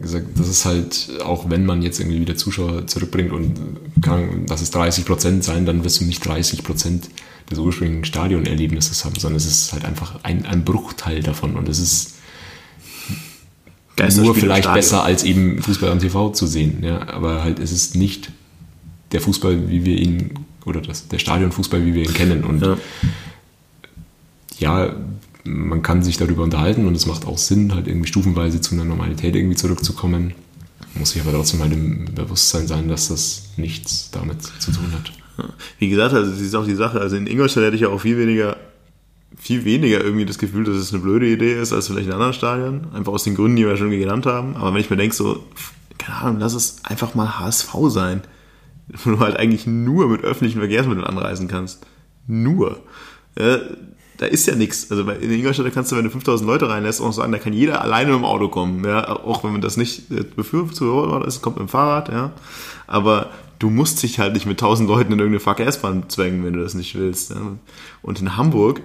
[0.00, 3.54] gesagt, das ist halt, auch wenn man jetzt irgendwie wieder Zuschauer zurückbringt und
[4.00, 7.10] kann, lass es 30 Prozent sein, dann wirst du nicht 30 Prozent
[7.50, 11.78] des ursprünglichen Stadionerlebnisses haben, sondern es ist halt einfach ein, ein Bruchteil davon und es
[11.78, 12.14] ist
[14.16, 17.96] nur vielleicht besser als eben Fußball am TV zu sehen, ja, aber halt es ist
[17.96, 18.32] nicht
[19.12, 20.34] der Fußball, wie wir ihn,
[20.64, 22.76] oder das, der Stadionfußball, wie wir ihn kennen und Ja.
[24.58, 24.96] ja,
[25.44, 28.84] man kann sich darüber unterhalten und es macht auch Sinn, halt irgendwie stufenweise zu einer
[28.84, 30.34] Normalität irgendwie zurückzukommen.
[30.94, 35.12] Muss ich aber trotzdem halt im Bewusstsein sein, dass das nichts damit zu tun hat.
[35.78, 37.00] Wie gesagt, also das ist auch die Sache.
[37.00, 38.56] Also in Ingolstadt hätte ich ja auch viel weniger,
[39.36, 42.32] viel weniger irgendwie das Gefühl, dass es eine blöde Idee ist, als vielleicht in anderen
[42.32, 42.88] Stadien.
[42.92, 44.56] Einfach aus den Gründen, die wir schon genannt haben.
[44.56, 45.44] Aber wenn ich mir denke, so,
[45.98, 48.22] keine Ahnung, lass es einfach mal HSV sein.
[49.04, 51.86] Wo du halt eigentlich nur mit öffentlichen Verkehrsmitteln anreisen kannst.
[52.26, 52.80] Nur.
[53.38, 53.58] Ja,
[54.20, 54.90] da ist ja nichts.
[54.90, 57.80] Also in Ingolstadt kannst du, wenn du 5000 Leute reinlässt, auch sagen, da kann jeder
[57.80, 58.84] alleine mit dem Auto kommen.
[58.84, 62.10] Ja, auch wenn man das nicht äh, befürwortet ist, kommt mit dem Fahrrad.
[62.10, 62.32] Ja,
[62.86, 66.62] aber du musst dich halt nicht mit 1000 Leuten in irgendeine Verkehrsbahn zwängen, wenn du
[66.62, 67.30] das nicht willst.
[67.30, 67.56] Ja?
[68.02, 68.80] Und in Hamburg,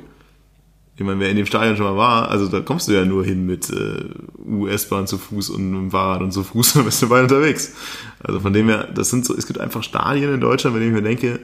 [0.97, 3.25] ich meine, wer in dem Stadion schon mal war, also da kommst du ja nur
[3.25, 4.05] hin mit äh,
[4.45, 7.73] US-Bahn zu Fuß und mit dem Fahrrad und zu Fuß, dann bist du weit unterwegs.
[8.21, 10.95] Also von dem her, das sind so, es gibt einfach Stadien in Deutschland, bei denen
[10.95, 11.39] ich mir denke,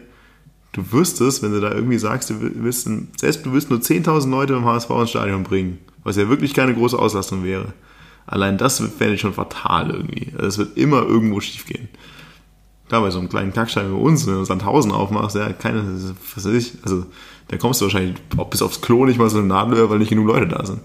[0.74, 4.30] du wirst es, wenn du da irgendwie sagst, du willst, selbst du willst nur 10.000
[4.30, 7.74] Leute im HSV ins Stadion bringen, was ja wirklich keine große Auslastung wäre.
[8.28, 10.34] Allein das fände ich schon fatal irgendwie.
[10.34, 11.66] Also es wird immer irgendwo schief
[12.92, 15.82] Klar, bei so einem kleinen Kackstein wie uns, wenn du Sandhausen aufmachst, ja, keine,
[16.36, 17.06] was weiß ich, also
[17.48, 20.10] da kommst du wahrscheinlich auch bis aufs Klo nicht mal so eine Nadelöhr, weil nicht
[20.10, 20.82] genug Leute da sind.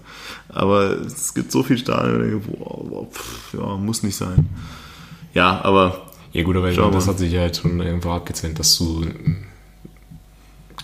[0.47, 4.47] Aber es gibt so viel Stadien, boah, boah, pff, ja, muss nicht sein.
[5.33, 6.05] Ja, aber.
[6.31, 9.05] Ja, gut, aber das hat sich ja jetzt schon irgendwo abgezählt, dass du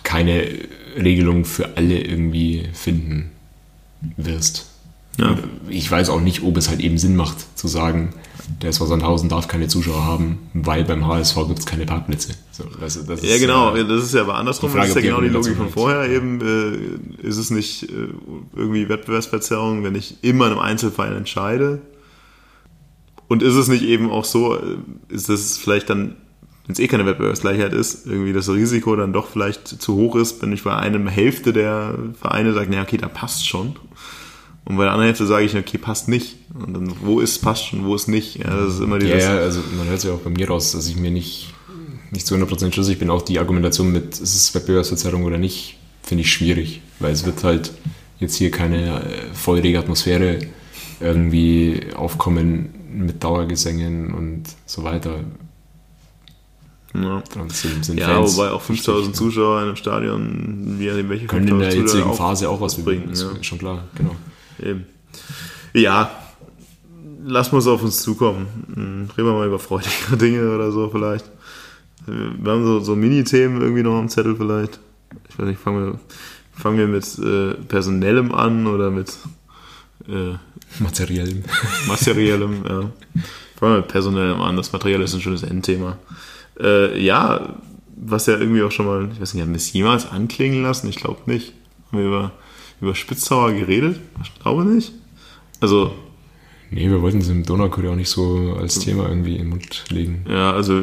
[0.02, 0.46] keine
[0.94, 3.30] Regelung für alle irgendwie finden
[4.18, 4.73] wirst.
[5.18, 5.36] Ja.
[5.68, 8.14] Ich weiß auch nicht, ob es halt eben Sinn macht, zu sagen,
[8.62, 12.34] der SV Sandhausen darf keine Zuschauer haben, weil beim HSV gibt es keine Parkplätze.
[12.50, 15.10] So, das, das ja, genau, ja, das ist ja aber andersrum, Frage, das ist ja
[15.10, 16.40] genau die Logik von vorher eben.
[16.40, 18.08] Äh, ist es nicht äh,
[18.56, 21.80] irgendwie Wettbewerbsverzerrung, wenn ich immer in einem Einzelfall entscheide?
[23.28, 24.76] Und ist es nicht eben auch so, äh,
[25.08, 26.16] ist das vielleicht dann
[26.66, 30.40] wenn es eh keine Wettbewerbsgleichheit ist, irgendwie das Risiko dann doch vielleicht zu hoch ist,
[30.40, 33.76] wenn ich bei einem Hälfte der Vereine sage, na okay, da passt schon.
[34.66, 36.36] Und bei der anderen Hälfte sage ich, okay, passt nicht.
[36.54, 38.36] Und dann, wo ist, passt schon, wo ist nicht.
[38.36, 40.48] Ja, das ist immer die Ja, ja, also man hört es ja auch bei mir
[40.48, 41.52] raus, dass ich mir nicht,
[42.10, 43.10] nicht zu 100% schlüssig bin.
[43.10, 46.80] Auch die Argumentation mit, ist es Wettbewerbsverzerrung oder nicht, finde ich schwierig.
[46.98, 47.72] Weil es wird halt
[48.20, 50.38] jetzt hier keine äh, feurige Atmosphäre
[51.00, 55.20] irgendwie aufkommen mit Dauergesängen und so weiter.
[56.94, 61.74] Ja, sind, ja wobei auch 5000 Zuschauer in einem Stadion, wie welche können in der
[61.74, 63.10] jetzigen Phase auch was bringen.
[63.10, 63.30] Ist ja.
[63.42, 64.14] schon klar, genau.
[64.62, 64.86] Eben.
[65.72, 66.10] Ja,
[67.24, 68.46] lass mal es auf uns zukommen.
[68.74, 71.30] Hm, reden wir mal über freudigere Dinge oder so vielleicht.
[72.06, 74.78] Wir haben so, so Mini-Themen irgendwie noch am Zettel vielleicht.
[75.30, 75.98] Ich weiß nicht, fangen wir,
[76.52, 79.10] fangen wir mit äh, Personellem an oder mit
[80.06, 80.34] äh,
[80.80, 81.44] Materiellem.
[81.86, 82.80] Materiellem, ja.
[83.58, 84.56] Fangen wir mit Personellem an.
[84.56, 85.96] Das Material ist ein schönes Endthema.
[86.60, 87.54] Äh, ja,
[87.96, 90.88] was ja irgendwie auch schon mal, ich weiß nicht, haben wir es jemals anklingen lassen?
[90.88, 91.54] Ich glaube nicht.
[91.90, 92.32] Haben wir über,
[92.84, 94.00] über Spitzauer geredet?
[94.22, 94.92] Ich glaube nicht.
[95.60, 95.92] Also.
[96.70, 99.84] Nee, wir wollten es im Donaukurier auch nicht so als Thema irgendwie in den Mund
[99.90, 100.24] legen.
[100.28, 100.82] Ja, also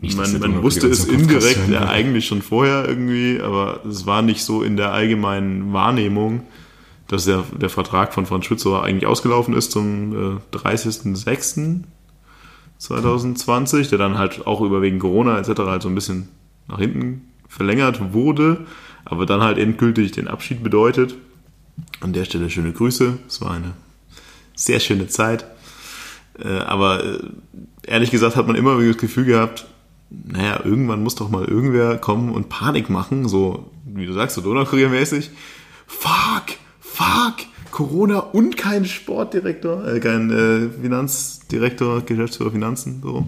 [0.00, 4.44] nicht, man, man wusste es indirekt ja eigentlich schon vorher irgendwie, aber es war nicht
[4.44, 6.42] so in der allgemeinen Wahrnehmung,
[7.08, 11.84] dass der, der Vertrag von Franz Spitzauer eigentlich ausgelaufen ist zum äh, 30.06.
[12.78, 15.60] 2020, der dann halt auch über wegen Corona etc.
[15.60, 16.28] halt so ein bisschen
[16.68, 18.66] nach hinten verlängert wurde,
[19.04, 21.14] aber dann halt endgültig den Abschied bedeutet.
[22.00, 23.18] An der Stelle schöne Grüße.
[23.26, 23.72] Es war eine
[24.54, 25.44] sehr schöne Zeit.
[26.38, 27.18] Äh, aber äh,
[27.86, 29.66] ehrlich gesagt hat man immer das Gefühl gehabt,
[30.10, 34.42] naja, irgendwann muss doch mal irgendwer kommen und Panik machen, so wie du sagst, so
[34.42, 35.30] Donaukurier-mäßig.
[35.86, 37.36] Fuck, fuck,
[37.70, 43.26] Corona und kein Sportdirektor, äh, kein äh, Finanzdirektor, Geschäftsführer Finanzen, so.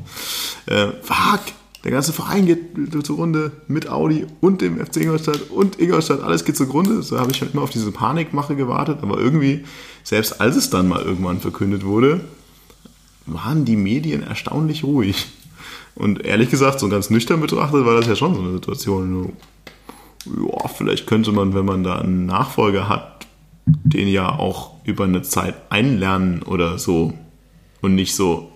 [0.66, 1.40] Äh, fuck!
[1.84, 6.56] Der ganze Verein geht zugrunde mit Audi und dem FC Ingolstadt und Ingolstadt, alles geht
[6.56, 7.02] zugrunde.
[7.02, 9.64] So habe ich halt immer auf diese Panikmache gewartet, aber irgendwie,
[10.02, 12.22] selbst als es dann mal irgendwann verkündet wurde,
[13.26, 15.26] waren die Medien erstaunlich ruhig.
[15.94, 19.32] Und ehrlich gesagt, so ganz nüchtern betrachtet, war das ja schon so eine Situation.
[20.26, 23.26] Ja, vielleicht könnte man, wenn man da einen Nachfolger hat,
[23.64, 27.14] den ja auch über eine Zeit einlernen oder so.
[27.80, 28.52] Und nicht so,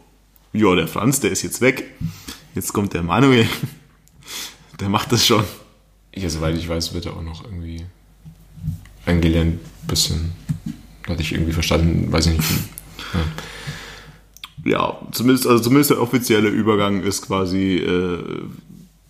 [0.52, 1.94] ja, der Franz, der ist jetzt weg.
[2.54, 3.46] Jetzt kommt der Manuel.
[4.80, 5.44] Der macht das schon.
[6.14, 7.84] Ja, soweit ich weiß, wird er auch noch irgendwie
[9.06, 9.60] eingelernt.
[9.86, 10.32] Bisschen.
[11.08, 12.50] Hatte ich irgendwie verstanden, weiß ich nicht.
[14.64, 18.42] Ja, ja zumindest, also zumindest der offizielle Übergang ist quasi, äh,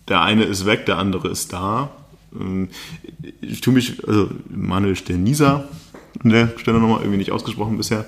[0.07, 1.91] der eine ist weg, der andere ist da.
[2.39, 2.69] Ähm,
[3.41, 5.67] ich tue mich, also Manuel Stenisa,
[6.23, 8.05] an der Stelle nochmal irgendwie nicht ausgesprochen bisher.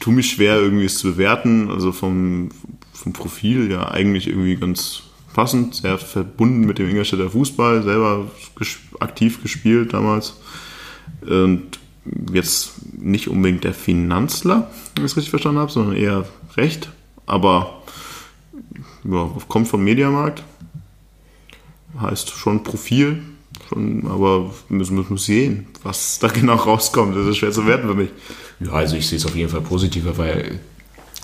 [0.00, 1.70] Tu mich schwer, irgendwie es zu bewerten.
[1.70, 2.50] Also vom,
[3.06, 8.26] vom Profil ja eigentlich irgendwie ganz passend, sehr verbunden mit dem Ingolstädter Fußball, selber
[8.58, 10.34] ges aktiv gespielt damals.
[11.24, 11.78] Und
[12.32, 16.26] jetzt nicht unbedingt der Finanzler, wenn ich es richtig verstanden habe, sondern eher
[16.56, 16.90] Recht.
[17.26, 17.82] Aber
[19.04, 20.42] ja, kommt vom Mediamarkt.
[22.00, 23.22] Heißt schon Profil.
[23.68, 27.14] Schon, aber müssen wir sehen, was da genau rauskommt.
[27.14, 28.10] Das ist schwer zu werten für mich.
[28.58, 30.58] Ja, also ich sehe es auf jeden Fall positiver, weil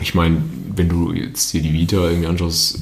[0.03, 0.43] ich meine,
[0.75, 2.81] wenn du jetzt dir die Vita irgendwie anschaust,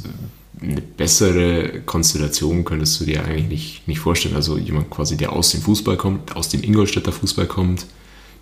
[0.62, 4.34] eine bessere Konstellation könntest du dir eigentlich nicht, nicht vorstellen.
[4.34, 7.86] Also jemand quasi, der aus dem Fußball kommt, aus dem Ingolstädter Fußball kommt,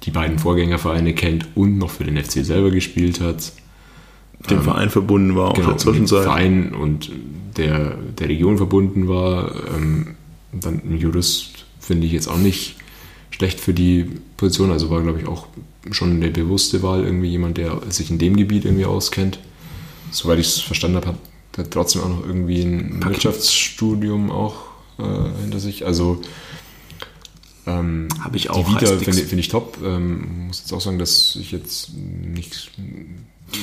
[0.05, 3.53] die beiden Vorgängervereine kennt und noch für den FC selber gespielt hat.
[4.51, 6.25] Dem ähm, Verein verbunden war, auch genau, der Zwischenzeit.
[6.25, 7.11] Verein und
[7.57, 9.53] der, der Region verbunden war.
[9.75, 10.15] Ähm,
[10.53, 12.77] dann ein Jurist finde ich jetzt auch nicht
[13.31, 14.07] schlecht für die
[14.37, 14.71] Position.
[14.71, 15.47] Also war, glaube ich, auch
[15.93, 19.39] schon eine bewusste Wahl, irgendwie jemand, der sich in dem Gebiet irgendwie auskennt.
[20.10, 21.19] Soweit ich es verstanden habe, hat
[21.56, 23.05] er trotzdem auch noch irgendwie ein.
[23.05, 24.56] Wirtschaftsstudium auch
[24.98, 25.85] äh, hinter sich.
[25.85, 26.23] Also
[27.66, 28.66] ähm, habe ich auch.
[28.66, 29.78] Die Vita finde find ich top.
[29.85, 32.70] Ähm, muss jetzt auch sagen, dass ich jetzt nicht,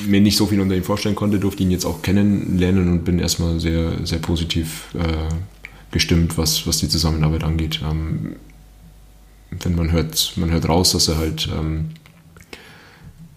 [0.07, 3.19] mir nicht so viel unter ihm vorstellen konnte, durfte ihn jetzt auch kennenlernen und bin
[3.19, 5.34] erstmal sehr, sehr positiv äh,
[5.91, 7.81] gestimmt, was, was die Zusammenarbeit angeht.
[7.84, 8.35] Ähm,
[9.52, 11.91] wenn man hört, man hört raus, dass er halt ähm,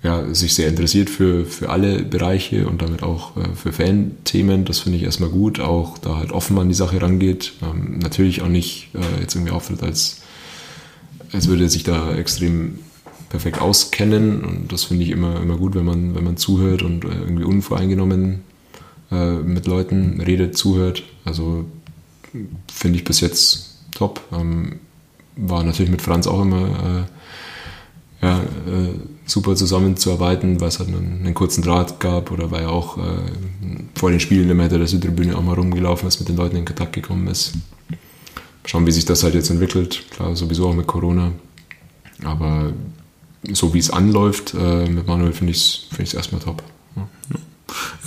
[0.03, 4.65] ja, sich sehr interessiert für, für alle Bereiche und damit auch äh, für Fan-Themen.
[4.65, 7.55] Das finde ich erstmal gut, auch da halt offen an die Sache rangeht.
[7.63, 10.21] Ähm, natürlich auch nicht äh, jetzt irgendwie auftritt, als,
[11.33, 12.79] als würde er sich da extrem
[13.29, 14.45] perfekt auskennen.
[14.45, 17.45] Und das finde ich immer, immer gut, wenn man, wenn man zuhört und äh, irgendwie
[17.45, 18.43] unvoreingenommen
[19.11, 21.03] äh, mit Leuten redet, zuhört.
[21.25, 21.65] Also
[22.73, 24.21] finde ich bis jetzt top.
[24.33, 24.79] Ähm,
[25.35, 27.18] war natürlich mit Franz auch immer äh,
[28.21, 28.95] ja, äh,
[29.27, 33.21] super zusammenzuarbeiten, weil es halt einen, einen, kurzen Draht gab oder weil er auch äh,
[33.95, 36.65] vor den Spielen immer hinter der Südtribüne auch mal rumgelaufen ist, mit den Leuten in
[36.65, 37.53] Kontakt gekommen ist.
[38.65, 40.05] Schauen, wie sich das halt jetzt entwickelt.
[40.11, 41.33] Klar, sowieso auch mit Corona.
[42.25, 42.73] Aber
[43.53, 46.63] so wie es anläuft äh, mit Manuel, finde ich es find erstmal top.
[46.97, 47.09] Ja,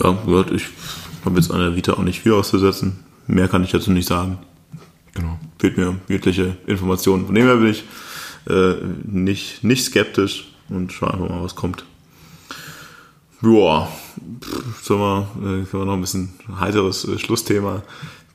[0.03, 0.65] ja ich
[1.23, 2.99] habe jetzt an der Vita auch nicht viel auszusetzen.
[3.27, 4.39] Mehr kann ich dazu nicht sagen.
[5.13, 5.39] Genau.
[5.59, 7.25] Fehlt mir jegliche Informationen.
[7.25, 7.83] Von dem her bin ich
[8.49, 11.85] äh, nicht, nicht skeptisch und schauen einfach mal, was kommt.
[13.41, 13.87] Joa,
[14.83, 17.81] sollen wir, äh, wir noch ein bisschen heiteres äh, Schlussthema.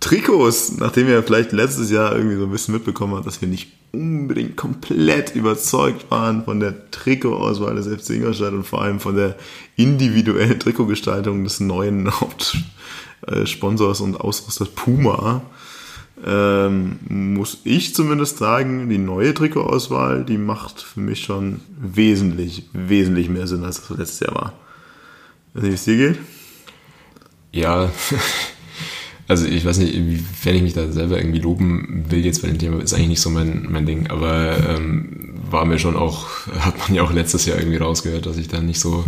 [0.01, 3.73] Trikots, nachdem wir vielleicht letztes Jahr irgendwie so ein bisschen mitbekommen haben, dass wir nicht
[3.93, 9.37] unbedingt komplett überzeugt waren von der Trikotauswahl des FC Ingolstadt und vor allem von der
[9.77, 15.43] individuellen Trikotgestaltung des neuen Hauptsponsors und Ausrüsters Puma,
[16.25, 23.29] ähm, muss ich zumindest sagen, die neue Trikotauswahl, die macht für mich schon wesentlich, wesentlich
[23.29, 24.53] mehr Sinn, als das letztes Jahr war.
[25.55, 26.19] Weiß nicht, wie es dir geht?
[27.53, 27.91] Ja,
[29.29, 32.59] also ich weiß nicht, wenn ich mich da selber irgendwie loben will jetzt bei dem
[32.59, 36.29] Thema, ist eigentlich nicht so mein, mein Ding, aber ähm, war mir schon auch,
[36.61, 39.05] hat man ja auch letztes Jahr irgendwie rausgehört, dass ich da nicht so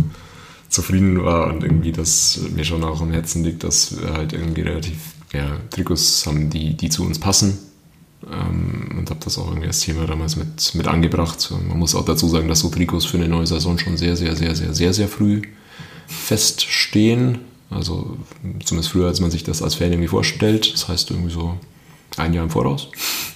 [0.69, 4.61] zufrieden war und irgendwie das mir schon auch am Herzen liegt, dass wir halt irgendwie
[4.61, 4.97] relativ
[5.33, 7.57] ja, Trikots haben, die, die zu uns passen.
[8.29, 11.51] Ähm, und habe das auch irgendwie als Thema damals mit, mit angebracht.
[11.67, 14.35] Man muss auch dazu sagen, dass so Trikots für eine neue Saison schon sehr, sehr,
[14.35, 15.41] sehr, sehr, sehr, sehr früh
[16.07, 17.39] feststehen.
[17.69, 18.17] Also
[18.63, 20.73] zumindest früher, als man sich das als Fan irgendwie vorstellt.
[20.73, 21.57] Das heißt irgendwie so
[22.17, 22.89] ein Jahr im Voraus.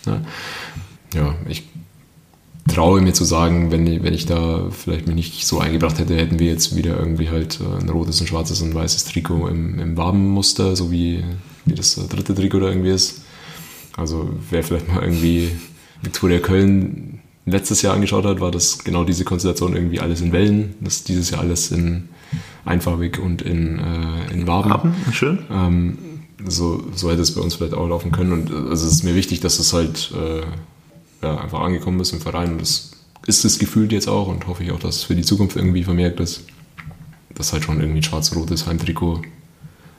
[0.06, 0.26] Ne?
[1.14, 1.64] Ja, ich
[2.68, 6.40] traue mir zu sagen, wenn, wenn ich da vielleicht mich nicht so eingebracht hätte, hätten
[6.40, 9.98] wir jetzt wieder irgendwie halt ein rotes, ein schwarzes und ein weißes Trikot im, im
[9.98, 11.24] Wabenmuster, so wie,
[11.66, 13.22] wie das äh, dritte Trikot da irgendwie ist.
[13.96, 15.52] Also wer vielleicht mal irgendwie
[16.02, 20.76] Viktoria Köln letztes Jahr angeschaut hat, war das genau diese Konstellation irgendwie alles in Wellen.
[20.82, 22.10] Das ist dieses Jahr alles in
[22.66, 24.70] einfarbig und in, äh, in Waben.
[24.72, 25.40] Waben, schön.
[25.52, 25.98] Ähm,
[26.46, 28.32] so, so hätte es bei uns vielleicht auch laufen können.
[28.32, 30.42] Und äh, also es ist mir wichtig, dass es halt äh,
[31.22, 32.54] ja, einfach angekommen ist im Verein.
[32.54, 32.92] Und das
[33.26, 35.84] ist es gefühlt jetzt auch und hoffe ich auch, dass es für die Zukunft irgendwie
[35.84, 36.46] vermerkt ist,
[37.36, 39.22] dass halt schon irgendwie ein schwarz-rotes Heimtrikot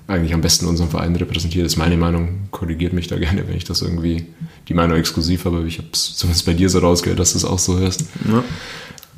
[0.06, 1.66] eigentlich am besten unseren Verein repräsentiert.
[1.66, 2.48] Ist meine Meinung.
[2.50, 4.26] Korrigiert mich da gerne, wenn ich das irgendwie
[4.68, 5.66] die Meinung exklusiv habe.
[5.66, 8.04] Ich habe es zumindest bei dir so rausgehört, dass du es auch so hörst.
[8.30, 8.44] Ja.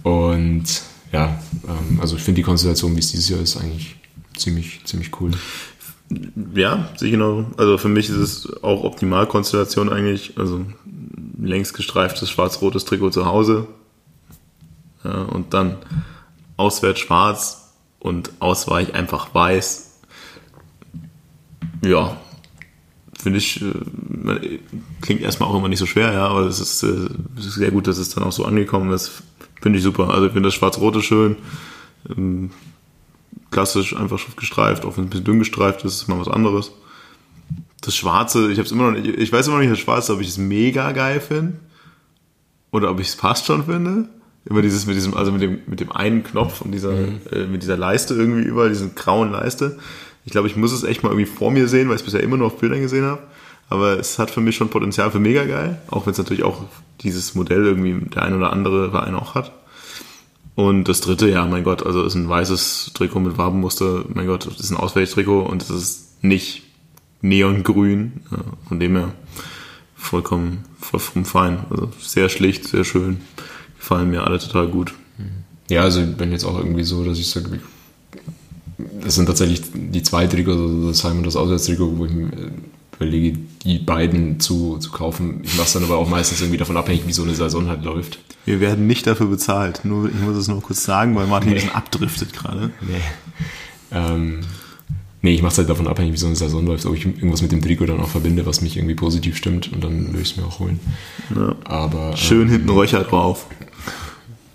[0.02, 0.64] Und
[1.12, 3.96] ja, ähm, also ich finde die Konstellation, wie es dieses Jahr ist, eigentlich
[4.36, 5.32] ziemlich, ziemlich cool.
[6.54, 7.46] Ja, sicher genau.
[7.56, 10.38] Also für mich ist es auch Optimalkonstellation eigentlich.
[10.38, 10.64] Also
[11.40, 13.66] längs gestreiftes schwarz-rotes Trikot zu Hause
[15.04, 15.78] ja, und dann
[16.56, 19.85] auswärts schwarz und ausweich einfach weiß.
[21.84, 22.16] Ja,
[23.18, 24.58] finde ich, äh,
[25.00, 27.08] klingt erstmal auch immer nicht so schwer, ja, aber es ist, äh,
[27.38, 29.22] ist, sehr gut, dass es dann auch so angekommen ist.
[29.60, 30.10] Finde ich super.
[30.10, 31.36] Also ich finde das schwarz-rote schön.
[32.16, 32.50] Ähm,
[33.50, 36.72] klassisch einfach gestreift, auch wenn es ein bisschen dünn gestreift ist, ist mal was anderes
[37.86, 40.20] das Schwarze, ich habe immer noch nicht, ich weiß immer noch nicht das Schwarze, ob
[40.20, 41.54] ich es mega geil finde
[42.70, 44.08] oder ob ich es passt schon finde.
[44.44, 47.20] Immer dieses mit diesem, also mit dem, mit dem einen Knopf und dieser, Mhm.
[47.32, 49.78] äh, mit dieser Leiste irgendwie über, diesen grauen Leiste.
[50.26, 52.22] Ich glaube, ich muss es echt mal irgendwie vor mir sehen, weil ich es bisher
[52.22, 53.22] immer nur auf Bildern gesehen habe.
[53.68, 56.64] Aber es hat für mich schon Potenzial für mega geil, auch wenn es natürlich auch
[57.00, 59.52] dieses Modell irgendwie der ein oder andere Verein auch hat.
[60.56, 64.46] Und das dritte, ja, mein Gott, also ist ein weißes Trikot mit Wabenmuster, mein Gott,
[64.46, 66.62] das ist ein Ausweichtrikot und es ist nicht
[67.20, 68.38] neongrün, ja,
[68.68, 69.12] von dem her
[69.94, 71.58] vollkommen, vollkommen fein.
[71.70, 73.20] Also sehr schlicht, sehr schön,
[73.78, 74.94] gefallen mir alle total gut.
[75.68, 77.60] Ja, also ich bin jetzt auch irgendwie so, dass ich sage,
[79.02, 82.26] das sind tatsächlich die zwei Trikots, also das Heim- und das Auswärtstrikot, wo ich mir
[82.26, 82.50] äh,
[82.96, 85.40] überlege, die beiden zu, zu kaufen.
[85.42, 87.84] Ich mache es dann aber auch meistens irgendwie davon abhängig, wie so eine Saison halt
[87.84, 88.18] läuft.
[88.44, 91.54] Wir werden nicht dafür bezahlt, nur, ich muss es nur kurz sagen, weil Martin ein
[91.54, 92.70] bisschen abdriftet gerade.
[92.80, 93.00] Nee.
[93.92, 94.40] Ähm,
[95.22, 97.42] nee, ich mache es halt davon abhängig, wie so eine Saison läuft, ob ich irgendwas
[97.42, 100.30] mit dem Trikot dann auch verbinde, was mich irgendwie positiv stimmt und dann würde ich
[100.30, 100.80] es mir auch holen.
[101.34, 101.54] Ja.
[101.64, 103.46] Aber Schön hinten Röcher drauf.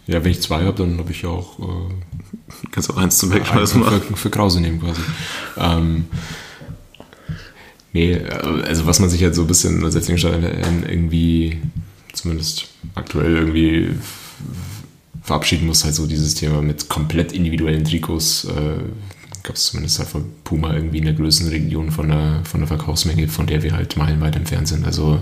[0.08, 1.94] ja, wenn ich zwei habe, dann habe ich auch äh,
[2.72, 4.02] Kannst auch eins zum Wegschmeißen machen.
[4.02, 5.02] für, für Krause nehmen quasi.
[5.58, 6.06] Ähm,
[7.94, 11.60] nee, also was man sich halt so ein bisschen als Setzungsstein irgendwie,
[12.14, 13.90] zumindest aktuell irgendwie
[15.24, 18.46] verabschieden muss, halt so dieses Thema mit komplett individuellen Trikots.
[18.46, 18.84] Äh,
[19.44, 23.28] Gab es zumindest halt von Puma irgendwie in der Größenregion von der, von der Verkaufsmenge,
[23.28, 24.86] von der wir halt meilenweit entfernt sind.
[24.86, 25.20] Also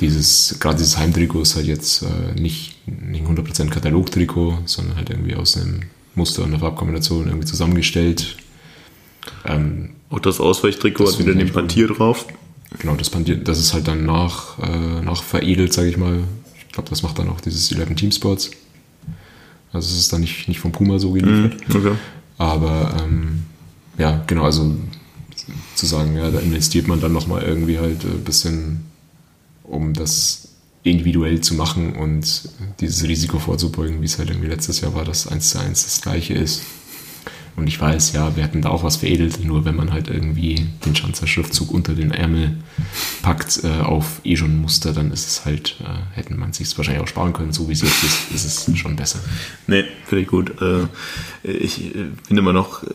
[0.00, 5.10] dieses, gerade dieses Heimtrikot ist halt jetzt äh, nicht, nicht ein 100% Katalogtrikot, sondern halt
[5.10, 5.82] irgendwie aus einem
[6.14, 8.36] Muster und einer Farbkombination irgendwie zusammengestellt.
[9.44, 11.50] Ähm, Auch das Ausweichtrikot hat wieder den.
[11.50, 12.26] Pantier drauf.
[12.78, 16.20] genau, das, Pandier- das ist halt dann nach, äh, nach veredelt, sage ich mal.
[16.58, 18.50] Ich glaube, das macht dann auch dieses 11 Team Sports.
[19.72, 21.56] Also es ist dann nicht, nicht vom Puma so geliefert.
[21.68, 21.92] Okay.
[22.38, 23.44] Aber ähm,
[23.98, 24.74] ja, genau, also
[25.74, 28.84] zu sagen, ja, da investiert man dann nochmal irgendwie halt ein bisschen,
[29.64, 30.48] um das
[30.84, 32.48] individuell zu machen und
[32.80, 36.00] dieses Risiko vorzubeugen, wie es halt irgendwie letztes Jahr war, dass eins zu eins das
[36.00, 36.62] gleiche ist.
[37.54, 40.68] Und ich weiß, ja, wir hätten da auch was veredelt, nur wenn man halt irgendwie
[40.86, 42.56] den Schanzer Schriftzug unter den Ärmel
[43.20, 47.02] packt äh, auf eh schon Muster, dann ist es halt, äh, hätten man sich wahrscheinlich
[47.02, 49.20] auch sparen können, so wie es jetzt ist, ist es schon besser.
[49.66, 50.60] Nee, finde ich gut.
[50.62, 50.86] Äh,
[51.44, 52.88] Ich äh, bin immer noch, äh,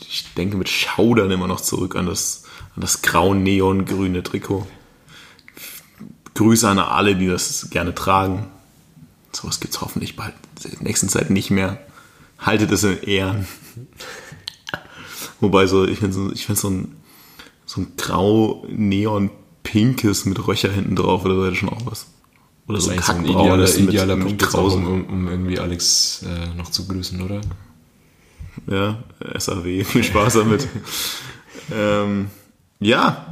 [0.00, 2.44] ich denke mit Schaudern immer noch zurück an das,
[2.74, 4.66] an das grau-neongrüne Trikot.
[6.34, 8.46] Grüße an alle, die das gerne tragen.
[9.32, 10.34] Sowas gibt es hoffentlich bald
[10.64, 11.78] in der nächsten Zeit nicht mehr.
[12.38, 13.46] Haltet es in Ehren.
[15.40, 16.96] Wobei so, ich finde so, ich find so ein,
[17.66, 22.06] so ein grau-neon-pinkes mit Röcher hinten drauf oder so hätte schon auch was.
[22.68, 24.86] Oder Das so ein eigentlich so ein kackbraunes idealer, idealer mit, mit Punkt, Krausen.
[24.86, 27.40] um, um irgendwie Alex äh, noch zu grüßen, oder?
[28.70, 29.02] Ja,
[29.38, 30.68] SAW, viel Spaß damit.
[31.72, 32.28] ähm,
[32.80, 33.31] ja,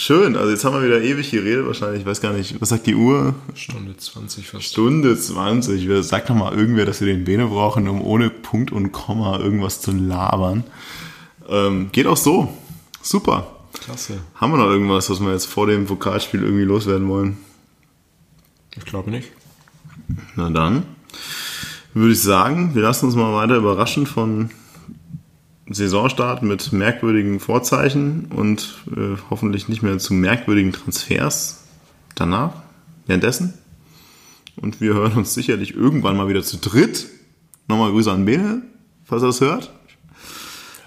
[0.00, 0.36] schön.
[0.36, 2.00] Also jetzt haben wir wieder ewig geredet wahrscheinlich.
[2.00, 3.34] Ich weiß gar nicht, was sagt die Uhr?
[3.54, 4.64] Stunde 20 fast.
[4.64, 5.88] Stunde 20.
[5.88, 9.38] Wer- Sag doch mal irgendwer, dass wir den Bene brauchen, um ohne Punkt und Komma
[9.38, 10.64] irgendwas zu labern.
[11.48, 12.52] Ähm, geht auch so.
[13.02, 13.56] Super.
[13.72, 14.20] Klasse.
[14.34, 17.38] Haben wir noch irgendwas, was wir jetzt vor dem Vokalspiel irgendwie loswerden wollen?
[18.76, 19.30] Ich glaube nicht.
[20.36, 20.84] Na dann
[21.94, 24.50] würde ich sagen, wir lassen uns mal weiter überraschen von
[25.70, 31.64] Saisonstart mit merkwürdigen Vorzeichen und äh, hoffentlich nicht mehr zu merkwürdigen Transfers
[32.16, 32.52] danach,
[33.06, 33.54] währenddessen.
[34.56, 37.06] Und wir hören uns sicherlich irgendwann mal wieder zu dritt.
[37.68, 38.62] Nochmal Grüße an Bene,
[39.04, 39.70] falls er das hört.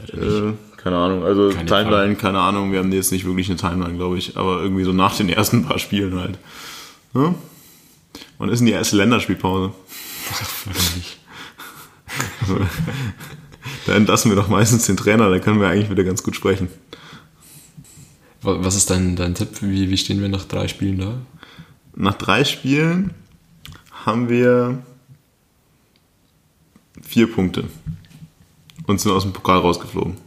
[0.10, 2.15] Äh, keine Ahnung, also Keine Timeline, Frage.
[2.18, 5.15] keine Ahnung, wir haben jetzt nicht wirklich eine Timeline, glaube ich, aber irgendwie so nach
[5.15, 6.38] den ersten paar Spielen halt.
[7.14, 7.34] Ja?
[8.38, 9.72] Wann ist denn die erste Länderspielpause?
[10.65, 11.19] Wahrscheinlich.
[13.85, 16.68] Da entlassen wir doch meistens den Trainer, da können wir eigentlich wieder ganz gut sprechen.
[18.41, 19.61] Wa- Was ist dein, dein Tipp?
[19.61, 21.14] Wie, wie stehen wir nach drei Spielen da?
[21.95, 23.14] Nach drei Spielen
[24.06, 24.81] haben wir
[27.02, 27.65] vier Punkte
[28.88, 30.18] und sind aus dem Pokal rausgeflogen.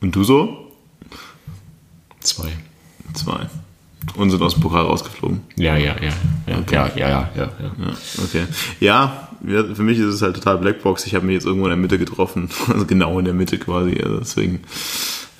[0.00, 0.72] Und du so?
[2.20, 2.52] Zwei.
[3.14, 3.48] Zwei.
[4.14, 5.40] Und sind aus dem Pokal rausgeflogen.
[5.56, 6.12] Ja, ja, ja.
[6.46, 7.50] Ja, ja, ja, ja, ja, ja.
[7.58, 8.46] Ja, okay.
[8.80, 11.06] Ja, für mich ist es halt total Blackbox.
[11.06, 12.48] Ich habe mich jetzt irgendwo in der Mitte getroffen.
[12.68, 13.98] Also genau in der Mitte quasi.
[14.02, 14.60] Also deswegen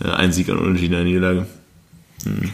[0.02, 1.46] äh, ein Sieg an Unentschieden in der Niederlage.
[2.24, 2.50] Hm.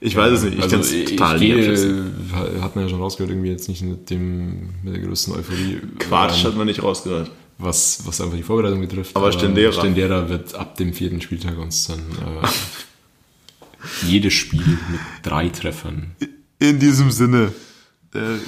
[0.00, 0.56] Ich weiß es nicht.
[0.58, 3.68] Ich also kann es total ich nicht gehe, hat man ja schon rausgehört, irgendwie jetzt
[3.68, 5.80] nicht mit dem mit der größten Euphorie.
[5.98, 7.30] Quatsch ähm, hat man nicht rausgehört.
[7.58, 9.16] was, was einfach die Vorbereitung betrifft.
[9.16, 9.72] Aber Stendera.
[9.72, 12.46] Stendera wird ab dem vierten Spieltag uns dann äh,
[14.06, 16.10] jedes Spiel mit drei Treffern.
[16.58, 17.52] In diesem Sinne,
[18.14, 18.38] äh,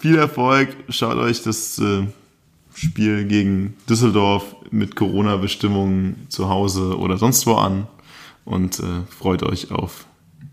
[0.00, 0.68] viel Erfolg.
[0.88, 2.06] Schaut euch das äh,
[2.74, 7.86] Spiel gegen Düsseldorf mit Corona-Bestimmungen zu Hause oder sonst wo an.
[8.44, 10.06] und äh, freut euch auf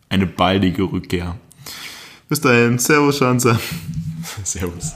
[0.10, 1.38] eine baldige Rückkehr.
[2.30, 3.60] Bis dahin, Servus Schanzer.
[4.44, 4.94] Servus.